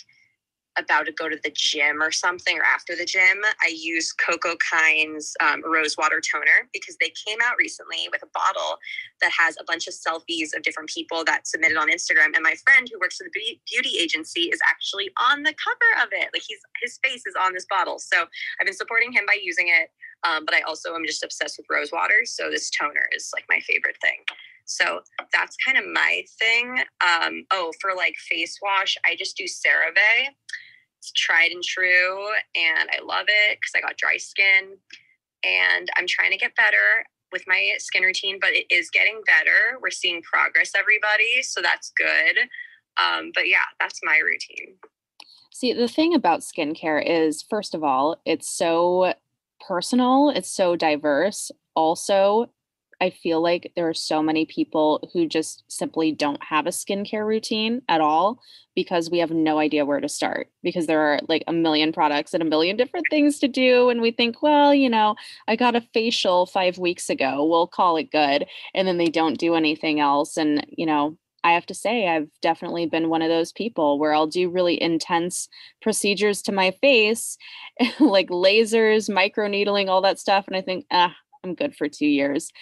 about 0.79 1.07
to 1.07 1.13
go 1.13 1.29
to 1.29 1.39
the 1.43 1.53
gym 1.55 2.03
or 2.03 2.11
something 2.11 2.59
or 2.59 2.63
after 2.63 2.97
the 2.97 3.05
gym, 3.05 3.43
I 3.63 3.69
use 3.75 4.13
Coco 4.13 4.57
Kind's 4.71 5.35
um, 5.41 5.63
rose 5.65 5.97
water 5.97 6.21
toner 6.21 6.69
because 6.73 6.97
they 7.01 7.13
came 7.27 7.39
out 7.43 7.57
recently 7.59 8.09
with 8.11 8.23
a 8.23 8.31
bottle 8.33 8.79
that 9.21 9.31
has 9.39 9.57
a 9.61 9.65
bunch 9.65 9.87
of 9.87 9.95
selfies 9.95 10.57
of 10.57 10.63
different 10.63 10.89
people 10.89 11.25
that 11.25 11.47
submitted 11.47 11.77
on 11.77 11.91
Instagram. 11.91 12.35
And 12.35 12.43
my 12.43 12.55
friend 12.65 12.89
who 12.91 12.99
works 12.99 13.17
for 13.17 13.25
the 13.25 13.59
beauty 13.71 13.99
agency 13.99 14.43
is 14.43 14.61
actually 14.69 15.11
on 15.31 15.43
the 15.43 15.55
cover 15.63 16.05
of 16.07 16.09
it. 16.13 16.31
Like 16.33 16.43
he's 16.47 16.61
his 16.81 16.99
face 17.03 17.23
is 17.27 17.35
on 17.41 17.53
this 17.53 17.67
bottle. 17.69 17.99
So 17.99 18.25
I've 18.61 18.67
been 18.67 18.75
supporting 18.75 19.13
him 19.13 19.25
by 19.27 19.39
using 19.43 19.69
it. 19.69 19.91
Um, 20.25 20.45
but 20.45 20.55
I 20.55 20.61
also 20.61 20.95
am 20.95 21.05
just 21.05 21.25
obsessed 21.25 21.59
with 21.59 21.67
rose 21.69 21.91
water. 21.93 22.25
So 22.25 22.49
this 22.49 22.71
toner 22.71 23.09
is 23.13 23.31
like 23.35 23.45
my 23.49 23.59
favorite 23.61 23.97
thing. 24.01 24.19
So 24.65 25.01
that's 25.33 25.57
kind 25.65 25.77
of 25.79 25.85
my 25.93 26.23
thing. 26.39 26.83
Um, 27.01 27.45
oh, 27.51 27.73
for 27.81 27.91
like 27.97 28.15
face 28.17 28.59
wash, 28.63 28.97
I 29.05 29.17
just 29.17 29.37
do 29.37 29.45
CeraVe. 29.45 30.29
It's 31.03 31.11
tried 31.11 31.51
and 31.51 31.65
true, 31.65 32.29
and 32.55 32.89
I 32.89 33.03
love 33.05 33.27
it 33.27 33.59
because 33.59 33.73
I 33.75 33.81
got 33.81 33.97
dry 33.97 34.19
skin, 34.19 34.77
and 35.43 35.91
I'm 35.97 36.07
trying 36.07 36.31
to 36.31 36.37
get 36.37 36.55
better 36.55 37.05
with 37.33 37.43
my 37.49 37.73
skin 37.79 38.05
routine, 38.05 38.39
but 38.41 38.51
it 38.51 38.67
is 38.71 38.89
getting 38.89 39.21
better. 39.27 39.81
We're 39.83 39.91
seeing 39.91 40.23
progress, 40.23 40.71
everybody, 40.77 41.43
so 41.43 41.61
that's 41.61 41.91
good. 41.97 42.39
Um, 43.03 43.33
but 43.35 43.49
yeah, 43.49 43.65
that's 43.81 43.99
my 44.05 44.21
routine. 44.25 44.77
See, 45.53 45.73
the 45.73 45.89
thing 45.89 46.15
about 46.15 46.43
skincare 46.43 47.03
is, 47.05 47.43
first 47.43 47.75
of 47.75 47.83
all, 47.83 48.21
it's 48.25 48.49
so 48.49 49.15
personal, 49.67 50.31
it's 50.31 50.53
so 50.53 50.77
diverse. 50.77 51.51
Also, 51.75 52.49
I 53.03 53.11
feel 53.11 53.43
like 53.43 53.73
there 53.75 53.89
are 53.89 53.95
so 53.95 54.23
many 54.23 54.47
people 54.47 55.11
who 55.13 55.27
just 55.27 55.65
simply 55.67 56.13
don't 56.13 56.41
have 56.41 56.69
a 56.69 56.71
skincare 56.71 57.27
routine 57.27 57.83
at 57.89 58.01
all 58.01 58.41
because 58.77 59.11
we 59.11 59.19
have 59.19 59.33
no 59.33 59.59
idea 59.59 59.85
where 59.85 59.99
to 59.99 60.09
start 60.09 60.51
because 60.63 60.87
there 60.87 61.01
are 61.01 61.19
like 61.29 61.43
a 61.49 61.53
million 61.53 61.93
products 61.93 62.33
and 62.33 62.45
a 62.45 62.47
million 62.47 62.77
different 62.77 63.07
things 63.11 63.41
to 63.41 63.49
do. 63.49 63.91
And 63.91 64.01
we 64.01 64.13
think, 64.13 64.41
well, 64.41 64.73
you 64.73 64.89
know, 64.89 65.17
I 65.49 65.57
got 65.57 65.75
a 65.75 65.81
facial 65.93 66.47
five 66.47 66.79
weeks 66.79 67.11
ago, 67.11 67.45
we'll 67.45 67.67
call 67.67 67.97
it 67.97 68.13
good. 68.13 68.47
And 68.73 68.87
then 68.87 68.99
they 68.99 69.09
don't 69.09 69.37
do 69.37 69.57
anything 69.57 69.99
else. 69.99 70.37
And, 70.37 70.65
you 70.71 70.87
know, 70.87 71.19
I 71.43 71.55
have 71.55 71.67
to 71.67 71.75
say, 71.75 72.07
I've 72.07 72.29
definitely 72.41 72.87
been 72.87 73.09
one 73.09 73.21
of 73.21 73.31
those 73.31 73.51
people 73.51 73.99
where 73.99 74.15
I'll 74.15 74.29
do 74.29 74.49
really 74.49 74.81
intense 74.81 75.49
procedures 75.81 76.41
to 76.43 76.53
my 76.53 76.71
face, 76.81 77.37
like 77.99 78.29
lasers, 78.29 79.11
microneedling, 79.11 79.89
all 79.89 80.03
that 80.03 80.21
stuff. 80.21 80.45
And 80.47 80.57
I 80.57 80.61
think, 80.61 80.87
ah, 80.93 81.17
I'm 81.45 81.55
good 81.55 81.75
for 81.75 81.89
two 81.89 82.07
years 82.07 82.53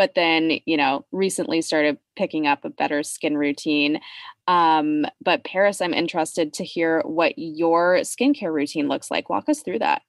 but 0.00 0.14
then 0.14 0.52
you 0.64 0.78
know 0.78 1.04
recently 1.12 1.60
started 1.60 1.98
picking 2.16 2.46
up 2.46 2.64
a 2.64 2.70
better 2.70 3.02
skin 3.02 3.36
routine 3.36 4.00
um, 4.48 5.04
but 5.22 5.44
paris 5.44 5.82
i'm 5.82 5.92
interested 5.92 6.54
to 6.54 6.64
hear 6.64 7.02
what 7.04 7.34
your 7.36 7.96
skincare 7.98 8.52
routine 8.52 8.88
looks 8.88 9.10
like. 9.10 9.28
Walk 9.28 9.48
us 9.50 9.60
through 9.62 9.80
that. 9.80 10.02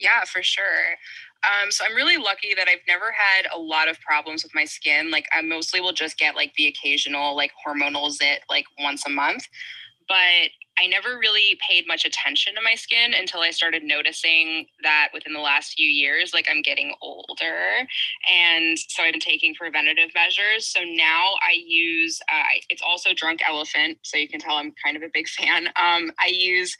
Yeah 0.00 0.24
for 0.24 0.42
sure. 0.42 0.96
Um, 1.44 1.70
so 1.70 1.84
i'm 1.88 1.94
really 1.94 2.18
lucky 2.18 2.52
that 2.54 2.68
i've 2.68 2.86
never 2.88 3.12
had 3.12 3.46
a 3.54 3.58
lot 3.58 3.88
of 3.88 3.98
problems 4.00 4.42
with 4.42 4.54
my 4.54 4.66
skin 4.66 5.10
like 5.10 5.26
i 5.32 5.40
mostly 5.40 5.80
will 5.80 5.92
just 5.92 6.18
get 6.18 6.36
like 6.36 6.52
the 6.58 6.66
occasional 6.66 7.34
like 7.34 7.52
hormonal 7.66 8.10
zit 8.10 8.42
like 8.50 8.66
once 8.78 9.06
a 9.06 9.10
month 9.10 9.46
but 10.10 10.50
I 10.76 10.88
never 10.88 11.18
really 11.18 11.56
paid 11.68 11.86
much 11.86 12.04
attention 12.04 12.56
to 12.56 12.60
my 12.62 12.74
skin 12.74 13.14
until 13.14 13.42
I 13.42 13.50
started 13.50 13.84
noticing 13.84 14.66
that 14.82 15.10
within 15.14 15.32
the 15.32 15.40
last 15.40 15.74
few 15.74 15.86
years, 15.86 16.32
like 16.34 16.48
I'm 16.50 16.62
getting 16.62 16.92
older. 17.00 17.86
And 18.28 18.76
so 18.76 19.04
I've 19.04 19.12
been 19.12 19.20
taking 19.20 19.54
preventative 19.54 20.10
measures. 20.14 20.66
So 20.66 20.80
now 20.82 21.34
I 21.42 21.54
use, 21.64 22.20
uh, 22.32 22.42
it's 22.70 22.82
also 22.82 23.10
Drunk 23.14 23.40
Elephant. 23.46 23.98
So 24.02 24.16
you 24.16 24.28
can 24.28 24.40
tell 24.40 24.56
I'm 24.56 24.72
kind 24.84 24.96
of 24.96 25.04
a 25.04 25.10
big 25.12 25.28
fan. 25.38 25.66
Um, 25.68 26.10
I 26.18 26.30
use 26.32 26.76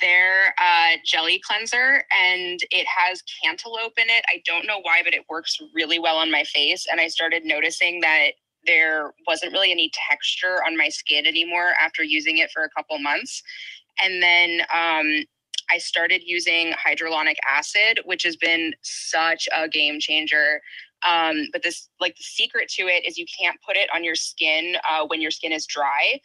their 0.00 0.54
uh, 0.60 0.98
jelly 1.04 1.40
cleanser 1.44 2.04
and 2.16 2.60
it 2.70 2.86
has 2.86 3.22
cantaloupe 3.42 3.98
in 3.98 4.08
it. 4.08 4.24
I 4.28 4.40
don't 4.46 4.66
know 4.66 4.78
why, 4.82 5.00
but 5.02 5.14
it 5.14 5.22
works 5.28 5.58
really 5.74 5.98
well 5.98 6.18
on 6.18 6.30
my 6.30 6.44
face. 6.44 6.86
And 6.88 7.00
I 7.00 7.08
started 7.08 7.44
noticing 7.44 8.00
that 8.02 8.32
there 8.66 9.12
wasn't 9.26 9.52
really 9.52 9.70
any 9.70 9.90
texture 10.08 10.62
on 10.66 10.76
my 10.76 10.88
skin 10.88 11.26
anymore 11.26 11.72
after 11.80 12.02
using 12.02 12.38
it 12.38 12.50
for 12.50 12.64
a 12.64 12.70
couple 12.70 12.98
months. 12.98 13.42
And 14.02 14.22
then 14.22 14.60
um, 14.72 15.24
I 15.70 15.78
started 15.78 16.22
using 16.24 16.72
hyaluronic 16.72 17.36
acid, 17.48 18.00
which 18.04 18.22
has 18.24 18.36
been 18.36 18.74
such 18.82 19.48
a 19.54 19.68
game 19.68 20.00
changer. 20.00 20.60
Um, 21.06 21.46
but 21.52 21.62
this, 21.62 21.88
like, 22.00 22.16
the 22.16 22.24
secret 22.24 22.68
to 22.70 22.88
it 22.88 23.06
is 23.06 23.16
you 23.18 23.26
can't 23.40 23.56
put 23.66 23.76
it 23.76 23.88
on 23.94 24.02
your 24.02 24.16
skin 24.16 24.76
uh, 24.88 25.06
when 25.06 25.20
your 25.20 25.30
skin 25.30 25.52
is 25.52 25.66
dry 25.66 26.20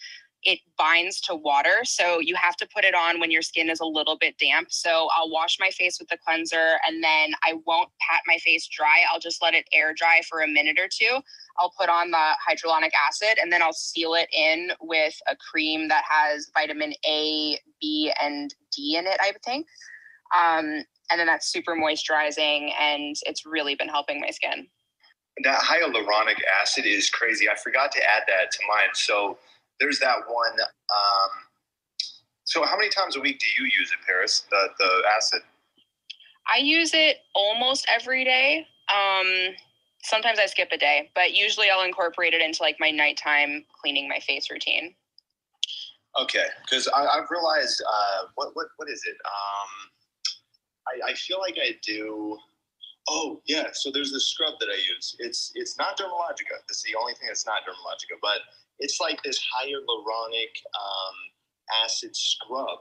it 0.45 0.59
binds 0.77 1.21
to 1.21 1.35
water. 1.35 1.83
So 1.83 2.19
you 2.19 2.35
have 2.35 2.55
to 2.57 2.67
put 2.73 2.83
it 2.83 2.93
on 2.93 3.19
when 3.19 3.31
your 3.31 3.41
skin 3.41 3.69
is 3.69 3.79
a 3.79 3.85
little 3.85 4.17
bit 4.17 4.37
damp. 4.37 4.67
So 4.71 5.07
I'll 5.15 5.29
wash 5.29 5.57
my 5.59 5.69
face 5.69 5.99
with 5.99 6.09
the 6.09 6.17
cleanser 6.17 6.77
and 6.87 7.03
then 7.03 7.33
I 7.43 7.53
won't 7.65 7.89
pat 8.01 8.21
my 8.27 8.37
face 8.37 8.67
dry. 8.67 9.03
I'll 9.11 9.19
just 9.19 9.41
let 9.41 9.53
it 9.53 9.65
air 9.71 9.93
dry 9.93 10.21
for 10.29 10.41
a 10.41 10.47
minute 10.47 10.77
or 10.79 10.89
two. 10.91 11.19
I'll 11.57 11.73
put 11.77 11.89
on 11.89 12.11
the 12.11 12.31
hyaluronic 12.47 12.91
acid 13.07 13.37
and 13.41 13.51
then 13.51 13.61
I'll 13.61 13.73
seal 13.73 14.15
it 14.15 14.27
in 14.33 14.71
with 14.81 15.15
a 15.27 15.35
cream 15.35 15.87
that 15.87 16.03
has 16.07 16.49
vitamin 16.53 16.93
A, 17.05 17.59
B, 17.79 18.11
and 18.21 18.53
D 18.75 18.97
in 18.97 19.05
it, 19.07 19.17
I 19.21 19.31
think. 19.45 19.67
Um, 20.35 20.83
and 21.11 21.19
then 21.19 21.27
that's 21.27 21.47
super 21.47 21.75
moisturizing 21.75 22.71
and 22.79 23.15
it's 23.25 23.45
really 23.45 23.75
been 23.75 23.89
helping 23.89 24.19
my 24.19 24.31
skin. 24.31 24.67
That 25.43 25.61
hyaluronic 25.61 26.37
acid 26.61 26.85
is 26.85 27.09
crazy. 27.09 27.49
I 27.49 27.55
forgot 27.55 27.91
to 27.93 27.99
add 28.03 28.23
that 28.27 28.51
to 28.51 28.59
mine. 28.67 28.89
So 28.93 29.37
there's 29.79 29.99
that 29.99 30.17
one. 30.27 30.59
Um, 30.59 31.29
so 32.45 32.63
how 32.65 32.77
many 32.77 32.89
times 32.89 33.15
a 33.15 33.19
week 33.19 33.39
do 33.39 33.63
you 33.63 33.69
use 33.79 33.91
it, 33.91 34.05
Paris? 34.05 34.45
The 34.49 34.69
the 34.79 34.89
acid. 35.15 35.41
I 36.53 36.57
use 36.57 36.93
it 36.93 37.17
almost 37.33 37.85
every 37.87 38.23
day. 38.23 38.67
Um, 38.93 39.55
sometimes 40.03 40.39
I 40.39 40.45
skip 40.45 40.69
a 40.71 40.77
day, 40.77 41.09
but 41.15 41.33
usually 41.33 41.69
I'll 41.69 41.85
incorporate 41.85 42.33
it 42.33 42.41
into 42.41 42.61
like 42.61 42.75
my 42.79 42.91
nighttime 42.91 43.65
cleaning 43.81 44.09
my 44.09 44.19
face 44.19 44.51
routine. 44.51 44.93
Okay, 46.19 46.45
because 46.61 46.87
I've 46.95 47.29
realized 47.31 47.81
uh, 47.87 48.27
what 48.35 48.49
what 48.53 48.67
what 48.77 48.89
is 48.89 49.03
it? 49.07 49.17
Um, 49.25 49.89
I, 50.87 51.11
I 51.11 51.13
feel 51.15 51.39
like 51.39 51.57
I 51.57 51.75
do. 51.81 52.37
Oh 53.09 53.41
yeah, 53.45 53.69
so 53.73 53.89
there's 53.91 54.11
this 54.11 54.27
scrub 54.27 54.53
that 54.59 54.69
I 54.69 54.77
use. 54.95 55.15
It's 55.19 55.51
it's 55.55 55.77
not 55.77 55.97
Dermalogica. 55.97 56.61
This 56.67 56.77
is 56.77 56.83
the 56.83 56.95
only 56.99 57.13
thing 57.13 57.27
that's 57.27 57.47
not 57.47 57.63
Dermalogica, 57.63 58.19
but 58.21 58.39
it's 58.83 58.99
like 58.99 59.23
this 59.23 59.39
hyaluronic 59.39 60.51
um, 60.75 61.15
acid 61.83 62.13
scrub. 62.13 62.79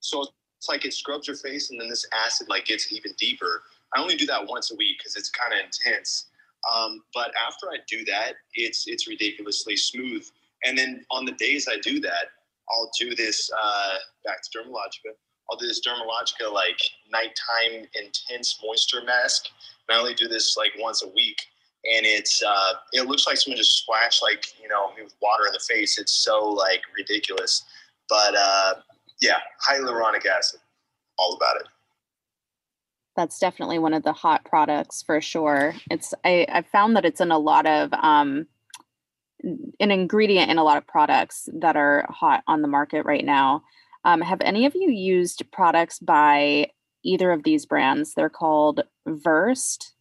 So 0.00 0.26
it's 0.58 0.68
like 0.68 0.84
it 0.84 0.92
scrubs 0.92 1.26
your 1.26 1.36
face, 1.36 1.70
and 1.70 1.80
then 1.80 1.88
this 1.88 2.06
acid 2.12 2.48
like 2.48 2.66
gets 2.66 2.92
even 2.92 3.12
deeper. 3.18 3.62
I 3.96 4.00
only 4.00 4.16
do 4.16 4.26
that 4.26 4.46
once 4.46 4.70
a 4.70 4.76
week 4.76 4.98
because 4.98 5.16
it's 5.16 5.30
kind 5.30 5.54
of 5.54 5.60
intense. 5.64 6.26
Um, 6.70 7.02
but 7.14 7.32
after 7.46 7.68
I 7.68 7.78
do 7.88 8.04
that, 8.04 8.34
it's 8.54 8.84
it's 8.86 9.08
ridiculously 9.08 9.76
smooth. 9.76 10.24
And 10.64 10.76
then 10.76 11.06
on 11.10 11.24
the 11.24 11.32
days 11.32 11.66
I 11.72 11.78
do 11.80 12.00
that, 12.00 12.26
I'll 12.70 12.90
do 13.00 13.14
this 13.14 13.50
uh, 13.58 13.94
back 14.26 14.42
to 14.42 14.58
Dermalogica. 14.58 15.14
I'll 15.50 15.56
do 15.56 15.66
this 15.66 15.80
Dermalogica 15.80 16.52
like 16.52 16.78
nighttime 17.10 17.88
intense 17.94 18.60
moisture 18.62 19.02
mask. 19.06 19.46
And 19.88 19.96
I 19.96 20.00
only 20.00 20.14
do 20.14 20.28
this 20.28 20.58
like 20.58 20.72
once 20.78 21.02
a 21.02 21.08
week 21.08 21.38
and 21.84 22.04
it's 22.04 22.42
uh, 22.42 22.72
it 22.92 23.06
looks 23.06 23.26
like 23.26 23.36
someone 23.36 23.56
just 23.56 23.78
splashed 23.78 24.22
like 24.22 24.46
you 24.60 24.68
know 24.68 24.90
water 25.22 25.46
in 25.46 25.52
the 25.52 25.60
face. 25.68 25.98
It's 25.98 26.12
so 26.12 26.48
like 26.48 26.82
ridiculous, 26.96 27.64
but 28.08 28.34
uh, 28.36 28.74
yeah, 29.20 29.38
hyaluronic 29.68 30.26
acid, 30.26 30.60
all 31.18 31.34
about 31.34 31.56
it. 31.56 31.66
That's 33.16 33.38
definitely 33.38 33.78
one 33.78 33.94
of 33.94 34.02
the 34.02 34.12
hot 34.12 34.44
products 34.44 35.02
for 35.02 35.20
sure. 35.20 35.74
It's 35.90 36.14
I 36.24 36.46
I 36.50 36.62
found 36.62 36.96
that 36.96 37.04
it's 37.04 37.20
in 37.20 37.30
a 37.30 37.38
lot 37.38 37.66
of 37.66 37.92
um, 37.94 38.46
an 39.42 39.90
ingredient 39.90 40.50
in 40.50 40.58
a 40.58 40.64
lot 40.64 40.76
of 40.76 40.86
products 40.86 41.48
that 41.54 41.76
are 41.76 42.06
hot 42.10 42.42
on 42.46 42.62
the 42.62 42.68
market 42.68 43.04
right 43.04 43.24
now. 43.24 43.62
Um, 44.04 44.20
have 44.20 44.40
any 44.40 44.66
of 44.66 44.74
you 44.74 44.90
used 44.90 45.42
products 45.52 45.98
by 45.98 46.68
either 47.02 47.32
of 47.32 47.42
these 47.42 47.66
brands? 47.66 48.14
They're 48.14 48.30
called 48.30 48.82
Versed 49.06 49.94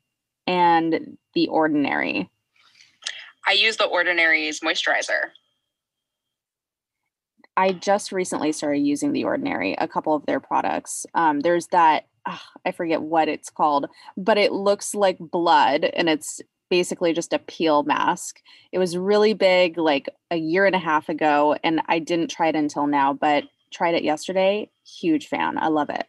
and 0.49 1.17
The 1.35 1.47
Ordinary. 1.47 2.29
I 3.47 3.51
use 3.53 3.77
the 3.77 3.85
Ordinary's 3.85 4.61
moisturizer. 4.61 5.29
I 7.55 7.71
just 7.71 8.11
recently 8.11 8.51
started 8.51 8.79
using 8.79 9.13
the 9.13 9.25
Ordinary, 9.25 9.75
a 9.77 9.87
couple 9.87 10.15
of 10.15 10.25
their 10.25 10.39
products. 10.39 11.05
Um, 11.13 11.41
there's 11.41 11.67
that 11.67 12.07
I 12.65 12.71
forget 12.71 13.01
what 13.01 13.27
it's 13.27 13.49
called, 13.49 13.87
but 14.17 14.37
it 14.37 14.51
looks 14.51 14.95
like 14.95 15.17
blood 15.19 15.83
and 15.83 16.09
it's 16.09 16.41
basically 16.69 17.13
just 17.13 17.33
a 17.33 17.39
peel 17.39 17.83
mask. 17.83 18.41
It 18.71 18.79
was 18.79 18.97
really 18.97 19.33
big 19.33 19.77
like 19.77 20.09
a 20.31 20.35
year 20.35 20.65
and 20.65 20.75
a 20.75 20.79
half 20.79 21.09
ago 21.09 21.55
and 21.63 21.81
I 21.87 21.99
didn't 21.99 22.29
try 22.29 22.47
it 22.47 22.55
until 22.55 22.87
now, 22.87 23.13
but 23.13 23.45
tried 23.71 23.95
it 23.95 24.03
yesterday. 24.03 24.69
Huge 24.99 25.27
fan. 25.27 25.57
I 25.57 25.67
love 25.67 25.89
it. 25.89 26.05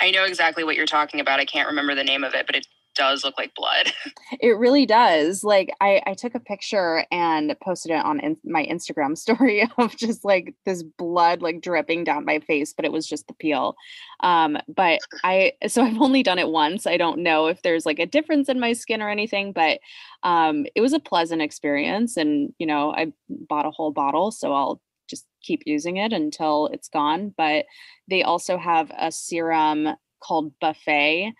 I 0.00 0.10
know 0.10 0.24
exactly 0.24 0.64
what 0.64 0.76
you're 0.76 0.86
talking 0.86 1.20
about. 1.20 1.40
I 1.40 1.44
can't 1.44 1.68
remember 1.68 1.94
the 1.94 2.04
name 2.04 2.24
of 2.24 2.34
it, 2.34 2.46
but 2.46 2.56
it 2.56 2.66
does 2.94 3.24
look 3.24 3.36
like 3.38 3.54
blood. 3.54 3.92
It 4.40 4.56
really 4.56 4.86
does. 4.86 5.42
Like 5.42 5.70
I, 5.80 6.00
I 6.06 6.14
took 6.14 6.34
a 6.34 6.40
picture 6.40 7.04
and 7.10 7.54
posted 7.62 7.90
it 7.90 8.04
on 8.04 8.20
in, 8.20 8.36
my 8.44 8.64
Instagram 8.64 9.18
story 9.24 9.68
of 9.76 9.96
just 9.96 10.24
like 10.24 10.54
this 10.64 10.82
blood 10.82 11.42
like 11.42 11.60
dripping 11.60 12.04
down 12.04 12.24
my 12.24 12.38
face, 12.38 12.72
but 12.72 12.84
it 12.84 12.92
was 12.92 13.06
just 13.06 13.26
the 13.26 13.34
peel. 13.34 13.74
Um, 14.20 14.56
but 14.68 15.00
I 15.24 15.52
so 15.68 15.82
I've 15.82 16.00
only 16.00 16.22
done 16.22 16.38
it 16.38 16.48
once. 16.48 16.86
I 16.86 16.96
don't 16.96 17.22
know 17.22 17.48
if 17.48 17.62
there's 17.62 17.84
like 17.84 17.98
a 17.98 18.06
difference 18.06 18.48
in 18.48 18.60
my 18.60 18.72
skin 18.72 19.02
or 19.02 19.10
anything, 19.10 19.52
but 19.52 19.80
um, 20.22 20.64
it 20.74 20.80
was 20.80 20.92
a 20.92 21.00
pleasant 21.00 21.42
experience. 21.42 22.16
And 22.16 22.54
you 22.58 22.66
know, 22.66 22.92
I 22.92 23.12
bought 23.28 23.66
a 23.66 23.70
whole 23.70 23.90
bottle, 23.90 24.30
so 24.30 24.52
I'll 24.52 24.80
just 25.08 25.26
keep 25.42 25.62
using 25.66 25.96
it 25.96 26.12
until 26.12 26.68
it's 26.68 26.88
gone. 26.88 27.34
But 27.36 27.66
they 28.08 28.22
also 28.22 28.56
have 28.56 28.92
a 28.96 29.10
serum 29.10 29.88
called 30.22 30.52
Buffet 30.60 31.34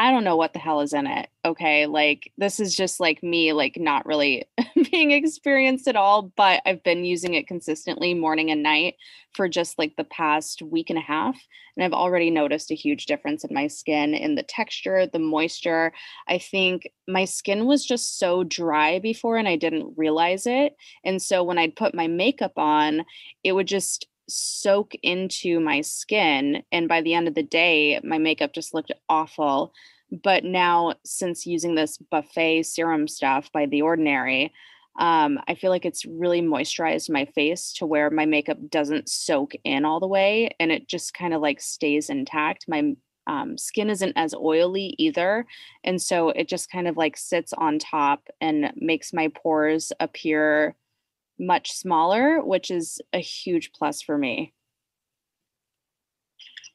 I 0.00 0.12
don't 0.12 0.24
know 0.24 0.36
what 0.36 0.54
the 0.54 0.58
hell 0.58 0.80
is 0.80 0.94
in 0.94 1.06
it. 1.06 1.28
Okay. 1.44 1.84
Like 1.84 2.32
this 2.38 2.58
is 2.58 2.74
just 2.74 3.00
like 3.00 3.22
me, 3.22 3.52
like 3.52 3.76
not 3.76 4.06
really 4.06 4.46
being 4.90 5.10
experienced 5.10 5.86
at 5.88 5.94
all, 5.94 6.32
but 6.38 6.62
I've 6.64 6.82
been 6.82 7.04
using 7.04 7.34
it 7.34 7.46
consistently 7.46 8.14
morning 8.14 8.50
and 8.50 8.62
night 8.62 8.94
for 9.34 9.46
just 9.46 9.78
like 9.78 9.96
the 9.96 10.04
past 10.04 10.62
week 10.62 10.88
and 10.88 10.98
a 10.98 11.02
half. 11.02 11.36
And 11.76 11.84
I've 11.84 11.92
already 11.92 12.30
noticed 12.30 12.70
a 12.70 12.74
huge 12.74 13.04
difference 13.04 13.44
in 13.44 13.52
my 13.52 13.66
skin, 13.66 14.14
in 14.14 14.36
the 14.36 14.42
texture, 14.42 15.06
the 15.06 15.18
moisture. 15.18 15.92
I 16.26 16.38
think 16.38 16.90
my 17.06 17.26
skin 17.26 17.66
was 17.66 17.84
just 17.84 18.18
so 18.18 18.42
dry 18.42 19.00
before 19.00 19.36
and 19.36 19.48
I 19.48 19.56
didn't 19.56 19.92
realize 19.98 20.46
it. 20.46 20.76
And 21.04 21.20
so 21.20 21.44
when 21.44 21.58
I'd 21.58 21.76
put 21.76 21.94
my 21.94 22.06
makeup 22.06 22.52
on, 22.56 23.04
it 23.44 23.52
would 23.52 23.68
just 23.68 24.06
soak 24.30 24.94
into 25.02 25.60
my 25.60 25.80
skin. 25.80 26.62
And 26.72 26.88
by 26.88 27.00
the 27.02 27.14
end 27.14 27.28
of 27.28 27.34
the 27.34 27.42
day, 27.42 28.00
my 28.02 28.18
makeup 28.18 28.52
just 28.52 28.74
looked 28.74 28.92
awful. 29.08 29.72
But 30.10 30.44
now, 30.44 30.94
since 31.04 31.46
using 31.46 31.74
this 31.74 31.98
buffet 31.98 32.64
serum 32.64 33.06
stuff 33.06 33.50
by 33.52 33.66
The 33.66 33.82
Ordinary, 33.82 34.52
um, 34.98 35.38
I 35.46 35.54
feel 35.54 35.70
like 35.70 35.86
it's 35.86 36.04
really 36.04 36.42
moisturized 36.42 37.10
my 37.10 37.24
face 37.26 37.72
to 37.74 37.86
where 37.86 38.10
my 38.10 38.26
makeup 38.26 38.58
doesn't 38.68 39.08
soak 39.08 39.52
in 39.64 39.84
all 39.84 40.00
the 40.00 40.06
way 40.06 40.50
and 40.58 40.72
it 40.72 40.88
just 40.88 41.14
kind 41.14 41.32
of 41.32 41.40
like 41.40 41.60
stays 41.60 42.10
intact. 42.10 42.66
My 42.68 42.96
um, 43.26 43.56
skin 43.56 43.88
isn't 43.90 44.12
as 44.16 44.34
oily 44.34 44.94
either. 44.98 45.46
And 45.84 46.02
so 46.02 46.30
it 46.30 46.48
just 46.48 46.70
kind 46.70 46.88
of 46.88 46.96
like 46.96 47.16
sits 47.16 47.52
on 47.52 47.78
top 47.78 48.28
and 48.40 48.72
makes 48.76 49.12
my 49.12 49.28
pores 49.28 49.92
appear 50.00 50.74
much 51.40 51.72
smaller, 51.72 52.40
which 52.44 52.70
is 52.70 53.00
a 53.12 53.18
huge 53.18 53.72
plus 53.72 54.02
for 54.02 54.18
me. 54.18 54.52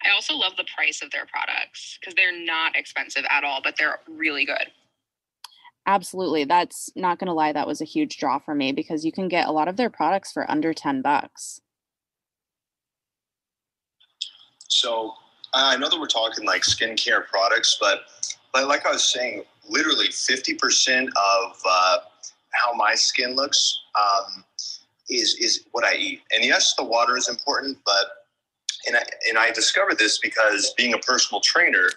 I 0.04 0.14
also 0.14 0.36
love 0.36 0.54
the 0.58 0.66
price 0.76 1.02
of 1.02 1.12
their 1.12 1.26
products 1.26 1.98
because 2.00 2.14
they're 2.16 2.46
not 2.46 2.76
expensive 2.76 3.24
at 3.30 3.44
all, 3.44 3.62
but 3.64 3.76
they're 3.78 4.00
really 4.08 4.46
good. 4.46 4.72
Absolutely. 5.88 6.46
That's 6.46 6.90
not 6.96 7.20
going 7.20 7.28
to 7.28 7.34
lie. 7.34 7.54
That 7.54 7.68
was 7.68 7.82
a 7.82 7.86
huge 7.86 8.18
draw 8.18 8.40
for 8.40 8.56
me 8.56 8.72
because 8.72 9.06
you 9.06 9.12
can 9.12 9.28
get 9.28 9.48
a 9.48 9.52
lot 9.52 9.68
of 9.68 9.78
their 9.78 9.90
products 9.90 10.32
for 10.32 10.50
under 10.50 10.74
10 10.74 11.02
bucks. 11.02 11.62
So 14.68 15.14
I 15.54 15.78
know 15.78 15.90
that 15.90 16.00
we're 16.00 16.08
talking 16.08 16.46
like 16.46 16.64
skincare 16.64 17.26
products, 17.28 17.78
but 17.80 18.02
but 18.52 18.68
like 18.68 18.86
I 18.86 18.92
was 18.92 19.08
saying, 19.08 19.44
literally 19.70 20.08
50% 20.08 21.08
of 21.08 21.62
uh, 21.70 21.98
how 22.52 22.74
my 22.74 22.96
skin 22.96 23.36
looks 23.36 23.82
um, 24.00 24.44
is 25.10 25.36
is 25.36 25.66
what 25.72 25.84
I 25.84 25.96
eat. 25.96 26.22
And 26.32 26.44
yes, 26.44 26.74
the 26.76 26.84
water 26.84 27.18
is 27.18 27.30
important, 27.30 27.78
but 27.86 28.06
and 28.88 28.96
I, 28.96 29.04
and 29.30 29.38
I 29.38 29.52
discovered 29.52 29.98
this 29.98 30.20
because 30.20 30.74
being 30.78 30.94
a 30.94 31.00
personal 31.00 31.42
trainer, 31.42 31.90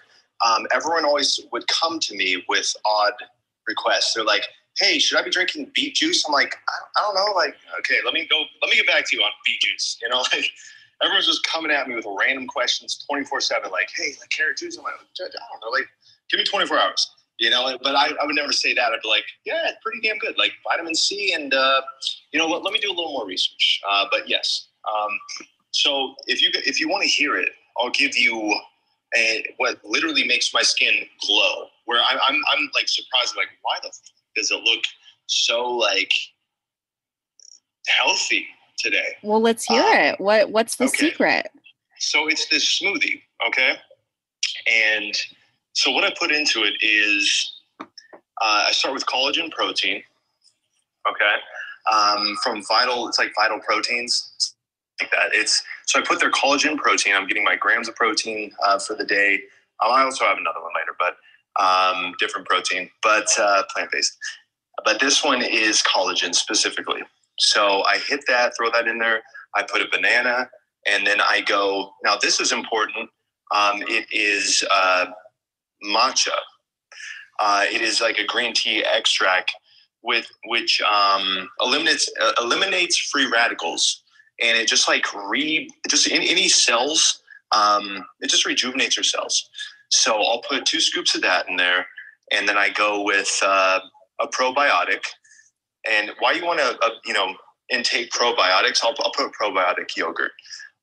um, 0.46 0.66
everyone 0.72 1.04
always 1.04 1.38
would 1.52 1.66
come 1.68 1.98
to 2.00 2.16
me 2.16 2.44
with 2.48 2.74
odd 2.84 3.12
requests. 3.66 4.14
They're 4.14 4.24
like, 4.24 4.44
"Hey, 4.78 4.98
should 4.98 5.18
I 5.18 5.22
be 5.22 5.30
drinking 5.30 5.72
beet 5.74 5.96
juice?" 5.96 6.24
I'm 6.26 6.32
like, 6.32 6.56
"I, 6.96 7.02
don't 7.02 7.14
know." 7.14 7.32
Like, 7.34 7.56
okay, 7.80 7.98
let 8.04 8.14
me 8.14 8.26
go. 8.30 8.42
Let 8.62 8.70
me 8.70 8.76
get 8.76 8.86
back 8.86 9.08
to 9.08 9.16
you 9.16 9.22
on 9.22 9.30
beet 9.44 9.60
juice. 9.60 9.98
You 10.02 10.08
know, 10.08 10.18
like 10.32 10.50
everyone's 11.02 11.26
just 11.26 11.44
coming 11.44 11.70
at 11.70 11.88
me 11.88 11.94
with 11.94 12.06
random 12.18 12.46
questions, 12.46 13.04
twenty 13.08 13.24
four 13.24 13.40
seven. 13.40 13.70
Like, 13.70 13.90
"Hey, 13.94 14.14
like 14.20 14.30
carrot 14.30 14.58
juice?" 14.58 14.76
I'm 14.76 14.84
like, 14.84 14.94
"I 14.94 15.24
don't 15.24 15.60
know." 15.62 15.70
Like, 15.70 15.88
give 16.30 16.38
me 16.38 16.44
twenty 16.44 16.66
four 16.66 16.78
hours 16.78 17.10
you 17.38 17.50
know 17.50 17.76
but 17.82 17.94
I, 17.94 18.10
I 18.20 18.26
would 18.26 18.34
never 18.34 18.52
say 18.52 18.74
that. 18.74 18.92
I'd 18.92 19.00
be 19.02 19.08
like 19.08 19.24
yeah 19.44 19.68
it's 19.68 19.78
pretty 19.82 20.06
damn 20.06 20.18
good 20.18 20.36
like 20.38 20.52
vitamin 20.68 20.94
c 20.94 21.32
and 21.34 21.52
uh, 21.54 21.80
you 22.32 22.38
know 22.38 22.46
let, 22.46 22.62
let 22.62 22.72
me 22.72 22.78
do 22.80 22.88
a 22.88 22.94
little 22.94 23.12
more 23.12 23.26
research. 23.26 23.80
Uh, 23.90 24.06
but 24.10 24.28
yes 24.28 24.68
um, 24.88 25.10
so 25.70 26.14
if 26.26 26.42
you 26.42 26.50
if 26.54 26.80
you 26.80 26.88
want 26.88 27.02
to 27.02 27.08
hear 27.08 27.36
it 27.36 27.50
i'll 27.78 27.90
give 27.90 28.16
you 28.16 28.54
a, 29.16 29.44
what 29.56 29.78
literally 29.84 30.26
makes 30.26 30.52
my 30.52 30.62
skin 30.62 31.06
glow 31.26 31.68
where 31.86 32.00
I, 32.00 32.18
I'm, 32.28 32.42
I'm 32.52 32.70
like 32.74 32.88
surprised 32.88 33.36
like 33.36 33.48
why 33.62 33.78
the 33.82 33.88
f- 33.88 33.94
does 34.36 34.50
it 34.50 34.62
look 34.62 34.84
so 35.26 35.70
like 35.70 36.12
healthy 37.86 38.46
today? 38.78 39.16
Well 39.22 39.40
let's 39.40 39.64
hear 39.64 39.82
um, 39.82 39.96
it. 39.96 40.20
What 40.20 40.50
what's 40.50 40.76
the 40.76 40.84
okay. 40.84 41.10
secret? 41.10 41.46
So 41.98 42.28
it's 42.28 42.46
this 42.48 42.80
smoothie 42.80 43.22
okay? 43.46 43.76
And 44.70 45.14
so 45.78 45.92
what 45.92 46.02
I 46.02 46.12
put 46.18 46.32
into 46.32 46.64
it 46.64 46.74
is 46.80 47.52
uh, 47.80 47.84
I 48.40 48.72
start 48.72 48.94
with 48.94 49.06
collagen 49.06 49.48
protein. 49.52 50.02
Okay. 51.08 51.34
Um, 51.94 52.36
from 52.42 52.64
Vital, 52.64 53.06
it's 53.06 53.16
like 53.16 53.30
Vital 53.36 53.60
Proteins, 53.60 54.56
like 55.00 55.12
that. 55.12 55.28
It's 55.32 55.62
so 55.86 56.00
I 56.00 56.02
put 56.02 56.18
their 56.18 56.32
collagen 56.32 56.76
protein. 56.76 57.14
I'm 57.14 57.28
getting 57.28 57.44
my 57.44 57.54
grams 57.54 57.88
of 57.88 57.94
protein 57.94 58.50
uh, 58.60 58.80
for 58.80 58.96
the 58.96 59.04
day. 59.04 59.34
Um, 59.80 59.92
I 59.92 60.02
also 60.02 60.24
have 60.24 60.36
another 60.36 60.60
one 60.60 60.72
later, 60.74 60.96
but 60.98 61.16
um, 61.62 62.12
different 62.18 62.48
protein, 62.48 62.90
but 63.00 63.28
uh, 63.38 63.62
plant 63.72 63.92
based. 63.92 64.18
But 64.84 64.98
this 64.98 65.22
one 65.22 65.42
is 65.42 65.80
collagen 65.84 66.34
specifically. 66.34 67.02
So 67.38 67.84
I 67.84 67.98
hit 67.98 68.24
that, 68.26 68.52
throw 68.58 68.68
that 68.72 68.88
in 68.88 68.98
there. 68.98 69.22
I 69.54 69.62
put 69.62 69.80
a 69.80 69.86
banana, 69.88 70.50
and 70.90 71.06
then 71.06 71.20
I 71.20 71.42
go. 71.42 71.92
Now 72.02 72.16
this 72.20 72.40
is 72.40 72.50
important. 72.50 73.08
Um, 73.54 73.82
it 73.86 74.06
is 74.10 74.64
uh, 74.72 75.06
matcha. 75.84 76.36
Uh, 77.40 77.64
it 77.70 77.82
is 77.82 78.00
like 78.00 78.18
a 78.18 78.26
green 78.26 78.52
tea 78.52 78.84
extract 78.84 79.54
with 80.02 80.26
which 80.46 80.80
um, 80.82 81.48
eliminates 81.60 82.10
uh, 82.20 82.32
eliminates 82.40 82.98
free 82.98 83.26
radicals, 83.26 84.02
and 84.42 84.56
it 84.58 84.68
just 84.68 84.88
like 84.88 85.06
re 85.28 85.68
just 85.88 86.08
in 86.08 86.22
any 86.22 86.48
cells. 86.48 87.22
Um, 87.52 88.04
it 88.20 88.30
just 88.30 88.46
rejuvenates 88.46 88.96
your 88.96 89.04
cells. 89.04 89.48
So 89.90 90.22
I'll 90.22 90.42
put 90.42 90.66
two 90.66 90.80
scoops 90.80 91.14
of 91.14 91.22
that 91.22 91.48
in 91.48 91.56
there, 91.56 91.86
and 92.32 92.48
then 92.48 92.58
I 92.58 92.70
go 92.70 93.02
with 93.02 93.40
uh, 93.42 93.80
a 94.20 94.28
probiotic. 94.28 95.00
And 95.90 96.10
why 96.18 96.32
you 96.32 96.44
want 96.44 96.58
to 96.58 96.78
uh, 96.82 96.90
you 97.04 97.14
know 97.14 97.34
intake 97.70 98.10
probiotics? 98.10 98.80
I'll, 98.82 98.94
I'll 99.00 99.12
put 99.12 99.32
probiotic 99.40 99.96
yogurt. 99.96 100.32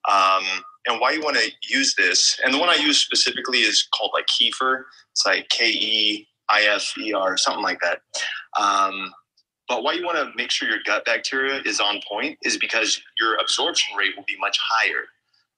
Um, 0.09 0.43
and 0.85 0.99
why 0.99 1.11
you 1.11 1.21
want 1.21 1.37
to 1.37 1.51
use 1.67 1.95
this. 1.95 2.39
And 2.43 2.53
the 2.53 2.59
one 2.59 2.69
I 2.69 2.75
use 2.75 2.99
specifically 2.99 3.59
is 3.59 3.87
called 3.93 4.11
like 4.13 4.27
kefir. 4.27 4.83
It's 5.11 5.25
like 5.25 5.49
K 5.49 5.69
E 5.69 6.27
I 6.49 6.63
F 6.63 6.93
E 6.97 7.13
R, 7.13 7.37
something 7.37 7.63
like 7.63 7.79
that. 7.81 8.01
Um, 8.59 9.11
but 9.67 9.83
why 9.83 9.93
you 9.93 10.05
want 10.05 10.17
to 10.17 10.31
make 10.35 10.51
sure 10.51 10.69
your 10.69 10.79
gut 10.85 11.05
bacteria 11.05 11.61
is 11.65 11.79
on 11.79 11.99
point 12.07 12.37
is 12.43 12.57
because 12.57 13.01
your 13.19 13.35
absorption 13.37 13.95
rate 13.97 14.13
will 14.15 14.25
be 14.27 14.37
much 14.39 14.59
higher. 14.61 15.05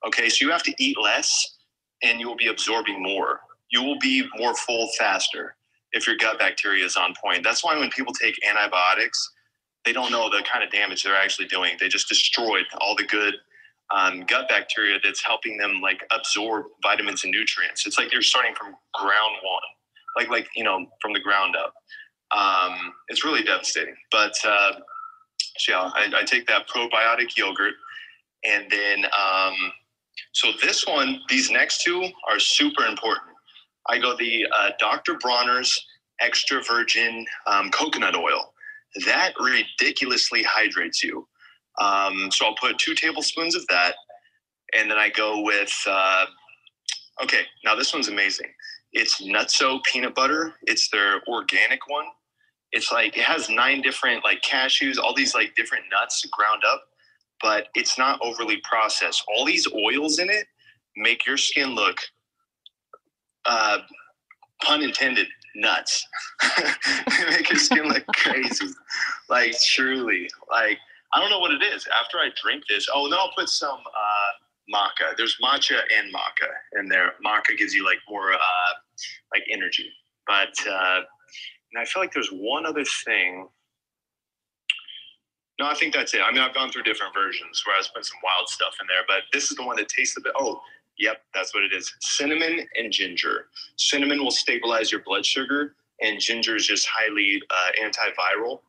Okay, 0.06 0.28
so 0.28 0.44
you 0.44 0.50
have 0.50 0.62
to 0.62 0.74
eat 0.78 0.96
less 0.98 1.56
and 2.02 2.20
you 2.20 2.28
will 2.28 2.36
be 2.36 2.46
absorbing 2.46 3.02
more. 3.02 3.40
You 3.70 3.82
will 3.82 3.98
be 3.98 4.26
more 4.38 4.54
full 4.54 4.88
faster 4.98 5.56
if 5.92 6.06
your 6.06 6.16
gut 6.16 6.38
bacteria 6.38 6.84
is 6.84 6.96
on 6.96 7.14
point. 7.22 7.42
That's 7.44 7.62
why 7.64 7.76
when 7.78 7.90
people 7.90 8.14
take 8.14 8.38
antibiotics, 8.46 9.30
they 9.84 9.92
don't 9.92 10.10
know 10.10 10.30
the 10.30 10.42
kind 10.50 10.64
of 10.64 10.70
damage 10.70 11.02
they're 11.02 11.14
actually 11.14 11.48
doing. 11.48 11.76
They 11.78 11.88
just 11.88 12.08
destroyed 12.08 12.64
all 12.80 12.94
the 12.96 13.04
good 13.04 13.34
um, 13.94 14.24
gut 14.26 14.48
bacteria 14.48 14.98
that's 15.02 15.24
helping 15.24 15.56
them 15.56 15.80
like 15.80 16.04
absorb 16.10 16.66
vitamins 16.82 17.24
and 17.24 17.32
nutrients. 17.32 17.86
It's 17.86 17.98
like 17.98 18.12
you're 18.12 18.22
starting 18.22 18.54
from 18.54 18.74
ground 18.94 19.36
one, 19.42 19.62
like 20.16 20.28
like 20.28 20.48
you 20.54 20.64
know 20.64 20.86
from 21.00 21.12
the 21.12 21.20
ground 21.20 21.56
up. 21.56 21.74
Um, 22.36 22.92
it's 23.08 23.24
really 23.24 23.42
devastating. 23.42 23.96
But 24.10 24.34
uh, 24.44 24.72
so 25.58 25.72
yeah, 25.72 25.90
I, 25.94 26.12
I, 26.14 26.24
take 26.24 26.46
that 26.46 26.68
probiotic 26.68 27.36
yogurt, 27.38 27.74
and 28.44 28.66
then 28.70 29.06
um, 29.06 29.54
so 30.32 30.50
this 30.62 30.86
one, 30.86 31.20
these 31.28 31.50
next 31.50 31.82
two 31.82 32.06
are 32.28 32.38
super 32.38 32.84
important. 32.84 33.28
I 33.88 33.98
go 33.98 34.16
the 34.16 34.46
uh, 34.54 34.70
Dr. 34.78 35.14
Bronner's 35.14 35.86
extra 36.20 36.62
virgin 36.62 37.24
um, 37.46 37.70
coconut 37.70 38.14
oil. 38.14 38.52
that 39.06 39.32
ridiculously 39.40 40.42
hydrates 40.42 41.02
you. 41.02 41.26
Um, 41.80 42.30
so 42.32 42.46
I'll 42.46 42.56
put 42.56 42.78
two 42.78 42.94
tablespoons 42.94 43.54
of 43.54 43.66
that, 43.68 43.94
and 44.76 44.90
then 44.90 44.98
I 44.98 45.08
go 45.10 45.42
with. 45.42 45.72
Uh, 45.86 46.26
okay, 47.22 47.42
now 47.64 47.74
this 47.74 47.92
one's 47.92 48.08
amazing. 48.08 48.50
It's 48.92 49.20
NuttZo 49.22 49.82
peanut 49.84 50.14
butter. 50.14 50.54
It's 50.62 50.88
their 50.90 51.22
organic 51.28 51.80
one. 51.88 52.06
It's 52.72 52.92
like 52.92 53.16
it 53.16 53.24
has 53.24 53.48
nine 53.48 53.80
different 53.82 54.24
like 54.24 54.42
cashews, 54.42 54.98
all 54.98 55.14
these 55.14 55.34
like 55.34 55.54
different 55.56 55.84
nuts 55.90 56.24
ground 56.32 56.62
up, 56.66 56.82
but 57.40 57.68
it's 57.74 57.98
not 57.98 58.20
overly 58.22 58.60
processed. 58.68 59.24
All 59.28 59.44
these 59.44 59.66
oils 59.72 60.18
in 60.18 60.28
it 60.28 60.46
make 60.96 61.26
your 61.26 61.36
skin 61.36 61.74
look, 61.74 61.98
uh, 63.46 63.78
pun 64.62 64.82
intended, 64.82 65.28
nuts. 65.54 66.06
make 67.30 67.48
your 67.50 67.58
skin 67.58 67.88
look 67.88 68.06
crazy. 68.14 68.66
Like 69.28 69.54
truly, 69.62 70.28
like 70.50 70.78
I 71.12 71.20
don't 71.20 71.30
know 71.30 71.38
what 71.38 71.52
it 71.52 71.62
is. 71.62 71.86
After 71.98 72.18
I 72.18 72.30
drink 72.42 72.64
this, 72.68 72.86
oh, 72.94 73.08
then 73.08 73.18
I'll 73.18 73.32
put 73.36 73.48
some 73.48 73.78
uh, 73.78 74.74
maca. 74.74 75.16
There's 75.16 75.36
matcha 75.42 75.80
and 75.96 76.12
maca 76.12 76.78
in 76.78 76.88
there. 76.88 77.14
Maca 77.24 77.56
gives 77.56 77.74
you 77.74 77.84
like 77.84 77.98
more 78.08 78.32
uh, 78.32 78.72
like 79.32 79.44
energy. 79.50 79.90
But 80.26 80.54
uh, 80.68 81.00
and 81.72 81.80
I 81.80 81.84
feel 81.84 82.02
like 82.02 82.12
there's 82.12 82.30
one 82.30 82.66
other 82.66 82.84
thing. 83.04 83.48
No, 85.58 85.66
I 85.66 85.74
think 85.74 85.92
that's 85.92 86.14
it. 86.14 86.20
I 86.24 86.30
mean, 86.30 86.40
I've 86.40 86.54
gone 86.54 86.70
through 86.70 86.84
different 86.84 87.14
versions 87.14 87.62
where 87.66 87.74
I 87.74 87.78
was 87.78 87.88
putting 87.88 88.04
some 88.04 88.18
wild 88.22 88.48
stuff 88.48 88.74
in 88.80 88.86
there, 88.86 89.02
but 89.08 89.24
this 89.32 89.50
is 89.50 89.56
the 89.56 89.64
one 89.64 89.76
that 89.76 89.88
tastes 89.88 90.16
a 90.16 90.20
bit. 90.20 90.32
Oh, 90.38 90.60
yep, 90.98 91.22
that's 91.34 91.52
what 91.52 91.64
it 91.64 91.72
is. 91.72 91.92
Cinnamon 92.00 92.66
and 92.76 92.92
ginger. 92.92 93.46
Cinnamon 93.76 94.22
will 94.22 94.30
stabilize 94.30 94.92
your 94.92 95.02
blood 95.02 95.26
sugar, 95.26 95.74
and 96.00 96.20
ginger 96.20 96.54
is 96.54 96.66
just 96.66 96.86
highly 96.86 97.42
uh, 97.50 97.70
antiviral. 97.82 98.60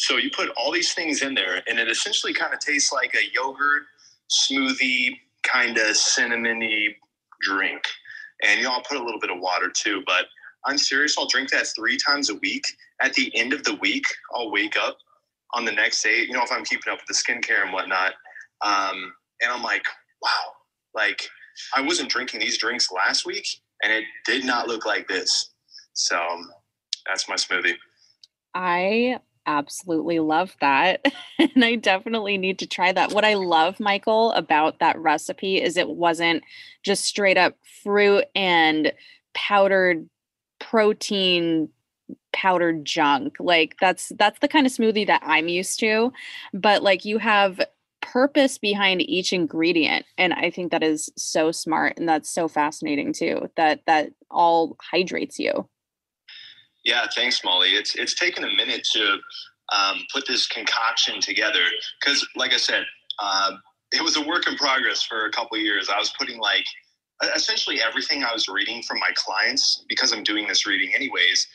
So 0.00 0.16
you 0.16 0.30
put 0.30 0.48
all 0.56 0.72
these 0.72 0.94
things 0.94 1.20
in 1.20 1.34
there, 1.34 1.62
and 1.68 1.78
it 1.78 1.86
essentially 1.86 2.32
kind 2.32 2.54
of 2.54 2.58
tastes 2.58 2.90
like 2.90 3.14
a 3.14 3.34
yogurt 3.34 3.82
smoothie, 4.30 5.18
kind 5.42 5.76
of 5.76 5.88
cinnamony 5.88 6.94
drink. 7.42 7.82
And 8.42 8.58
you 8.58 8.64
know, 8.64 8.72
I'll 8.72 8.82
put 8.82 8.96
a 8.96 9.04
little 9.04 9.20
bit 9.20 9.30
of 9.30 9.40
water 9.40 9.68
too. 9.68 10.02
But 10.06 10.24
I'm 10.64 10.78
serious. 10.78 11.18
I'll 11.18 11.26
drink 11.26 11.50
that 11.50 11.66
three 11.76 11.98
times 11.98 12.30
a 12.30 12.36
week. 12.36 12.64
At 13.02 13.12
the 13.12 13.30
end 13.38 13.52
of 13.52 13.62
the 13.62 13.74
week, 13.74 14.06
I'll 14.34 14.50
wake 14.50 14.78
up 14.78 14.96
on 15.52 15.66
the 15.66 15.72
next 15.72 16.02
day. 16.02 16.20
You 16.20 16.32
know, 16.32 16.42
if 16.42 16.50
I'm 16.50 16.64
keeping 16.64 16.90
up 16.90 17.00
with 17.00 17.06
the 17.06 17.12
skincare 17.12 17.62
and 17.62 17.70
whatnot, 17.74 18.14
um, 18.64 19.12
and 19.42 19.52
I'm 19.52 19.62
like, 19.62 19.84
wow, 20.22 20.30
like 20.94 21.28
I 21.76 21.82
wasn't 21.82 22.08
drinking 22.08 22.40
these 22.40 22.56
drinks 22.56 22.90
last 22.90 23.26
week, 23.26 23.46
and 23.82 23.92
it 23.92 24.04
did 24.24 24.46
not 24.46 24.66
look 24.66 24.86
like 24.86 25.08
this. 25.08 25.50
So 25.92 26.18
that's 27.06 27.28
my 27.28 27.34
smoothie. 27.34 27.74
I 28.54 29.20
absolutely 29.58 30.20
love 30.20 30.54
that. 30.60 31.04
and 31.38 31.64
I 31.64 31.74
definitely 31.74 32.38
need 32.38 32.58
to 32.60 32.66
try 32.66 32.92
that. 32.92 33.12
What 33.12 33.24
I 33.24 33.34
love, 33.34 33.80
Michael, 33.80 34.32
about 34.32 34.78
that 34.78 34.98
recipe 34.98 35.60
is 35.60 35.76
it 35.76 35.88
wasn't 35.88 36.42
just 36.82 37.04
straight 37.04 37.36
up 37.36 37.56
fruit 37.82 38.24
and 38.34 38.92
powdered 39.34 40.08
protein 40.58 41.68
powdered 42.32 42.84
junk. 42.84 43.36
Like 43.40 43.76
that's 43.80 44.12
that's 44.16 44.38
the 44.40 44.48
kind 44.48 44.66
of 44.66 44.72
smoothie 44.72 45.06
that 45.06 45.22
I'm 45.24 45.48
used 45.48 45.80
to. 45.80 46.12
But 46.54 46.82
like 46.82 47.04
you 47.04 47.18
have 47.18 47.60
purpose 48.00 48.56
behind 48.58 49.02
each 49.02 49.32
ingredient 49.32 50.06
and 50.16 50.32
I 50.32 50.50
think 50.50 50.72
that 50.72 50.82
is 50.82 51.10
so 51.16 51.52
smart 51.52 51.98
and 51.98 52.08
that's 52.08 52.30
so 52.30 52.48
fascinating 52.48 53.12
too 53.12 53.50
that 53.56 53.82
that 53.86 54.10
all 54.30 54.76
hydrates 54.80 55.38
you. 55.38 55.68
Yeah, 56.90 57.06
thanks, 57.14 57.44
Molly. 57.44 57.68
It's 57.68 57.94
it's 57.94 58.14
taken 58.14 58.42
a 58.42 58.52
minute 58.52 58.82
to 58.94 59.18
um, 59.72 60.00
put 60.12 60.26
this 60.26 60.48
concoction 60.48 61.20
together 61.20 61.62
because, 62.00 62.26
like 62.34 62.52
I 62.52 62.56
said, 62.56 62.82
uh, 63.22 63.52
it 63.92 64.02
was 64.02 64.16
a 64.16 64.20
work 64.20 64.48
in 64.48 64.56
progress 64.56 65.00
for 65.00 65.26
a 65.26 65.30
couple 65.30 65.56
years. 65.58 65.88
I 65.88 66.00
was 66.00 66.12
putting 66.18 66.40
like 66.40 66.64
essentially 67.36 67.80
everything 67.80 68.24
I 68.24 68.32
was 68.32 68.48
reading 68.48 68.82
from 68.82 68.98
my 68.98 69.10
clients 69.14 69.84
because 69.88 70.12
I'm 70.12 70.24
doing 70.24 70.48
this 70.48 70.66
reading 70.66 70.92
anyways. 70.92 71.46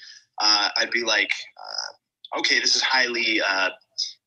Uh, 0.41 0.69
I'd 0.77 0.91
be 0.91 1.03
like, 1.03 1.31
uh, 1.57 2.39
okay, 2.39 2.61
this 2.61 2.77
is 2.77 2.81
highly 2.81 3.41
uh, 3.41 3.71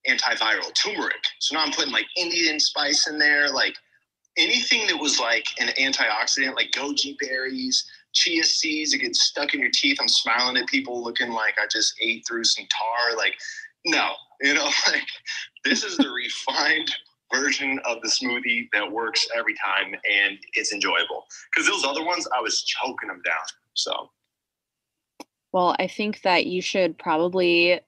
antiviral, 0.06 0.70
turmeric. 0.74 1.24
So 1.38 1.54
now 1.54 1.64
I'm 1.64 1.72
putting 1.72 1.92
like 1.92 2.06
Indian 2.18 2.61
spice 2.61 3.09
in 3.09 3.18
there, 3.18 3.48
like 3.48 3.76
anything 4.36 4.86
that 4.88 4.98
was 4.98 5.18
like 5.18 5.46
an 5.59 5.68
antioxidant, 5.68 6.54
like 6.54 6.70
goji 6.72 7.16
berries, 7.18 7.82
chia 8.19 8.45
seeds 8.45 8.93
It 8.93 8.99
gets 8.99 9.23
stuck 9.23 9.55
in 9.55 9.61
your 9.61 9.71
teeth. 9.73 9.99
I'm 10.01 10.09
smiling 10.09 10.57
at 10.57 10.66
people 10.66 11.03
looking 11.03 11.31
like 11.31 11.55
I 11.59 11.66
just 11.71 11.95
ate 12.01 12.25
through 12.27 12.45
some 12.45 12.66
tar. 12.66 13.16
Like, 13.16 13.35
no, 13.87 14.11
you 14.41 14.55
know, 14.55 14.64
like 14.87 15.07
this 15.64 15.85
is 15.85 15.97
the 15.97 16.11
refined 16.14 16.95
version 17.33 17.79
of 17.85 18.01
the 18.03 18.09
smoothie 18.09 18.69
that 18.73 18.91
works 18.91 19.29
every 19.37 19.55
time 19.55 19.95
and 19.95 20.39
it's 20.55 20.73
enjoyable. 20.73 21.25
Because 21.53 21.69
those 21.69 21.85
other 21.85 22.05
ones, 22.05 22.27
I 22.37 22.41
was 22.41 22.62
choking 22.62 23.09
them 23.09 23.21
down. 23.25 23.35
So, 23.75 24.11
well, 25.53 25.77
I 25.79 25.87
think 25.87 26.23
that 26.23 26.47
you 26.47 26.61
should 26.61 26.99
probably 26.99 27.81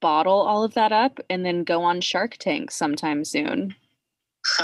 bottle 0.00 0.40
all 0.40 0.64
of 0.64 0.74
that 0.74 0.92
up 0.92 1.20
and 1.30 1.44
then 1.44 1.62
go 1.62 1.82
on 1.82 2.00
Shark 2.00 2.36
Tank 2.38 2.70
sometime 2.70 3.24
soon. 3.24 3.74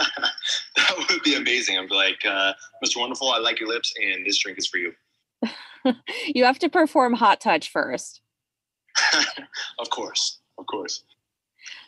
that 0.77 1.09
would 1.11 1.23
be 1.23 1.35
amazing. 1.35 1.79
I'm 1.79 1.89
like, 1.89 2.25
uh, 2.27 2.53
Mr. 2.85 2.99
Wonderful, 2.99 3.31
I 3.31 3.39
like 3.39 3.61
your 3.61 3.69
lips, 3.69 3.93
and 4.01 4.25
this 4.25 4.39
drink 4.39 4.59
is 4.59 4.67
for 4.67 4.79
you. 4.79 4.93
you 6.35 6.45
have 6.45 6.59
to 6.61 6.69
perform 6.69 7.15
hot 7.15 7.41
touch 7.41 7.71
first. 7.71 8.21
of 9.79 9.91
course, 9.91 10.41
of 10.59 10.67
course. 10.67 11.05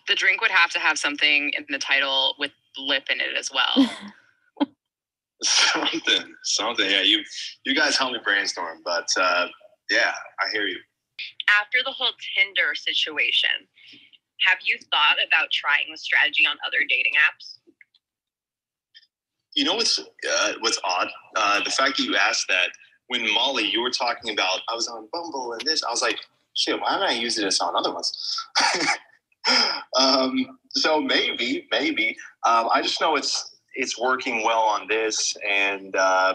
The 0.08 0.14
drink 0.14 0.40
would 0.40 0.50
have 0.50 0.70
to 0.70 0.78
have 0.78 0.98
something 0.98 1.52
in 1.56 1.64
the 1.68 1.78
title 1.78 2.34
with 2.38 2.52
lip 2.78 3.04
in 3.10 3.20
it 3.20 3.36
as 3.38 3.50
well. 3.52 3.90
something, 5.42 6.34
something. 6.42 6.90
Yeah, 6.90 7.02
you 7.02 7.22
you 7.64 7.74
guys 7.74 7.96
help 7.96 8.12
me 8.12 8.18
brainstorm, 8.22 8.80
but 8.84 9.08
uh, 9.18 9.46
yeah, 9.90 10.12
I 10.40 10.50
hear 10.52 10.66
you. 10.66 10.78
After 11.60 11.78
the 11.84 11.92
whole 11.92 12.12
Tinder 12.36 12.74
situation, 12.74 13.50
have 14.46 14.58
you 14.64 14.78
thought 14.90 15.16
about 15.26 15.50
trying 15.50 15.86
the 15.90 15.96
strategy 15.96 16.46
on 16.46 16.56
other 16.66 16.84
dating 16.88 17.14
apps? 17.14 17.58
You 19.56 19.64
know 19.64 19.74
what's 19.74 19.98
uh, 19.98 20.52
what's 20.60 20.78
odd? 20.84 21.08
Uh, 21.34 21.64
the 21.64 21.70
fact 21.70 21.96
that 21.96 22.04
you 22.04 22.14
asked 22.14 22.46
that 22.48 22.68
when 23.08 23.22
Molly, 23.32 23.64
you 23.64 23.80
were 23.80 23.90
talking 23.90 24.32
about 24.32 24.60
I 24.68 24.74
was 24.74 24.86
on 24.86 25.08
Bumble 25.12 25.52
and 25.52 25.62
this, 25.62 25.82
I 25.82 25.90
was 25.90 26.02
like, 26.02 26.18
shit, 26.54 26.78
why 26.78 26.92
don't 26.92 27.08
I 27.08 27.12
use 27.12 27.36
this 27.36 27.60
on 27.60 27.74
other 27.74 27.92
ones? 27.92 28.38
um, 29.98 30.58
so 30.70 31.00
maybe, 31.00 31.66
maybe. 31.70 32.16
Um, 32.44 32.68
I 32.72 32.82
just 32.82 33.00
know 33.00 33.16
it's 33.16 33.56
it's 33.74 33.98
working 33.98 34.44
well 34.44 34.60
on 34.60 34.88
this, 34.88 35.34
and 35.48 35.96
uh, 35.96 36.34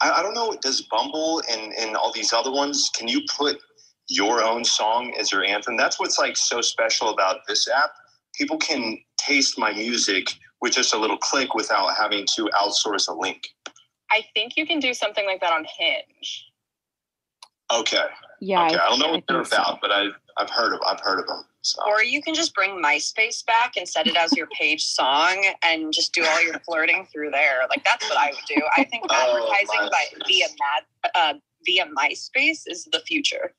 I, 0.00 0.10
I, 0.10 0.22
don't 0.22 0.34
know. 0.34 0.56
Does 0.60 0.82
Bumble 0.82 1.40
and 1.48 1.72
and 1.74 1.96
all 1.96 2.12
these 2.12 2.32
other 2.32 2.50
ones? 2.50 2.90
Can 2.96 3.06
you 3.06 3.22
put 3.36 3.58
your 4.08 4.42
own 4.42 4.64
song 4.64 5.14
as 5.18 5.30
your 5.30 5.44
anthem? 5.44 5.76
That's 5.76 6.00
what's 6.00 6.18
like 6.18 6.36
so 6.36 6.60
special 6.60 7.10
about 7.10 7.46
this 7.46 7.68
app. 7.68 7.90
People 8.34 8.58
can 8.58 8.98
taste 9.16 9.56
my 9.56 9.72
music 9.72 10.26
with 10.60 10.72
just 10.72 10.94
a 10.94 10.98
little 10.98 11.18
click 11.18 11.54
without 11.54 11.94
having 11.96 12.26
to 12.36 12.48
outsource 12.54 13.08
a 13.08 13.12
link. 13.12 13.48
I 14.10 14.24
think 14.34 14.56
you 14.56 14.66
can 14.66 14.80
do 14.80 14.94
something 14.94 15.26
like 15.26 15.40
that 15.40 15.52
on 15.52 15.66
Hinge. 15.78 16.46
Okay. 17.72 18.04
Yeah. 18.40 18.66
Okay. 18.66 18.76
I, 18.76 18.86
I 18.86 18.90
don't 18.90 18.98
know 18.98 19.10
what 19.12 19.24
they're 19.26 19.40
about, 19.40 19.66
so. 19.66 19.78
but 19.80 19.90
I've 19.90 20.12
I've 20.36 20.50
heard 20.50 20.74
of 20.74 20.80
I've 20.86 21.00
heard 21.00 21.20
of 21.20 21.26
them. 21.26 21.44
So. 21.62 21.82
Or 21.86 22.04
you 22.04 22.20
can 22.20 22.34
just 22.34 22.54
bring 22.54 22.82
MySpace 22.82 23.44
back 23.46 23.78
and 23.78 23.88
set 23.88 24.06
it 24.06 24.16
as 24.16 24.36
your 24.36 24.46
page 24.48 24.84
song 24.84 25.46
and 25.62 25.94
just 25.94 26.12
do 26.12 26.22
all 26.22 26.44
your 26.44 26.58
flirting 26.58 27.06
through 27.10 27.30
there. 27.30 27.60
Like 27.70 27.82
that's 27.84 28.06
what 28.06 28.18
I 28.18 28.26
would 28.26 28.44
do. 28.46 28.60
I 28.76 28.84
think 28.84 29.06
oh, 29.10 29.14
advertising 29.14 29.80
oh, 29.80 29.90
by 29.90 30.04
via 30.26 30.46
mad 30.60 31.10
uh, 31.14 31.34
via 31.64 31.86
MySpace 31.86 32.64
is 32.66 32.86
the 32.92 33.00
future. 33.06 33.54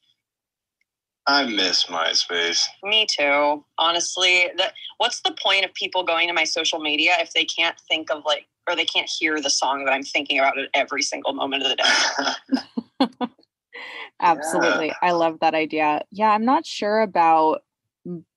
I 1.28 1.45
miss 1.45 1.86
MySpace. 1.86 2.61
Me 2.84 3.05
too. 3.09 3.63
Honestly, 3.78 4.49
that 4.57 4.73
what's 4.97 5.21
the 5.21 5.36
point 5.41 5.65
of 5.65 5.73
people 5.73 6.03
going 6.03 6.28
to 6.28 6.34
my 6.34 6.43
social 6.43 6.80
media 6.80 7.15
if 7.19 7.34
they 7.34 7.45
can't 7.45 7.76
think 7.89 8.11
of 8.11 8.23
like 8.26 8.45
or 8.67 8.76
they 8.76 8.86
can't 8.86 9.09
hear 9.09 9.41
the 9.41 9.49
song 9.49 9.86
that 9.86 9.91
I'm 9.91 10.03
thinking 10.03 10.39
about 10.39 10.57
at 10.57 10.69
every 10.73 11.01
single 11.01 11.34
moment 11.34 11.63
of 11.63 11.69
the 11.69 11.76
day? 11.76 13.07
Absolutely. 14.21 14.88
Yeah. 14.88 14.93
I 15.01 15.11
love 15.11 15.39
that 15.41 15.53
idea. 15.53 16.01
Yeah, 16.11 16.30
I'm 16.30 16.45
not 16.45 16.65
sure 16.65 17.01
about 17.01 17.63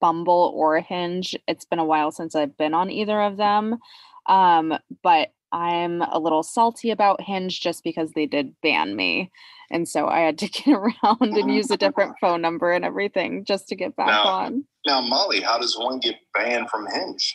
Bumble 0.01 0.53
or 0.55 0.80
Hinge. 0.80 1.36
It's 1.47 1.64
been 1.64 1.78
a 1.78 1.84
while 1.84 2.11
since 2.11 2.34
I've 2.34 2.57
been 2.57 2.74
on 2.74 2.91
either 2.91 3.20
of 3.20 3.36
them. 3.36 3.78
Um, 4.26 4.74
but 5.03 5.32
I'm 5.53 6.03
a 6.03 6.18
little 6.18 6.43
salty 6.43 6.91
about 6.91 7.22
Hinge 7.22 7.61
just 7.61 7.84
because 7.84 8.12
they 8.12 8.26
did 8.26 8.55
ban 8.62 8.97
me. 8.97 9.30
And 9.71 9.89
so 9.89 10.09
I 10.09 10.21
had 10.21 10.39
to 10.39 10.49
get 10.49 10.69
around 10.69 11.21
and 11.21 11.55
use 11.55 11.71
a 11.71 11.77
different 11.77 12.16
phone 12.21 12.41
number 12.41 12.73
and 12.73 12.85
everything 12.85 13.45
just 13.45 13.69
to 13.69 13.77
get 13.77 13.97
back 13.97 14.09
now, 14.09 14.25
on. 14.25 14.64
Now, 14.87 15.01
Molly, 15.01 15.41
how 15.41 15.59
does 15.59 15.77
one 15.79 16.01
get 16.01 16.16
banned 16.35 16.71
from 16.71 16.87
Hinge? 16.87 17.35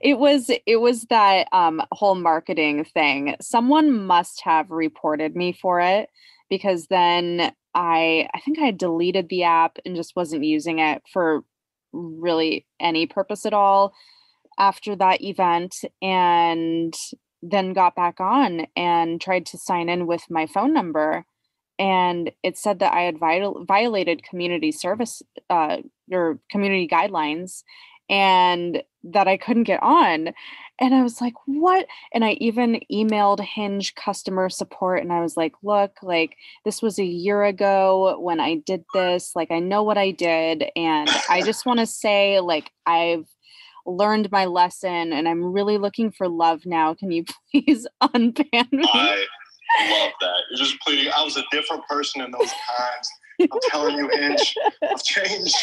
It 0.00 0.18
was 0.18 0.48
it 0.64 0.76
was 0.76 1.02
that 1.10 1.48
um, 1.52 1.82
whole 1.90 2.14
marketing 2.14 2.84
thing. 2.84 3.34
Someone 3.40 4.06
must 4.06 4.42
have 4.42 4.70
reported 4.70 5.34
me 5.34 5.52
for 5.52 5.80
it 5.80 6.08
because 6.48 6.86
then 6.86 7.52
I 7.74 8.28
I 8.32 8.40
think 8.40 8.60
I 8.60 8.70
deleted 8.70 9.28
the 9.28 9.42
app 9.42 9.78
and 9.84 9.96
just 9.96 10.14
wasn't 10.14 10.44
using 10.44 10.78
it 10.78 11.02
for 11.12 11.42
really 11.92 12.66
any 12.78 13.06
purpose 13.06 13.44
at 13.44 13.54
all 13.54 13.92
after 14.58 14.94
that 14.96 15.22
event 15.22 15.76
and 16.00 16.94
then 17.42 17.72
got 17.72 17.94
back 17.94 18.20
on 18.20 18.66
and 18.76 19.20
tried 19.20 19.46
to 19.46 19.58
sign 19.58 19.88
in 19.88 20.06
with 20.06 20.22
my 20.30 20.46
phone 20.46 20.72
number 20.72 21.24
and 21.78 22.30
it 22.42 22.56
said 22.56 22.78
that 22.78 22.94
I 22.94 23.02
had 23.02 23.18
viol- 23.18 23.64
violated 23.64 24.22
community 24.22 24.72
service 24.72 25.22
uh, 25.50 25.78
or 26.10 26.38
community 26.50 26.88
guidelines 26.88 27.62
and 28.08 28.82
that 29.04 29.28
I 29.28 29.36
couldn't 29.36 29.64
get 29.64 29.82
on. 29.82 30.32
And 30.78 30.94
I 30.94 31.02
was 31.02 31.20
like, 31.20 31.34
what? 31.46 31.86
And 32.12 32.24
I 32.24 32.32
even 32.32 32.80
emailed 32.92 33.40
Hinge 33.40 33.94
customer 33.94 34.48
support 34.50 35.02
and 35.02 35.12
I 35.12 35.20
was 35.20 35.36
like, 35.36 35.54
look, 35.62 35.92
like 36.02 36.36
this 36.64 36.82
was 36.82 36.98
a 36.98 37.04
year 37.04 37.44
ago 37.44 38.18
when 38.20 38.40
I 38.40 38.56
did 38.56 38.84
this. 38.92 39.32
Like, 39.34 39.50
I 39.50 39.58
know 39.58 39.82
what 39.82 39.98
I 39.98 40.10
did. 40.10 40.64
And 40.76 41.08
I 41.30 41.42
just 41.42 41.64
want 41.64 41.80
to 41.80 41.86
say, 41.86 42.40
like, 42.40 42.70
I've 42.84 43.26
learned 43.86 44.30
my 44.30 44.44
lesson 44.44 45.12
and 45.12 45.28
I'm 45.28 45.52
really 45.52 45.78
looking 45.78 46.10
for 46.10 46.28
love 46.28 46.66
now. 46.66 46.94
Can 46.94 47.10
you 47.10 47.24
please 47.52 47.86
unban 48.02 48.72
me? 48.72 48.84
I 48.92 49.26
love 49.90 50.12
that. 50.20 50.36
You're 50.50 50.58
just 50.58 50.80
pleading. 50.80 51.12
I 51.16 51.22
was 51.22 51.36
a 51.36 51.44
different 51.50 51.86
person 51.86 52.22
in 52.22 52.30
those 52.30 52.50
times. 52.50 53.08
I'm 53.40 53.48
telling 53.64 53.96
you, 53.96 54.08
Hinge, 54.08 54.54
I've 54.82 55.02
changed. 55.02 55.56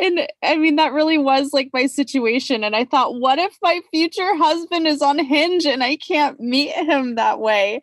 And 0.00 0.26
I 0.42 0.56
mean, 0.56 0.76
that 0.76 0.92
really 0.92 1.18
was 1.18 1.52
like 1.52 1.70
my 1.72 1.86
situation. 1.86 2.64
And 2.64 2.74
I 2.74 2.84
thought, 2.84 3.20
what 3.20 3.38
if 3.38 3.56
my 3.62 3.80
future 3.92 4.36
husband 4.36 4.86
is 4.86 5.00
on 5.00 5.18
Hinge 5.18 5.66
and 5.66 5.82
I 5.84 5.96
can't 5.96 6.40
meet 6.40 6.72
him 6.72 7.14
that 7.14 7.38
way? 7.38 7.80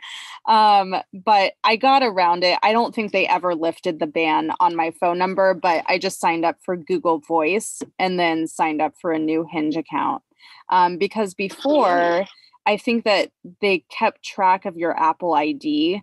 Um, 0.48 0.96
but 1.14 1.54
I 1.64 1.76
got 1.76 2.04
around 2.04 2.44
it. 2.44 2.58
I 2.64 2.74
don't 2.74 2.94
think 2.94 3.12
they 3.12 3.28
ever 3.28 3.56
lifted 3.56 4.00
the 4.00 4.08
ban 4.08 4.52
on 4.60 4.76
my 4.76 4.92
phone 4.92 5.18
number, 5.18 5.54
but 5.54 5.86
I 5.88 5.98
just 5.98 6.20
signed 6.20 6.44
up 6.44 6.58
for 6.62 6.76
Google 6.76 7.20
Voice 7.20 7.82
and 8.00 8.20
then 8.20 8.48
signed 8.48 8.82
up 8.82 8.96
for 9.00 9.12
a 9.12 9.20
new 9.20 9.48
Hinge 9.50 9.78
account. 9.78 10.24
Um, 10.70 10.98
because 10.98 11.34
before, 11.34 12.26
I 12.66 12.78
think 12.78 13.06
that 13.06 13.32
they 13.60 13.86
kept 13.90 14.24
track 14.24 14.66
of 14.66 14.78
your 14.78 14.98
Apple 14.98 15.34
ID 15.34 16.02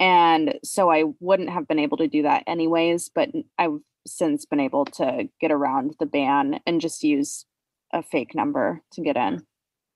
and 0.00 0.58
so 0.64 0.90
I 0.90 1.04
wouldn't 1.20 1.50
have 1.50 1.68
been 1.68 1.78
able 1.78 1.98
to 1.98 2.08
do 2.08 2.22
that 2.22 2.42
anyways, 2.46 3.10
but 3.14 3.28
I've 3.58 3.80
since 4.06 4.46
been 4.46 4.58
able 4.58 4.86
to 4.86 5.28
get 5.40 5.52
around 5.52 5.94
the 6.00 6.06
ban 6.06 6.58
and 6.66 6.80
just 6.80 7.04
use 7.04 7.44
a 7.92 8.02
fake 8.02 8.34
number 8.34 8.80
to 8.92 9.02
get 9.02 9.16
in. 9.16 9.44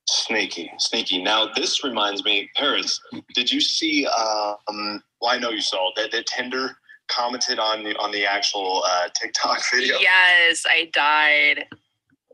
Sneaky, 0.07 0.71
sneaky. 0.77 1.23
Now 1.23 1.47
this 1.55 1.83
reminds 1.83 2.23
me, 2.23 2.47
Paris. 2.55 3.01
Did 3.33 3.51
you 3.51 3.59
see? 3.59 4.05
Um, 4.05 5.01
well, 5.19 5.31
I 5.31 5.39
know 5.39 5.49
you 5.49 5.61
saw 5.61 5.89
that 5.95 6.11
that 6.11 6.27
Tinder 6.27 6.77
commented 7.07 7.57
on 7.57 7.83
the 7.83 7.95
on 7.95 8.11
the 8.11 8.27
actual 8.27 8.83
uh, 8.87 9.09
TikTok 9.19 9.59
video. 9.73 9.97
Yes, 9.97 10.63
I 10.69 10.91
died. 10.93 11.65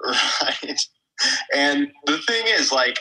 Right. 0.04 0.82
And 1.54 1.92
the 2.08 2.18
thing 2.28 2.44
is, 2.48 2.72
like, 2.72 2.98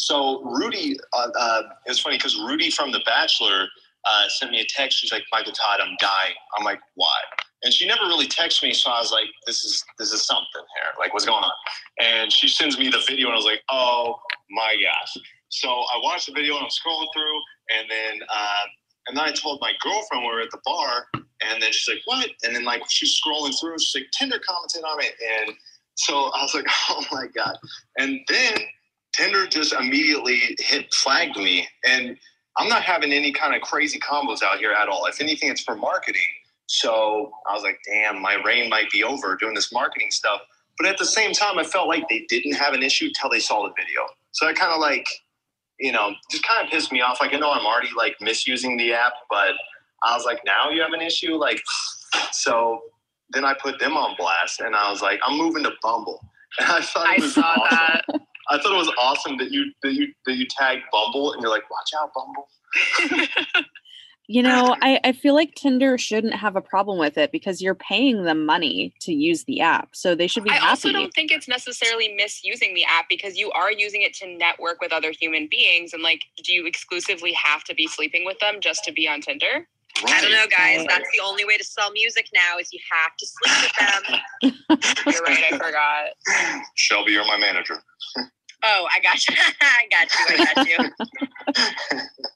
so 0.00 0.42
Rudy. 0.42 0.98
Uh, 1.12 1.28
uh, 1.38 1.62
it 1.86 1.90
was 1.90 2.00
funny 2.00 2.16
because 2.16 2.36
Rudy 2.36 2.70
from 2.70 2.90
The 2.90 3.00
Bachelor 3.04 3.68
uh, 4.04 4.28
sent 4.28 4.50
me 4.50 4.60
a 4.60 4.64
text. 4.64 4.98
She's 4.98 5.12
like, 5.12 5.24
Michael 5.32 5.52
Todd, 5.52 5.80
I'm 5.82 5.96
dying. 6.00 6.34
I'm 6.56 6.64
like, 6.64 6.80
why? 6.94 7.20
And 7.62 7.72
she 7.72 7.86
never 7.86 8.04
really 8.04 8.26
texted 8.26 8.62
me, 8.62 8.72
so 8.72 8.90
I 8.90 9.00
was 9.00 9.12
like, 9.12 9.26
this 9.46 9.64
is 9.64 9.84
this 9.98 10.12
is 10.12 10.26
something 10.26 10.46
here. 10.54 10.92
Like, 10.98 11.12
what's 11.12 11.26
going 11.26 11.44
on? 11.44 11.52
And 11.98 12.32
she 12.32 12.48
sends 12.48 12.78
me 12.78 12.88
the 12.88 13.02
video, 13.06 13.26
and 13.26 13.34
I 13.34 13.36
was 13.36 13.44
like, 13.44 13.62
oh 13.68 14.18
my 14.50 14.74
gosh. 14.82 15.22
So 15.50 15.68
I 15.68 16.00
watched 16.02 16.26
the 16.26 16.32
video, 16.32 16.56
and 16.56 16.64
I'm 16.64 16.70
scrolling 16.70 17.08
through, 17.12 17.40
and 17.78 17.90
then 17.90 18.20
uh, 18.32 18.62
and 19.08 19.16
then 19.16 19.24
I 19.24 19.32
told 19.32 19.60
my 19.60 19.72
girlfriend 19.82 20.24
we 20.24 20.32
were 20.32 20.40
at 20.40 20.50
the 20.50 20.60
bar, 20.64 21.04
and 21.14 21.62
then 21.62 21.70
she's 21.72 21.88
like, 21.94 22.02
what? 22.06 22.30
And 22.44 22.56
then 22.56 22.64
like 22.64 22.82
she's 22.88 23.20
scrolling 23.20 23.52
through, 23.60 23.78
she's 23.78 23.94
like, 23.94 24.10
Tinder 24.18 24.40
commented 24.46 24.82
on 24.82 24.98
it, 25.02 25.12
and 25.44 25.54
so 25.96 26.30
I 26.34 26.42
was 26.42 26.54
like, 26.54 26.66
oh 26.88 27.04
my 27.12 27.26
god. 27.26 27.56
And 27.98 28.20
then 28.26 28.54
Tinder 29.20 29.46
just 29.46 29.74
immediately 29.74 30.56
hit 30.58 30.92
flagged 30.94 31.36
me, 31.36 31.68
and 31.86 32.16
I'm 32.56 32.68
not 32.68 32.82
having 32.82 33.12
any 33.12 33.32
kind 33.32 33.54
of 33.54 33.60
crazy 33.60 33.98
combos 33.98 34.42
out 34.42 34.58
here 34.58 34.72
at 34.72 34.88
all. 34.88 35.04
If 35.06 35.20
anything, 35.20 35.50
it's 35.50 35.60
for 35.60 35.76
marketing. 35.76 36.22
So 36.66 37.30
I 37.48 37.52
was 37.52 37.62
like, 37.62 37.80
damn, 37.86 38.22
my 38.22 38.36
reign 38.44 38.70
might 38.70 38.90
be 38.90 39.04
over 39.04 39.36
doing 39.36 39.54
this 39.54 39.72
marketing 39.72 40.10
stuff. 40.10 40.40
But 40.78 40.86
at 40.86 40.96
the 40.98 41.04
same 41.04 41.32
time, 41.32 41.58
I 41.58 41.64
felt 41.64 41.88
like 41.88 42.08
they 42.08 42.24
didn't 42.28 42.54
have 42.54 42.72
an 42.72 42.82
issue 42.82 43.10
till 43.20 43.28
they 43.28 43.40
saw 43.40 43.62
the 43.64 43.74
video. 43.76 44.06
So 44.32 44.46
I 44.48 44.54
kind 44.54 44.72
of 44.72 44.80
like, 44.80 45.06
you 45.78 45.92
know, 45.92 46.12
just 46.30 46.46
kind 46.46 46.64
of 46.64 46.70
pissed 46.70 46.90
me 46.90 47.02
off. 47.02 47.18
Like 47.20 47.34
I 47.34 47.38
know 47.38 47.50
I'm 47.52 47.66
already 47.66 47.90
like 47.96 48.16
misusing 48.20 48.78
the 48.78 48.94
app, 48.94 49.12
but 49.28 49.52
I 50.02 50.16
was 50.16 50.24
like, 50.24 50.40
now 50.46 50.70
you 50.70 50.80
have 50.80 50.92
an 50.92 51.02
issue. 51.02 51.34
Like, 51.34 51.60
so 52.32 52.80
then 53.30 53.44
I 53.44 53.54
put 53.54 53.78
them 53.78 53.96
on 53.96 54.16
blast, 54.16 54.60
and 54.60 54.74
I 54.74 54.90
was 54.90 55.02
like, 55.02 55.20
I'm 55.26 55.36
moving 55.36 55.62
to 55.64 55.72
Bumble. 55.82 56.24
And 56.58 56.68
I 56.68 56.80
thought 56.80 57.06
I 57.06 57.14
it 57.14 57.20
was 57.20 57.34
saw 57.34 57.42
awesome. 57.42 58.00
that. 58.08 58.20
I 58.50 58.58
thought 58.58 58.72
it 58.72 58.76
was 58.76 58.92
awesome 58.98 59.36
that 59.38 59.50
you 59.50 59.72
that 59.82 59.94
you 59.94 60.08
that 60.26 60.36
you 60.36 60.46
tagged 60.48 60.82
Bumble, 60.92 61.32
and 61.32 61.42
you're 61.42 61.50
like, 61.50 61.64
watch 61.70 61.90
out, 62.00 62.10
Bumble. 62.14 62.48
You 64.30 64.44
know, 64.44 64.76
I, 64.82 65.00
I 65.02 65.10
feel 65.10 65.34
like 65.34 65.56
Tinder 65.56 65.98
shouldn't 65.98 66.34
have 66.34 66.54
a 66.54 66.60
problem 66.60 66.98
with 66.98 67.18
it 67.18 67.32
because 67.32 67.60
you're 67.60 67.74
paying 67.74 68.22
them 68.22 68.46
money 68.46 68.94
to 69.00 69.12
use 69.12 69.42
the 69.44 69.60
app. 69.60 69.88
So 69.92 70.14
they 70.14 70.28
should 70.28 70.44
be 70.44 70.50
I 70.50 70.54
happy. 70.54 70.68
also 70.68 70.92
don't 70.92 71.12
think 71.12 71.32
it's 71.32 71.48
necessarily 71.48 72.14
misusing 72.14 72.74
the 72.74 72.84
app 72.84 73.06
because 73.08 73.36
you 73.36 73.50
are 73.50 73.72
using 73.72 74.02
it 74.02 74.14
to 74.14 74.28
network 74.28 74.80
with 74.80 74.92
other 74.92 75.10
human 75.10 75.48
beings. 75.50 75.92
And 75.92 76.04
like, 76.04 76.22
do 76.44 76.52
you 76.52 76.64
exclusively 76.64 77.32
have 77.32 77.64
to 77.64 77.74
be 77.74 77.88
sleeping 77.88 78.24
with 78.24 78.38
them 78.38 78.60
just 78.60 78.84
to 78.84 78.92
be 78.92 79.08
on 79.08 79.20
Tinder? 79.20 79.66
I 80.06 80.20
don't 80.20 80.30
know, 80.30 80.46
guys. 80.56 80.86
That's 80.88 81.10
the 81.12 81.20
only 81.24 81.44
way 81.44 81.58
to 81.58 81.64
sell 81.64 81.90
music 81.90 82.26
now 82.32 82.58
is 82.58 82.72
you 82.72 82.78
have 82.92 83.16
to 83.16 83.26
sleep 83.26 83.62
with 83.64 84.78
them. 84.78 84.78
You're 85.12 85.22
right. 85.24 85.44
I 85.52 85.58
forgot. 85.58 86.62
Shelby, 86.76 87.12
you're 87.12 87.26
my 87.26 87.36
manager. 87.36 87.82
Oh, 88.62 88.88
I 88.94 89.00
got 89.00 89.26
you. 89.26 89.34
I 89.60 89.86
got 89.90 90.08
you. 90.14 90.26
I 90.28 90.54
got 90.54 90.68
you. 90.68 90.90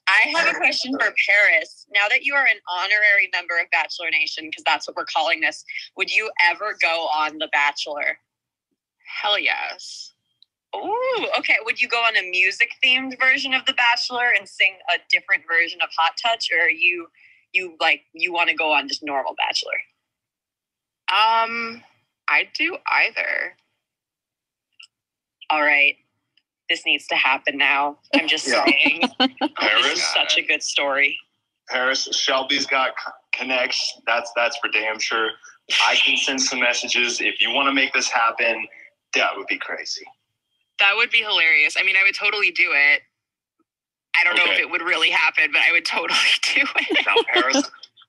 I 0.07 0.29
have 0.35 0.55
a 0.55 0.57
question 0.57 0.93
for 0.93 1.13
Paris. 1.27 1.85
Now 1.93 2.05
that 2.09 2.23
you 2.23 2.33
are 2.33 2.43
an 2.43 2.59
honorary 2.69 3.29
member 3.33 3.57
of 3.59 3.69
Bachelor 3.71 4.09
Nation, 4.11 4.49
because 4.49 4.63
that's 4.65 4.87
what 4.87 4.95
we're 4.95 5.05
calling 5.05 5.41
this, 5.41 5.63
would 5.97 6.11
you 6.11 6.29
ever 6.49 6.75
go 6.81 7.07
on 7.15 7.37
The 7.37 7.49
Bachelor? 7.51 8.17
Hell 9.21 9.39
yes. 9.39 10.13
Ooh, 10.75 11.27
okay. 11.37 11.57
Would 11.63 11.81
you 11.81 11.87
go 11.87 11.97
on 11.97 12.17
a 12.17 12.29
music 12.29 12.71
themed 12.83 13.19
version 13.19 13.53
of 13.53 13.65
The 13.65 13.73
Bachelor 13.73 14.33
and 14.37 14.47
sing 14.47 14.75
a 14.93 14.97
different 15.09 15.43
version 15.47 15.79
of 15.81 15.89
Hot 15.97 16.13
Touch, 16.21 16.49
or 16.53 16.65
are 16.65 16.69
you 16.69 17.07
you 17.53 17.77
like 17.79 18.01
you 18.13 18.33
want 18.33 18.49
to 18.49 18.55
go 18.55 18.73
on 18.73 18.87
just 18.87 19.03
normal 19.03 19.35
Bachelor? 19.35 19.71
Um, 21.07 21.81
I'd 22.27 22.49
do 22.53 22.77
either. 22.91 23.55
All 25.49 25.61
right. 25.61 25.95
This 26.69 26.85
needs 26.85 27.07
to 27.07 27.15
happen 27.15 27.57
now. 27.57 27.97
I'm 28.15 28.27
just 28.27 28.47
Yeah. 28.47 28.63
saying. 28.65 29.01
this 29.19 29.51
Paris, 29.57 29.85
is 29.99 30.03
such 30.13 30.37
a 30.37 30.41
good 30.41 30.63
story. 30.63 31.17
Paris, 31.69 32.07
Shelby's 32.11 32.65
got 32.65 32.91
c- 32.99 33.11
connects. 33.33 33.99
That's 34.07 34.31
that's 34.35 34.57
for 34.57 34.69
damn 34.69 34.99
sure. 34.99 35.29
I 35.87 35.95
can 35.95 36.17
send 36.17 36.41
some 36.41 36.59
messages 36.59 37.21
if 37.21 37.41
you 37.41 37.51
want 37.51 37.67
to 37.67 37.73
make 37.73 37.93
this 37.93 38.09
happen. 38.09 38.67
That 39.15 39.35
would 39.35 39.47
be 39.47 39.57
crazy. 39.57 40.05
That 40.79 40.93
would 40.95 41.09
be 41.09 41.19
hilarious. 41.19 41.75
I 41.79 41.83
mean, 41.83 41.95
I 41.97 42.03
would 42.03 42.15
totally 42.15 42.51
do 42.51 42.71
it. 42.73 43.01
I 44.17 44.23
don't 44.23 44.35
know 44.37 44.51
if 44.51 44.59
it 44.59 44.69
would 44.69 44.81
really 44.81 45.09
happen, 45.09 45.51
but 45.51 45.61
I 45.61 45.71
would 45.71 45.85
totally 45.85 46.17
do 46.55 46.61
it. 46.61 47.05
Now, 47.05 47.15
Paris, 47.33 47.63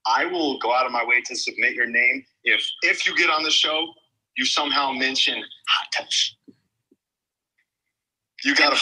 I 0.06 0.24
will 0.26 0.58
go 0.58 0.72
out 0.74 0.86
of 0.86 0.92
my 0.92 1.04
way 1.04 1.20
to 1.22 1.34
submit 1.36 1.74
your 1.74 1.86
name 1.86 2.24
if 2.44 2.64
if 2.82 3.06
you 3.06 3.16
get 3.16 3.30
on 3.30 3.42
the 3.42 3.50
show, 3.50 3.92
you 4.36 4.44
somehow 4.44 4.92
mention 4.92 5.34
hot 5.68 5.88
touch. 5.96 6.36
You 8.46 8.54
gotta. 8.54 8.76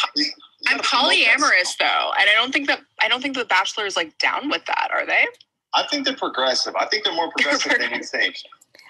I'm 0.69 0.77
gotta 0.77 0.83
promote 0.83 1.11
that. 1.13 1.39
polyamorous 1.39 1.79
though, 1.79 2.13
and 2.21 2.29
I 2.29 2.35
don't 2.35 2.53
think 2.53 2.67
that 2.67 2.81
I 3.01 3.09
don't 3.09 3.23
think 3.23 3.35
the 3.35 3.47
Bachelor 3.47 3.87
is 3.87 3.97
like 3.97 4.17
down 4.19 4.51
with 4.51 4.63
that. 4.67 4.91
Are 4.93 5.07
they? 5.07 5.25
I 5.73 5.87
think 5.91 6.05
they're 6.05 6.15
progressive. 6.15 6.77
I 6.77 6.85
think 6.85 7.05
they're 7.05 7.15
more 7.15 7.31
progressive 7.37 7.79
than 7.79 7.95
you 7.95 8.03
think. 8.03 8.37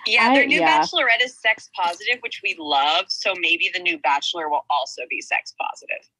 Yeah, 0.04 0.30
I- 0.30 0.34
their 0.34 0.46
new 0.48 0.58
yeah. 0.58 0.80
Bachelorette 0.80 1.22
is 1.22 1.38
sex 1.38 1.70
positive, 1.80 2.16
which 2.22 2.40
we 2.42 2.56
love. 2.58 3.04
So 3.08 3.34
maybe 3.38 3.70
the 3.72 3.78
new 3.78 3.98
Bachelor 3.98 4.48
will 4.48 4.66
also 4.68 5.02
be 5.08 5.20
sex 5.20 5.54
positive. 5.60 6.10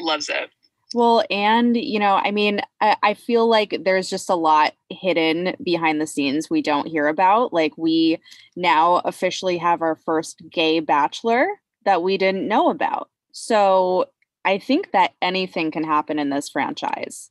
Loves 0.00 0.28
it. 0.28 0.50
Well, 0.92 1.24
and 1.30 1.74
you 1.74 1.98
know, 1.98 2.16
I 2.16 2.30
mean, 2.30 2.60
I, 2.82 2.94
I 3.02 3.14
feel 3.14 3.48
like 3.48 3.74
there's 3.84 4.10
just 4.10 4.28
a 4.28 4.34
lot 4.34 4.74
hidden 4.90 5.56
behind 5.62 5.98
the 5.98 6.06
scenes 6.06 6.50
we 6.50 6.60
don't 6.60 6.88
hear 6.88 7.08
about. 7.08 7.54
Like 7.54 7.72
we 7.78 8.18
now 8.54 8.96
officially 9.06 9.56
have 9.56 9.80
our 9.80 9.96
first 9.96 10.42
gay 10.50 10.80
bachelor 10.80 11.46
that 11.86 12.02
we 12.02 12.18
didn't 12.18 12.46
know 12.46 12.68
about. 12.68 13.08
So 13.32 14.06
I 14.44 14.58
think 14.58 14.92
that 14.92 15.14
anything 15.20 15.70
can 15.70 15.84
happen 15.84 16.18
in 16.18 16.30
this 16.30 16.48
franchise. 16.48 17.30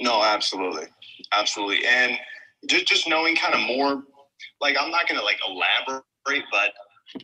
No, 0.00 0.22
absolutely, 0.22 0.86
absolutely, 1.32 1.84
and 1.86 2.18
just 2.66 2.86
just 2.86 3.08
knowing 3.08 3.36
kind 3.36 3.54
of 3.54 3.60
more. 3.60 4.02
Like 4.60 4.76
I'm 4.80 4.90
not 4.90 5.08
gonna 5.08 5.22
like 5.22 5.38
elaborate, 5.46 6.44
but 6.50 6.72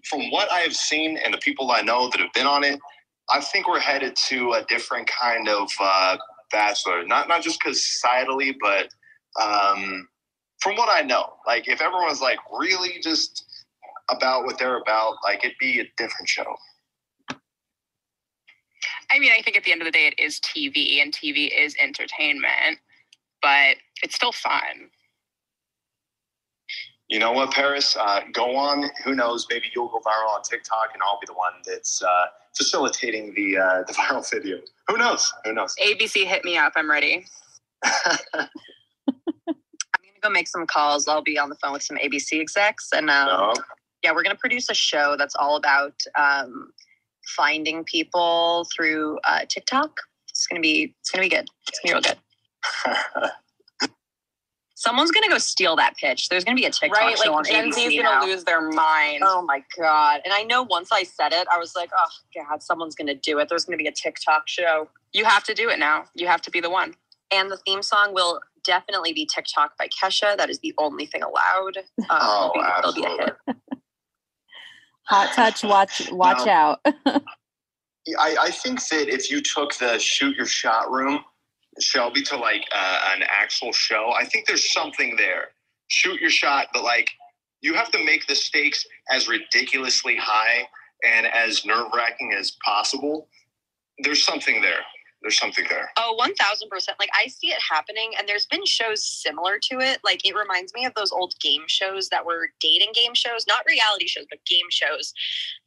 from 0.05 0.31
what 0.31 0.51
I 0.53 0.61
have 0.61 0.75
seen 0.75 1.17
and 1.19 1.33
the 1.33 1.39
people 1.39 1.71
I 1.71 1.83
know 1.83 2.09
that 2.11 2.21
have 2.21 2.33
been 2.33 2.47
on 2.47 2.65
it, 2.65 2.79
I 3.31 3.41
think 3.41 3.69
we're 3.69 3.81
headed 3.81 4.17
to 4.29 4.53
a 4.53 4.65
different 4.69 5.09
kind 5.09 5.49
of 5.49 5.71
uh, 5.81 6.17
bachelor. 6.53 7.05
Not 7.05 7.29
not 7.29 7.43
just 7.43 7.61
because 7.61 7.79
societally, 7.81 8.55
but 8.61 8.89
Um, 9.41 10.09
from 10.61 10.77
what 10.77 10.89
I 10.89 11.03
know, 11.03 11.35
like 11.47 11.69
if 11.69 11.83
everyone's 11.83 12.23
like 12.23 12.39
really 12.59 12.99
just 13.03 13.45
about 14.09 14.45
what 14.45 14.57
they're 14.59 14.79
about, 14.79 15.17
like 15.23 15.45
it'd 15.45 15.59
be 15.61 15.81
a 15.81 15.85
different 15.99 16.29
show. 16.29 16.57
I 19.11 19.19
mean, 19.19 19.33
I 19.37 19.43
think 19.43 19.57
at 19.57 19.65
the 19.65 19.73
end 19.73 19.83
of 19.83 19.87
the 19.87 19.93
day, 19.93 20.07
it 20.07 20.19
is 20.19 20.41
TV, 20.41 21.01
and 21.01 21.13
TV 21.13 21.51
is 21.57 21.77
entertainment, 21.81 22.79
but 23.43 23.77
it's 24.03 24.15
still 24.15 24.33
fun. 24.33 24.91
You 27.09 27.21
know 27.21 27.31
what, 27.31 27.53
Paris? 27.53 27.97
Uh, 27.97 28.21
go 28.33 28.57
on. 28.57 28.91
Who 29.05 29.15
knows? 29.15 29.47
Maybe 29.49 29.67
you'll 29.75 29.89
go 29.89 30.01
viral 30.01 30.35
on 30.35 30.43
TikTok, 30.43 30.89
and 30.93 31.03
I'll 31.03 31.21
be 31.21 31.27
the 31.27 31.35
one 31.35 31.53
that's 31.65 32.03
uh, 32.03 32.27
facilitating 32.57 33.33
the 33.35 33.59
uh, 33.59 33.83
the 33.87 33.93
viral 33.97 34.29
video. 34.29 34.59
Who 34.89 34.97
knows? 34.97 35.33
Who 35.45 35.53
knows? 35.53 35.75
ABC, 35.81 36.27
hit 36.27 36.45
me 36.45 36.59
up. 36.59 36.73
I'm 36.75 36.91
ready. 36.91 37.25
I'm 37.85 38.49
gonna 39.07 40.21
go 40.21 40.31
make 40.31 40.49
some 40.49 40.67
calls. 40.67 41.07
I'll 41.07 41.23
be 41.23 41.39
on 41.39 41.49
the 41.49 41.55
phone 41.57 41.73
with 41.75 41.85
some 41.85 41.97
ABC 41.99 42.41
execs, 42.41 42.91
and 42.93 43.09
um, 43.09 43.29
No? 43.29 43.55
yeah, 44.03 44.11
we're 44.13 44.25
gonna 44.25 44.35
produce 44.35 44.69
a 44.69 44.75
show 44.75 45.15
that's 45.17 45.37
all 45.37 45.55
about 45.57 45.95
um, 46.19 46.73
finding 47.27 47.85
people 47.85 48.67
through 48.75 49.19
uh, 49.25 49.41
TikTok. 49.49 49.91
It's 50.29 50.47
gonna 50.47 50.61
be 50.61 50.95
it's 51.01 51.11
gonna 51.11 51.23
be 51.23 51.29
good. 51.29 51.47
It's 51.69 51.81
gonna 51.81 52.01
be 52.01 52.09
real 52.09 52.17
good. 53.23 53.31
Someone's 54.79 55.11
gonna 55.11 55.29
go 55.31 55.39
steal 55.39 55.75
that 55.77 55.97
pitch. 55.97 56.29
There's 56.29 56.45
gonna 56.45 56.55
be 56.57 56.67
a 56.67 56.71
TikTok 56.71 57.01
right? 57.01 57.17
show 57.19 57.31
Like 57.31 57.39
on 57.39 57.45
Gen 57.45 57.73
Z 57.73 57.83
is 57.83 57.95
ABC 57.95 58.03
gonna 58.03 58.27
lose 58.27 58.45
their 58.45 58.61
mind. 58.61 59.23
Oh 59.25 59.41
my 59.43 59.63
god! 59.77 60.21
And 60.25 60.35
I 60.35 60.43
know 60.43 60.63
once 60.65 60.91
I 60.93 61.03
said 61.03 61.33
it, 61.33 61.47
I 61.51 61.59
was 61.59 61.75
like, 61.75 61.91
oh 61.97 62.45
god, 62.49 62.63
someone's 62.63 62.95
gonna 62.95 63.15
do 63.15 63.39
it. 63.39 63.49
There's 63.49 63.65
gonna 63.65 63.79
be 63.79 63.87
a 63.87 63.93
TikTok 63.93 64.47
show, 64.49 64.89
You 65.15 65.25
have 65.25 65.45
to 65.45 65.55
do 65.55 65.71
it 65.71 65.79
now. 65.79 66.05
You 66.15 66.27
have 66.27 66.43
to 66.43 66.51
be 66.51 66.61
the 66.61 66.71
one. 66.71 66.95
and 67.33 67.51
the 67.51 67.57
theme 67.57 67.83
song 67.83 68.13
will 68.13 68.41
definitely 68.65 69.13
be 69.15 69.25
TikTok 69.33 69.79
by 69.79 69.89
Kesha. 69.89 70.37
That 70.37 70.51
is 70.51 70.59
the 70.59 70.75
only 70.79 71.07
thing 71.07 71.23
allowed. 71.23 71.79
Um, 72.11 72.19
Oh, 72.21 72.53
it'll 72.55 72.63
be- 72.63 72.69
it'll 72.79 72.93
be 72.93 73.03
a 73.03 73.07
absolutely. 73.07 73.25
hit. 73.47 73.57
Hot 75.09 75.33
touch, 75.35 75.65
watch 75.65 76.11
watch 76.13 76.47
No. 76.47 76.53
out. 76.53 76.81
I, 78.19 78.37
I 78.41 78.51
think 78.51 78.87
that 78.89 79.09
if 79.09 79.31
you 79.31 79.41
took 79.43 79.75
the 79.77 79.99
shoot 79.99 80.37
your 80.37 80.47
shot 80.47 80.91
room, 80.93 81.21
Shelby, 81.81 82.23
to 82.25 82.37
like 82.37 82.65
uh, 82.75 83.13
an 83.17 83.25
actual 83.29 83.73
show, 83.73 84.13
I 84.19 84.25
think 84.27 84.47
there's 84.47 84.73
something 84.73 85.17
there. 85.17 85.49
Shoot 85.89 86.21
your 86.21 86.31
shot, 86.31 86.69
but 86.75 86.85
like 86.85 87.11
you 87.63 87.75
have 87.75 87.91
to 87.93 88.05
make 88.05 88.27
the 88.27 88.35
stakes 88.37 88.87
as 89.11 89.29
ridiculously 89.29 90.17
high 90.17 90.69
and 91.05 91.27
as 91.27 91.65
nerve 91.67 91.89
wracking 91.95 92.35
as 92.39 92.57
possible. 92.65 93.29
There's 94.01 94.25
something 94.25 94.63
there. 94.63 94.81
There's 95.23 95.39
something 95.39 95.65
there. 95.69 95.91
Oh, 95.97 96.17
1000%. 96.21 96.89
Like, 96.99 97.09
I 97.15 97.27
see 97.29 97.49
it 97.49 97.59
happening, 97.71 98.13
and 98.19 98.29
there's 98.29 98.47
been 98.47 98.65
shows 98.65 99.05
similar 99.05 99.59
to 99.71 99.81
it. 99.81 99.99
Like, 100.05 100.27
it 100.27 100.37
reminds 100.37 100.75
me 100.75 100.85
of 100.85 100.95
those 100.95 101.11
old 101.11 101.35
game 101.41 101.65
shows 101.67 102.09
that 102.11 102.25
were 102.25 102.51
dating 102.61 102.93
game 102.95 103.15
shows, 103.15 103.47
not 103.49 103.65
reality 103.67 104.07
shows, 104.07 104.27
but 104.29 104.45
game 104.45 104.67
shows 104.71 105.13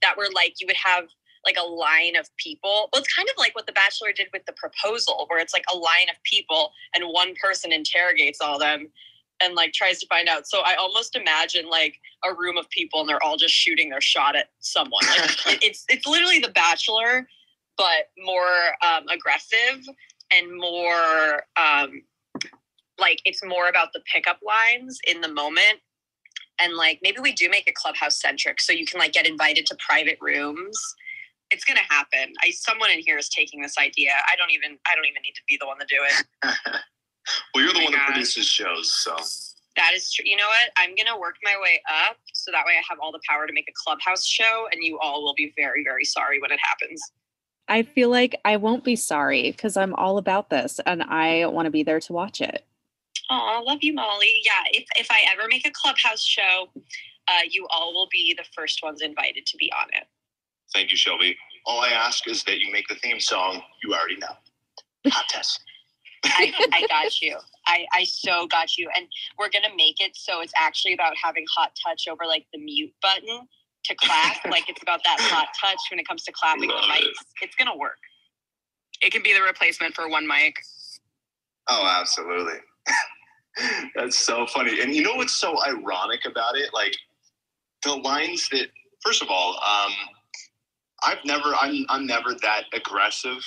that 0.01 0.17
were 0.17 0.29
like, 0.33 0.55
you 0.59 0.67
would 0.67 0.77
have 0.77 1.05
like 1.45 1.57
a 1.57 1.65
line 1.65 2.15
of 2.15 2.29
people. 2.37 2.89
Well, 2.91 3.01
it's 3.01 3.13
kind 3.13 3.29
of 3.29 3.35
like 3.37 3.55
what 3.55 3.65
The 3.65 3.73
Bachelor 3.73 4.11
did 4.11 4.27
with 4.33 4.45
the 4.45 4.53
proposal, 4.53 5.25
where 5.27 5.39
it's 5.39 5.53
like 5.53 5.63
a 5.71 5.75
line 5.75 6.09
of 6.09 6.21
people, 6.23 6.71
and 6.93 7.05
one 7.07 7.33
person 7.41 7.71
interrogates 7.71 8.39
all 8.41 8.59
them 8.59 8.89
and 9.41 9.55
like 9.55 9.73
tries 9.73 9.99
to 9.99 10.07
find 10.07 10.27
out. 10.27 10.47
So 10.47 10.61
I 10.65 10.75
almost 10.75 11.15
imagine 11.15 11.69
like 11.69 11.99
a 12.25 12.33
room 12.33 12.57
of 12.57 12.69
people, 12.69 13.01
and 13.01 13.09
they're 13.09 13.23
all 13.23 13.37
just 13.37 13.53
shooting 13.53 13.89
their 13.89 14.01
shot 14.01 14.35
at 14.35 14.49
someone. 14.59 15.03
Like, 15.45 15.63
it's 15.63 15.85
it's 15.89 16.05
literally 16.05 16.39
The 16.39 16.49
Bachelor, 16.49 17.27
but 17.79 18.11
more 18.23 18.75
um, 18.85 19.07
aggressive 19.07 19.81
and 20.31 20.55
more 20.55 21.43
um, 21.57 22.03
like 22.99 23.21
it's 23.25 23.43
more 23.43 23.69
about 23.69 23.93
the 23.93 24.01
pickup 24.13 24.39
lines 24.45 24.99
in 25.07 25.21
the 25.21 25.29
moment. 25.29 25.79
And 26.61 26.75
like 26.75 26.99
maybe 27.01 27.19
we 27.21 27.31
do 27.31 27.49
make 27.49 27.67
it 27.67 27.75
clubhouse 27.75 28.21
centric, 28.21 28.61
so 28.61 28.73
you 28.73 28.85
can 28.85 28.99
like 28.99 29.13
get 29.13 29.25
invited 29.25 29.65
to 29.67 29.77
private 29.87 30.17
rooms. 30.19 30.77
It's 31.51 31.63
gonna 31.63 31.87
happen. 31.89 32.33
I 32.43 32.51
someone 32.51 32.91
in 32.91 32.99
here 32.99 33.17
is 33.17 33.29
taking 33.29 33.61
this 33.61 33.77
idea. 33.77 34.11
I 34.29 34.35
don't 34.35 34.51
even 34.51 34.77
I 34.85 34.93
don't 34.93 35.05
even 35.05 35.21
need 35.23 35.33
to 35.35 35.41
be 35.47 35.57
the 35.59 35.65
one 35.65 35.79
to 35.79 35.85
do 35.87 35.95
it. 36.03 36.25
well, 37.55 37.63
you're 37.63 37.73
the 37.73 37.79
Oh 37.79 37.83
one 37.85 37.93
that 37.93 38.07
produces 38.07 38.45
shows, 38.45 38.93
so 38.93 39.15
That 39.77 39.93
is 39.95 40.11
true. 40.11 40.25
You 40.27 40.35
know 40.35 40.47
what? 40.47 40.69
I'm 40.75 40.95
gonna 40.95 41.17
work 41.17 41.35
my 41.45 41.55
way 41.63 41.81
up 41.89 42.17
so 42.33 42.51
that 42.51 42.65
way 42.65 42.73
I 42.73 42.83
have 42.89 42.99
all 43.01 43.13
the 43.13 43.21
power 43.27 43.47
to 43.47 43.53
make 43.53 43.69
a 43.69 43.73
clubhouse 43.81 44.25
show, 44.25 44.67
and 44.69 44.83
you 44.83 44.99
all 44.99 45.23
will 45.23 45.35
be 45.35 45.53
very 45.55 45.81
very 45.85 46.03
sorry 46.03 46.41
when 46.41 46.51
it 46.51 46.59
happens. 46.61 47.01
I 47.69 47.83
feel 47.83 48.09
like 48.09 48.39
I 48.43 48.57
won't 48.57 48.83
be 48.83 48.95
sorry 48.95 49.51
because 49.51 49.77
I'm 49.77 49.93
all 49.95 50.17
about 50.17 50.49
this 50.49 50.79
and 50.85 51.03
I 51.03 51.45
want 51.45 51.67
to 51.67 51.71
be 51.71 51.83
there 51.83 51.99
to 51.99 52.13
watch 52.13 52.41
it. 52.41 52.65
Oh, 53.29 53.35
I 53.35 53.61
love 53.61 53.79
you, 53.81 53.93
Molly. 53.93 54.41
Yeah, 54.43 54.63
if 54.71 54.85
if 54.97 55.07
I 55.11 55.21
ever 55.31 55.47
make 55.47 55.65
a 55.67 55.71
clubhouse 55.71 56.23
show, 56.23 56.69
uh, 57.27 57.41
you 57.47 57.67
all 57.69 57.93
will 57.93 58.07
be 58.11 58.33
the 58.35 58.45
first 58.55 58.81
ones 58.81 59.01
invited 59.01 59.45
to 59.45 59.57
be 59.57 59.71
on 59.79 59.87
it. 59.93 60.07
thank 60.73 60.91
you, 60.91 60.97
Shelby. 60.97 61.37
All 61.65 61.81
I 61.81 61.89
ask 61.89 62.27
is 62.27 62.43
that 62.45 62.59
you 62.59 62.71
make 62.71 62.87
the 62.87 62.95
theme 62.95 63.19
song. 63.19 63.61
You 63.83 63.93
already 63.93 64.17
know. 64.17 65.11
Hot 65.11 65.25
test. 65.29 65.61
I, 66.23 66.51
I 66.73 66.87
got 66.87 67.21
you. 67.21 67.37
I, 67.67 67.85
I 67.93 68.03
so 68.05 68.47
got 68.47 68.77
you. 68.77 68.89
And 68.95 69.05
we're 69.37 69.49
gonna 69.49 69.75
make 69.77 70.01
it 70.01 70.15
so 70.15 70.41
it's 70.41 70.53
actually 70.59 70.93
about 70.93 71.15
having 71.21 71.45
hot 71.55 71.77
touch 71.85 72.07
over 72.09 72.25
like 72.25 72.47
the 72.51 72.59
mute 72.59 72.93
button 73.01 73.47
to 73.85 73.95
clap. 73.95 74.37
like 74.49 74.69
it's 74.69 74.81
about 74.81 75.01
that 75.03 75.17
hot 75.19 75.47
touch 75.59 75.79
when 75.91 75.99
it 75.99 76.07
comes 76.07 76.23
to 76.23 76.31
clapping 76.31 76.67
the 76.67 76.73
Love 76.73 76.85
it. 76.99 77.15
It's 77.41 77.55
gonna 77.55 77.75
work. 77.75 77.97
It 79.01 79.11
can 79.11 79.23
be 79.23 79.33
the 79.33 79.41
replacement 79.41 79.95
for 79.95 80.09
one 80.09 80.27
mic. 80.27 80.55
Oh, 81.69 81.87
absolutely. 81.99 82.59
That's 83.95 84.17
so 84.17 84.45
funny. 84.47 84.81
And 84.81 84.93
you 84.93 85.03
know 85.03 85.15
what's 85.15 85.33
so 85.33 85.55
ironic 85.65 86.25
about 86.25 86.57
it? 86.57 86.69
Like 86.73 86.95
the 87.83 87.95
lines 87.95 88.49
that 88.49 88.67
first 89.03 89.21
of 89.21 89.29
all, 89.29 89.53
um, 89.55 89.93
I've 91.03 91.23
never 91.25 91.53
I'm 91.59 91.85
I'm 91.89 92.05
never 92.05 92.33
that 92.41 92.63
aggressive. 92.73 93.43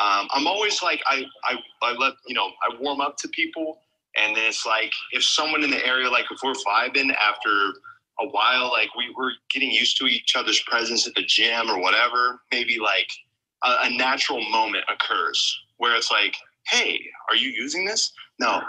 Um, 0.00 0.28
I'm 0.30 0.46
always 0.46 0.82
like 0.82 1.00
I, 1.06 1.24
I 1.44 1.54
I 1.82 1.92
let 1.92 2.14
you 2.26 2.34
know, 2.34 2.50
I 2.62 2.80
warm 2.80 3.00
up 3.00 3.16
to 3.18 3.28
people 3.28 3.78
and 4.16 4.36
then 4.36 4.44
it's 4.44 4.66
like 4.66 4.92
if 5.12 5.22
someone 5.22 5.62
in 5.62 5.70
the 5.70 5.84
area, 5.86 6.08
like 6.10 6.26
if 6.30 6.38
we're 6.42 6.54
vibing 6.54 7.14
after 7.14 7.72
a 8.20 8.28
while, 8.28 8.70
like 8.70 8.94
we 8.96 9.12
were 9.16 9.32
getting 9.52 9.70
used 9.70 9.98
to 9.98 10.06
each 10.06 10.34
other's 10.36 10.62
presence 10.66 11.06
at 11.06 11.14
the 11.14 11.22
gym 11.22 11.70
or 11.70 11.80
whatever, 11.80 12.40
maybe 12.50 12.78
like 12.78 13.08
a, 13.64 13.76
a 13.82 13.90
natural 13.90 14.42
moment 14.50 14.84
occurs 14.88 15.58
where 15.78 15.94
it's 15.94 16.10
like, 16.10 16.36
hey, 16.68 17.00
are 17.30 17.36
you 17.36 17.48
using 17.48 17.84
this? 17.84 18.12
No. 18.38 18.60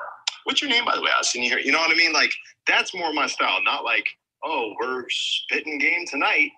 What's 0.45 0.61
your 0.61 0.69
name, 0.69 0.85
by 0.85 0.95
the 0.95 1.01
way? 1.01 1.09
I 1.13 1.19
was 1.19 1.31
sitting 1.31 1.47
here. 1.47 1.59
You 1.59 1.71
know 1.71 1.79
what 1.79 1.91
I 1.91 1.95
mean? 1.95 2.13
Like, 2.13 2.31
that's 2.67 2.95
more 2.95 3.13
my 3.13 3.27
style, 3.27 3.59
not 3.63 3.83
like, 3.83 4.05
oh, 4.43 4.73
we're 4.79 5.05
spitting 5.09 5.79
game 5.79 6.05
tonight. 6.07 6.51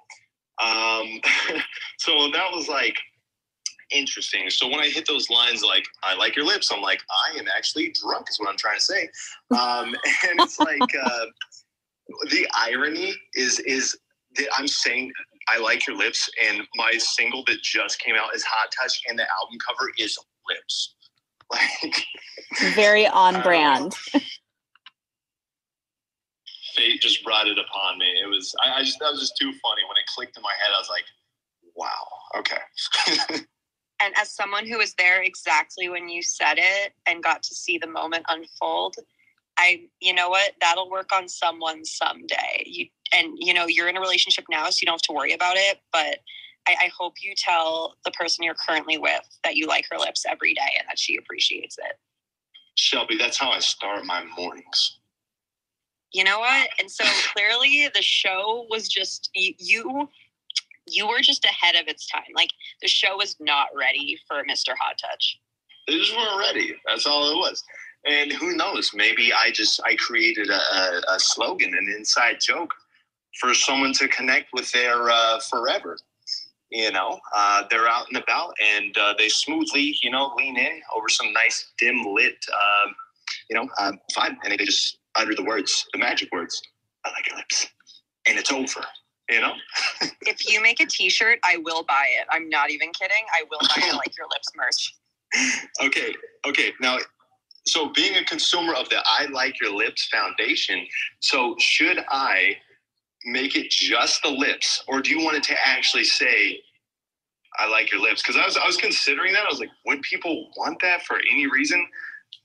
Um, 0.63 1.19
so 1.97 2.29
that 2.31 2.51
was 2.51 2.67
like 2.67 2.95
interesting. 3.91 4.49
So 4.49 4.67
when 4.67 4.79
I 4.79 4.87
hit 4.87 5.05
those 5.07 5.29
lines, 5.29 5.63
like, 5.63 5.85
I 6.03 6.15
like 6.15 6.35
your 6.35 6.45
lips, 6.45 6.71
I'm 6.71 6.81
like, 6.81 7.01
I 7.09 7.37
am 7.37 7.45
actually 7.55 7.93
drunk, 8.01 8.27
is 8.29 8.39
what 8.39 8.49
I'm 8.49 8.57
trying 8.57 8.77
to 8.77 8.83
say. 8.83 9.09
Um, 9.51 9.95
and 10.29 10.39
it's 10.39 10.59
like, 10.59 10.95
uh, 11.03 11.25
the 12.29 12.47
irony 12.55 13.15
is, 13.33 13.59
is 13.59 13.97
that 14.35 14.47
I'm 14.57 14.67
saying 14.67 15.11
I 15.49 15.57
like 15.59 15.87
your 15.87 15.97
lips, 15.97 16.29
and 16.47 16.61
my 16.75 16.91
single 16.97 17.43
that 17.47 17.61
just 17.61 17.99
came 17.99 18.15
out 18.15 18.35
is 18.35 18.43
Hot 18.43 18.71
Touch, 18.79 19.01
and 19.09 19.17
the 19.17 19.23
album 19.23 19.57
cover 19.67 19.91
is 19.97 20.17
lips. 20.47 20.95
Like, 21.51 22.05
Very 22.75 23.07
on 23.07 23.35
Uh, 23.35 23.43
brand. 23.43 23.93
fate 26.75 27.01
just 27.01 27.25
brought 27.25 27.47
it 27.47 27.57
upon 27.57 27.97
me. 27.97 28.05
It 28.05 28.27
was, 28.29 28.55
I, 28.63 28.79
I 28.79 28.83
just, 28.83 28.99
that 28.99 29.11
was 29.11 29.19
just 29.19 29.35
too 29.37 29.51
funny. 29.61 29.81
When 29.85 29.97
it 29.97 30.05
clicked 30.15 30.37
in 30.37 30.43
my 30.43 30.53
head, 30.57 30.69
I 30.73 30.79
was 30.79 30.87
like, 30.89 31.03
wow, 31.75 32.07
okay. 32.37 33.43
And 34.03 34.15
as 34.19 34.31
someone 34.31 34.67
who 34.67 34.79
was 34.79 34.95
there 34.95 35.21
exactly 35.21 35.87
when 35.87 36.09
you 36.09 36.23
said 36.23 36.55
it 36.57 36.93
and 37.05 37.21
got 37.21 37.43
to 37.43 37.53
see 37.53 37.77
the 37.77 37.85
moment 37.87 38.25
unfold, 38.29 38.95
I, 39.57 39.81
you 39.99 40.13
know 40.13 40.29
what, 40.29 40.51
that'll 40.59 40.89
work 40.89 41.09
on 41.13 41.27
someone 41.27 41.85
someday. 41.85 42.63
You 42.65 42.87
and 43.13 43.33
you 43.37 43.53
know 43.53 43.67
you're 43.67 43.89
in 43.89 43.97
a 43.97 44.01
relationship 44.01 44.45
now, 44.49 44.69
so 44.69 44.79
you 44.81 44.85
don't 44.85 44.93
have 44.93 45.01
to 45.01 45.13
worry 45.13 45.33
about 45.33 45.57
it. 45.57 45.79
But 45.91 46.19
I, 46.67 46.85
I 46.85 46.91
hope 46.97 47.15
you 47.21 47.33
tell 47.35 47.95
the 48.05 48.11
person 48.11 48.43
you're 48.43 48.55
currently 48.55 48.97
with 48.97 49.21
that 49.43 49.55
you 49.55 49.67
like 49.67 49.85
her 49.91 49.97
lips 49.97 50.25
every 50.29 50.53
day 50.53 50.71
and 50.79 50.87
that 50.87 50.99
she 50.99 51.17
appreciates 51.17 51.77
it. 51.77 51.97
Shelby, 52.75 53.17
that's 53.17 53.37
how 53.37 53.51
I 53.51 53.59
start 53.59 54.05
my 54.05 54.23
mornings. 54.37 54.99
You 56.13 56.23
know 56.23 56.39
what? 56.39 56.69
And 56.79 56.89
so 56.89 57.03
clearly 57.33 57.89
the 57.93 58.01
show 58.01 58.65
was 58.69 58.87
just 58.87 59.29
you. 59.33 59.53
you 59.59 60.09
you 60.87 61.07
were 61.07 61.21
just 61.21 61.45
ahead 61.45 61.75
of 61.75 61.87
its 61.87 62.07
time. 62.07 62.23
Like 62.35 62.49
the 62.81 62.87
show 62.87 63.17
was 63.17 63.35
not 63.39 63.67
ready 63.75 64.17
for 64.27 64.43
Mr. 64.43 64.73
Hot 64.79 64.97
Touch. 64.99 65.39
They 65.87 65.97
just 65.97 66.15
weren't 66.15 66.39
ready. 66.39 66.75
That's 66.87 67.05
all 67.05 67.31
it 67.31 67.35
was. 67.35 67.63
And 68.05 68.31
who 68.31 68.55
knows? 68.55 68.91
Maybe 68.93 69.31
I 69.31 69.51
just 69.51 69.79
I 69.85 69.95
created 69.95 70.49
a, 70.49 70.59
a, 70.59 71.01
a 71.15 71.19
slogan, 71.19 71.73
an 71.75 71.93
inside 71.95 72.37
joke 72.41 72.73
for 73.39 73.53
someone 73.53 73.93
to 73.93 74.07
connect 74.07 74.47
with 74.53 74.71
their 74.71 75.09
uh, 75.09 75.39
forever. 75.49 75.97
You 76.71 76.91
know, 76.91 77.19
uh, 77.35 77.63
they're 77.69 77.87
out 77.87 78.07
and 78.07 78.23
about, 78.23 78.53
and 78.65 78.97
uh, 78.97 79.13
they 79.17 79.27
smoothly, 79.27 79.97
you 80.01 80.09
know, 80.09 80.33
lean 80.37 80.57
in 80.57 80.81
over 80.95 81.09
some 81.09 81.33
nice 81.33 81.73
dim 81.77 82.01
lit 82.05 82.37
um, 82.53 82.95
you 83.51 83.55
know, 83.55 83.67
fine. 84.13 84.37
And 84.43 84.57
they 84.57 84.65
just 84.65 84.97
utter 85.15 85.35
the 85.35 85.43
words, 85.43 85.85
the 85.93 85.99
magic 85.99 86.31
words, 86.31 86.61
I 87.05 87.09
like 87.09 87.27
your 87.27 87.37
lips. 87.37 87.67
And 88.27 88.39
it's 88.39 88.51
over, 88.51 88.85
you 89.29 89.41
know? 89.41 89.53
if 90.21 90.49
you 90.49 90.61
make 90.61 90.79
a 90.79 90.85
T-shirt, 90.85 91.39
I 91.43 91.57
will 91.57 91.83
buy 91.83 92.05
it. 92.19 92.27
I'm 92.29 92.49
not 92.49 92.69
even 92.71 92.91
kidding. 92.97 93.23
I 93.33 93.43
will 93.49 93.59
buy 93.59 93.87
it 93.87 93.95
like 93.95 94.17
your 94.17 94.27
lips 94.31 94.47
merch. 94.55 94.95
okay, 95.85 96.13
okay. 96.47 96.71
Now, 96.79 96.97
so 97.65 97.91
being 97.93 98.15
a 98.15 98.23
consumer 98.23 98.73
of 98.73 98.89
the 98.89 99.01
I 99.05 99.27
Like 99.31 99.59
Your 99.61 99.73
Lips 99.73 100.07
Foundation, 100.07 100.85
so 101.19 101.55
should 101.59 101.99
I 102.09 102.55
make 103.25 103.55
it 103.55 103.69
just 103.69 104.23
the 104.23 104.29
lips, 104.29 104.83
or 104.87 105.01
do 105.01 105.11
you 105.11 105.23
want 105.23 105.37
it 105.37 105.43
to 105.43 105.55
actually 105.63 106.05
say 106.05 106.61
I 107.59 107.67
like 107.67 107.91
your 107.91 108.01
lips? 108.01 108.21
Because 108.21 108.37
I 108.37 108.45
was 108.45 108.57
I 108.57 108.65
was 108.65 108.77
considering 108.77 109.33
that. 109.33 109.43
I 109.43 109.49
was 109.49 109.59
like, 109.59 109.69
would 109.85 110.01
people 110.01 110.49
want 110.57 110.81
that 110.81 111.03
for 111.03 111.17
any 111.17 111.47
reason? 111.47 111.87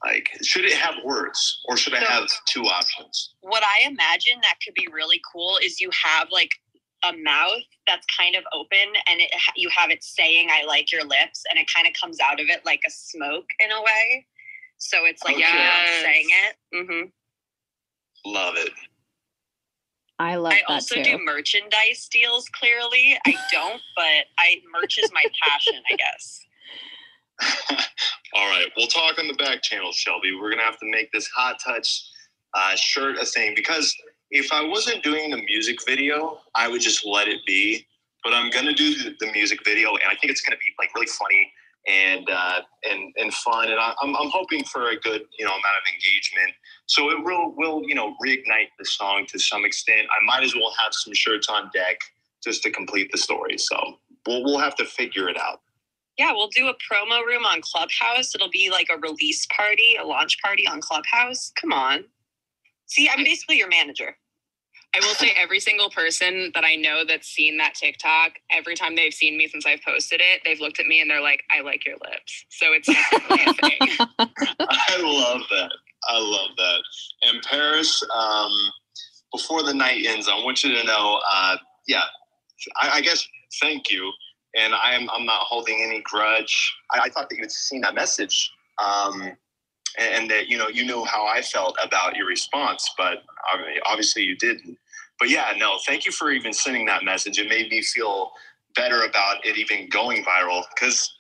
Like, 0.05 0.29
should 0.43 0.65
it 0.65 0.75
have 0.75 0.95
words, 1.05 1.63
or 1.69 1.77
should 1.77 1.95
I 1.95 2.01
have 2.01 2.29
two 2.47 2.65
options? 2.65 3.35
What 3.41 3.63
I 3.63 3.89
imagine 3.89 4.35
that 4.43 4.57
could 4.63 4.75
be 4.75 4.87
really 4.93 5.21
cool 5.33 5.59
is 5.63 5.81
you 5.81 5.91
have 6.05 6.29
like 6.31 6.51
a 7.05 7.17
mouth 7.17 7.63
that's 7.87 8.07
kind 8.19 8.35
of 8.35 8.45
open 8.53 8.79
and 9.09 9.21
it, 9.21 9.31
you 9.55 9.69
have 9.75 9.91
it 9.91 10.03
saying 10.03 10.49
I 10.51 10.65
like 10.65 10.91
your 10.91 11.05
lips 11.05 11.45
and 11.49 11.59
it 11.59 11.67
kind 11.73 11.87
of 11.87 11.93
comes 12.01 12.21
out 12.21 12.41
of 12.41 12.49
it 12.49 12.65
like 12.65 12.81
a 12.87 12.91
smoke 12.91 13.47
in 13.61 13.71
a 13.71 13.81
way. 13.81 14.27
So 14.79 15.07
it's 15.07 15.25
like 15.25 15.37
Okay. 15.37 15.43
you're 15.43 15.51
Yes. 15.53 16.03
saying 16.03 16.29
it. 16.31 16.57
Mm-hmm. 16.75 17.09
Love 18.33 18.57
it. 18.59 18.71
I 20.19 20.37
love 20.37 20.53
I 20.55 20.63
that 20.69 20.69
also 20.75 20.97
too. 20.97 21.03
do 21.05 21.19
merchandise 21.25 22.09
deals. 22.11 22.49
Clearly, 22.51 23.19
I 23.27 23.37
don't, 23.53 23.83
but 23.97 24.27
I 24.39 24.63
merch 24.73 24.99
is 24.99 25.13
my 25.13 25.27
passion, 25.43 25.83
I 25.91 25.95
guess. 25.97 26.47
All 28.35 28.49
right, 28.51 28.69
we'll 28.77 28.89
talk 28.89 29.19
on 29.19 29.29
the 29.29 29.35
back 29.35 29.63
channel, 29.63 29.93
Shelby. 29.93 30.35
We're 30.41 30.51
gonna 30.51 30.63
have 30.65 30.79
to 30.81 30.91
make 30.91 31.13
this 31.13 31.29
hot 31.29 31.59
touch 31.65 32.05
uh, 32.55 32.77
shirt 32.77 33.19
a 33.19 33.27
thing 33.27 33.55
because 33.57 33.95
if 34.31 34.53
I 34.53 34.65
wasn't 34.65 35.03
doing 35.05 35.31
the 35.31 35.39
music 35.39 35.79
video, 35.87 36.41
I 36.57 36.69
would 36.69 36.81
just 36.83 37.07
let 37.07 37.29
it 37.29 37.41
be. 37.47 37.87
But 38.25 38.35
I'm 38.35 38.51
gonna 38.51 38.75
do 38.75 38.97
the, 38.97 39.17
the 39.21 39.33
music 39.33 39.61
video, 39.65 39.91
and 39.91 40.05
I 40.09 40.17
think 40.17 40.31
it's 40.33 40.43
gonna 40.43 40.59
be 40.59 40.73
like 40.79 40.95
really 40.95 41.07
funny 41.09 41.53
and 41.87 42.29
uh, 42.31 42.61
and 42.85 43.13
and 43.17 43.33
fun. 43.35 43.71
And 43.71 43.79
I, 43.81 43.95
I'm 44.03 44.15
I'm 44.17 44.31
hoping 44.31 44.65
for 44.65 44.91
a 44.91 44.97
good 44.97 45.23
you 45.39 45.45
know 45.45 45.53
amount 45.53 45.65
of 45.65 45.93
engagement. 45.93 46.53
So 46.87 47.11
it 47.11 47.25
will 47.25 47.55
will 47.57 47.83
you 47.87 47.95
know 47.95 48.15
reignite 48.25 48.71
the 48.79 48.85
song 48.85 49.27
to 49.29 49.39
some 49.39 49.65
extent. 49.65 50.09
I 50.11 50.25
might 50.25 50.45
as 50.45 50.55
well 50.55 50.73
have 50.83 50.93
some 50.93 51.15
shirts 51.15 51.49
on 51.49 51.71
deck 51.75 51.99
just 52.43 52.63
to 52.65 52.71
complete 52.71 53.11
the 53.13 53.19
story. 53.19 53.59
So 53.59 53.99
we'll 54.27 54.45
we'll 54.45 54.59
have 54.59 54.77
to 54.77 54.85
figure 54.85 55.29
it 55.29 55.39
out. 55.39 55.61
Yeah, 56.19 56.33
we'll 56.33 56.49
do 56.49 56.69
a 56.69 56.75
promo 56.75 57.25
room 57.27 57.45
on 57.45 57.61
Clubhouse. 57.61 58.35
It'll 58.35 58.51
be 58.51 58.71
like 58.71 58.89
a 58.91 58.99
release 58.99 59.47
party, 59.55 59.97
a 60.01 60.07
launch 60.07 60.39
party 60.43 60.67
on 60.67 60.81
Clubhouse. 60.81 61.53
Come 61.61 61.73
on. 61.73 62.05
See, 62.87 63.09
I'm 63.09 63.23
basically 63.25 63.59
your 63.59 63.69
manager. 63.69 64.17
I 64.97 65.07
will 65.07 65.15
say 65.15 65.33
every 65.37 65.61
single 65.61 65.91
person 65.91 66.51
that 66.55 66.65
I 66.65 66.77
know 66.77 67.05
that's 67.07 67.29
seen 67.29 67.59
that 67.59 67.75
TikTok, 67.75 68.33
every 68.51 68.75
time 68.75 68.97
they've 68.97 69.13
seen 69.13 69.37
me 69.37 69.47
since 69.47 69.67
I've 69.67 69.83
posted 69.83 70.21
it, 70.21 70.41
they've 70.45 70.61
looked 70.61 70.81
at 70.81 70.87
me 70.87 71.03
and 71.03 71.11
they're 71.11 71.21
like, 71.21 71.43
I 71.51 71.61
like 71.61 71.85
your 71.85 71.97
lips. 71.97 72.47
So 72.49 72.69
it's 72.73 72.87
definitely 72.89 73.45
a 73.47 73.55
thing. 73.55 74.07
I 74.19 75.01
love 75.03 75.43
that. 75.51 75.71
I 76.09 76.19
love 76.19 76.51
that. 76.57 76.83
And 77.25 77.43
Paris, 77.43 78.03
um, 78.15 78.53
before 79.35 79.63
the 79.63 79.75
night 79.75 80.07
ends, 80.07 80.29
I 80.29 80.43
want 80.43 80.65
you 80.65 80.75
to 80.75 80.85
know, 80.85 81.21
uh, 81.29 81.57
yeah, 81.87 82.05
I, 82.81 82.91
I 82.95 83.01
guess 83.03 83.27
thank 83.61 83.91
you. 83.91 84.11
And 84.57 84.73
I'm 84.73 85.11
I'm 85.11 85.27
not 85.27 85.43
holding 85.43 85.83
any 85.83 86.01
grudge. 86.01 86.75
I, 86.91 87.01
I 87.05 87.09
thought 87.11 87.29
that 87.29 87.37
you 87.37 87.43
had 87.43 87.53
seen 87.53 87.83
that 87.83 87.95
message, 87.95 88.51
um, 88.83 89.21
and, 89.21 89.37
and 90.15 90.31
that 90.31 90.49
you 90.49 90.57
know 90.57 90.69
you 90.69 90.87
knew 90.87 91.05
how 91.05 91.27
I 91.27 91.43
felt 91.43 91.77
about 91.83 92.17
your 92.17 92.27
response, 92.27 92.91
but 92.97 93.19
obviously 93.85 94.23
you 94.23 94.35
didn't. 94.37 94.79
But 95.19 95.31
yeah, 95.31 95.53
no, 95.57 95.79
thank 95.87 96.05
you 96.05 96.13
for 96.13 96.31
even 96.31 96.53
sending 96.53 96.87
that 96.87 97.05
message. 97.05 97.39
It 97.39 97.49
made 97.49 97.71
me 97.71 97.83
feel 97.83 98.33
better 98.77 99.03
about 99.03 99.45
it 99.45 99.57
even 99.57 99.89
going 99.89 100.23
viral 100.23 100.63
because 100.75 101.13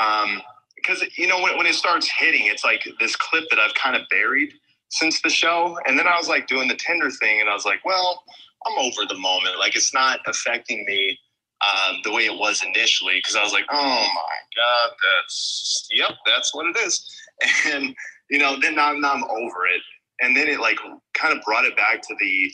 um, 0.00 0.42
because 0.76 1.04
you 1.16 1.28
know 1.28 1.40
when, 1.40 1.56
when 1.56 1.66
it 1.66 1.74
starts 1.74 2.10
hitting 2.10 2.46
it's 2.46 2.64
like 2.64 2.86
this 2.98 3.14
clip 3.14 3.44
that 3.50 3.58
i've 3.58 3.74
kind 3.74 3.94
of 3.94 4.02
buried 4.08 4.52
since 4.88 5.20
the 5.22 5.28
show. 5.28 5.76
And 5.86 5.98
then 5.98 6.06
i 6.06 6.16
was 6.16 6.28
like 6.28 6.46
doing 6.46 6.68
the 6.68 6.76
tinder 6.76 7.10
thing 7.10 7.40
and 7.40 7.48
i 7.48 7.52
was 7.52 7.64
like 7.64 7.84
well 7.84 8.24
i'm 8.66 8.78
over 8.78 9.06
the 9.08 9.18
moment. 9.18 9.58
Like 9.58 9.76
it's 9.76 9.94
not 9.94 10.20
affecting 10.26 10.84
me 10.86 11.18
um, 11.64 11.96
the 12.02 12.12
way 12.12 12.24
it 12.24 12.36
was 12.36 12.62
initially. 12.64 13.16
Because 13.16 13.36
i 13.36 13.42
was 13.42 13.52
like 13.52 13.66
oh 13.70 14.08
my 14.14 14.36
god 14.56 14.90
that's 14.90 15.86
yep 15.90 16.12
that's 16.24 16.54
what 16.54 16.66
it 16.66 16.76
is. 16.78 17.04
And 17.66 17.94
you 18.30 18.38
know 18.38 18.58
then 18.60 18.76
now, 18.76 18.90
i'm 18.90 19.24
over 19.24 19.66
it. 19.66 19.82
And 20.20 20.34
then 20.36 20.48
it 20.48 20.60
like 20.60 20.78
kind 21.14 21.36
of 21.36 21.44
brought 21.44 21.66
it 21.66 21.76
back 21.76 22.00
to 22.02 22.14
the 22.18 22.52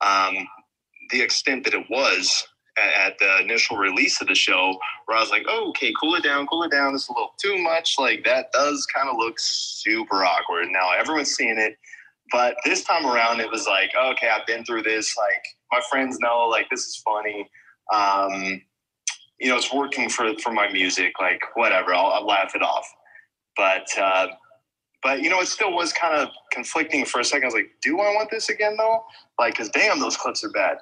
um, 0.00 0.34
the 1.10 1.22
extent 1.22 1.64
that 1.64 1.74
it 1.74 1.86
was 1.90 2.46
at, 2.78 3.12
at 3.12 3.18
the 3.18 3.40
initial 3.40 3.76
release 3.76 4.20
of 4.20 4.28
the 4.28 4.34
show 4.34 4.78
where 5.06 5.16
I 5.16 5.20
was 5.20 5.30
like, 5.30 5.44
oh, 5.48 5.68
okay, 5.70 5.92
cool 6.00 6.14
it 6.14 6.22
down, 6.22 6.46
cool 6.46 6.62
it 6.64 6.70
down. 6.70 6.94
It's 6.94 7.08
a 7.08 7.12
little 7.12 7.34
too 7.40 7.58
much. 7.58 7.96
Like 7.98 8.24
that 8.24 8.52
does 8.52 8.86
kind 8.86 9.08
of 9.08 9.16
look 9.16 9.36
super 9.38 10.24
awkward. 10.24 10.68
Now 10.70 10.92
everyone's 10.92 11.34
seeing 11.34 11.58
it. 11.58 11.76
But 12.32 12.56
this 12.64 12.84
time 12.84 13.06
around, 13.06 13.40
it 13.40 13.50
was 13.50 13.66
like, 13.66 13.90
okay, 13.96 14.28
I've 14.28 14.46
been 14.46 14.64
through 14.64 14.82
this. 14.82 15.14
Like 15.16 15.44
my 15.70 15.80
friends 15.90 16.18
know, 16.20 16.48
like 16.50 16.68
this 16.70 16.86
is 16.86 16.96
funny. 17.04 17.48
Um, 17.92 18.62
you 19.38 19.50
know, 19.50 19.56
it's 19.56 19.72
working 19.72 20.08
for 20.08 20.32
for 20.38 20.52
my 20.52 20.70
music. 20.72 21.12
Like 21.20 21.42
whatever, 21.54 21.94
I'll, 21.94 22.06
I'll 22.06 22.26
laugh 22.26 22.54
it 22.54 22.62
off. 22.62 22.86
But 23.56 23.86
uh, 23.98 24.28
but 25.04 25.22
you 25.22 25.30
know, 25.30 25.40
it 25.40 25.46
still 25.46 25.72
was 25.72 25.92
kind 25.92 26.14
of 26.14 26.30
conflicting 26.50 27.04
for 27.04 27.20
a 27.20 27.24
second. 27.24 27.44
I 27.44 27.46
was 27.48 27.54
like, 27.54 27.70
do 27.82 28.00
I 28.00 28.14
want 28.14 28.30
this 28.30 28.48
again 28.48 28.76
though? 28.76 29.04
Like, 29.38 29.52
because 29.52 29.68
damn, 29.68 30.00
those 30.00 30.16
clips 30.16 30.42
are 30.42 30.50
bad. 30.50 30.78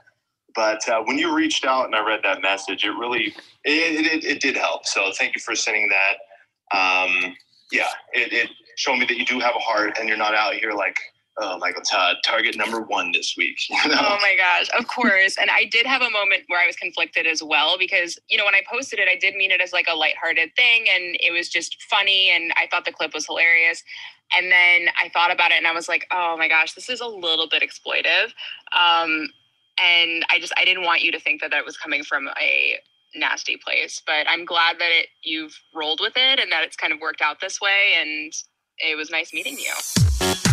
But 0.55 0.89
uh, 0.89 1.03
when 1.03 1.19
you 1.19 1.35
reached 1.35 1.65
out 1.65 1.87
and 1.87 1.95
I 1.95 2.07
read 2.07 2.21
that 2.23 2.41
message, 2.41 2.85
it 2.85 2.91
really 2.91 3.35
it, 3.65 4.07
it, 4.07 4.25
it 4.25 4.41
did 4.41 4.57
help. 4.57 4.87
So 4.87 5.11
thank 5.19 5.35
you 5.35 5.41
for 5.41 5.55
sending 5.57 5.91
that. 5.91 6.79
Um, 6.79 7.35
yeah, 7.73 7.89
it, 8.13 8.33
it 8.33 8.51
showed 8.77 8.97
me 8.97 9.07
that 9.07 9.17
you 9.17 9.27
do 9.27 9.41
have 9.41 9.55
a 9.57 9.59
heart 9.59 9.97
and 9.99 10.09
you're 10.09 10.19
not 10.19 10.35
out 10.35 10.55
here 10.55 10.73
like, 10.73 10.97
oh, 11.39 11.59
Michael 11.59 11.83
Todd, 11.83 12.17
target 12.25 12.57
number 12.57 12.81
one 12.81 13.13
this 13.13 13.35
week. 13.37 13.59
You 13.71 13.91
know? 13.91 13.97
Oh 14.01 14.19
my 14.21 14.37
gosh, 14.39 14.69
of 14.79 14.87
course. 14.87 15.37
And 15.39 15.51
I 15.51 15.65
did 15.65 15.87
have 15.87 16.03
a 16.03 16.11
moment 16.11 16.43
where 16.49 16.63
I 16.63 16.67
was 16.67 16.77
conflicted 16.77 17.27
as 17.27 17.43
well 17.43 17.77
because, 17.79 18.19
you 18.29 18.39
know, 18.39 18.45
when 18.45 18.55
I 18.55 18.61
posted 18.71 18.99
it, 18.99 19.09
I 19.09 19.17
did 19.17 19.35
mean 19.35 19.51
it 19.51 19.61
as 19.61 19.73
like 19.73 19.87
a 19.91 19.97
lighthearted 19.97 20.51
thing 20.57 20.87
and 20.95 21.17
it 21.21 21.33
was 21.33 21.49
just 21.49 21.83
funny 21.91 22.31
and 22.31 22.53
I 22.57 22.69
thought 22.71 22.85
the 22.85 22.93
clip 22.93 23.15
was 23.15 23.27
hilarious. 23.27 23.83
And 24.37 24.53
then 24.53 24.89
I 25.03 25.09
thought 25.09 25.33
about 25.33 25.51
it 25.51 25.57
and 25.57 25.67
I 25.67 25.73
was 25.73 25.89
like, 25.89 26.07
oh 26.13 26.37
my 26.39 26.49
gosh, 26.49 26.75
this 26.75 26.89
is 26.89 27.01
a 27.01 27.07
little 27.07 27.49
bit 27.49 27.63
exploitive. 27.63 28.33
Um, 28.79 29.29
and 29.83 30.25
I 30.31 30.39
just, 30.39 30.53
I 30.57 30.65
didn't 30.65 30.85
want 30.85 31.03
you 31.03 31.11
to 31.13 31.21
think 31.21 31.41
that 31.41 31.51
that 31.51 31.65
was 31.65 31.77
coming 31.77 32.05
from 32.05 32.29
a 32.41 32.79
nasty 33.15 33.57
place, 33.57 34.03
but 34.07 34.27
I'm 34.29 34.45
glad 34.45 34.79
that 34.79 34.91
it, 34.91 35.09
you've 35.23 35.59
rolled 35.75 36.01
with 36.01 36.15
it 36.17 36.39
and 36.39 36.53
that 36.53 36.63
it's 36.65 36.77
kind 36.77 36.93
of 36.93 37.01
worked 37.01 37.21
out 37.21 37.41
this 37.41 37.61
way. 37.61 37.95
And 37.99 38.33
it 38.79 38.97
was 38.97 39.11
nice 39.11 39.33
meeting 39.33 39.59
you. 39.59 40.52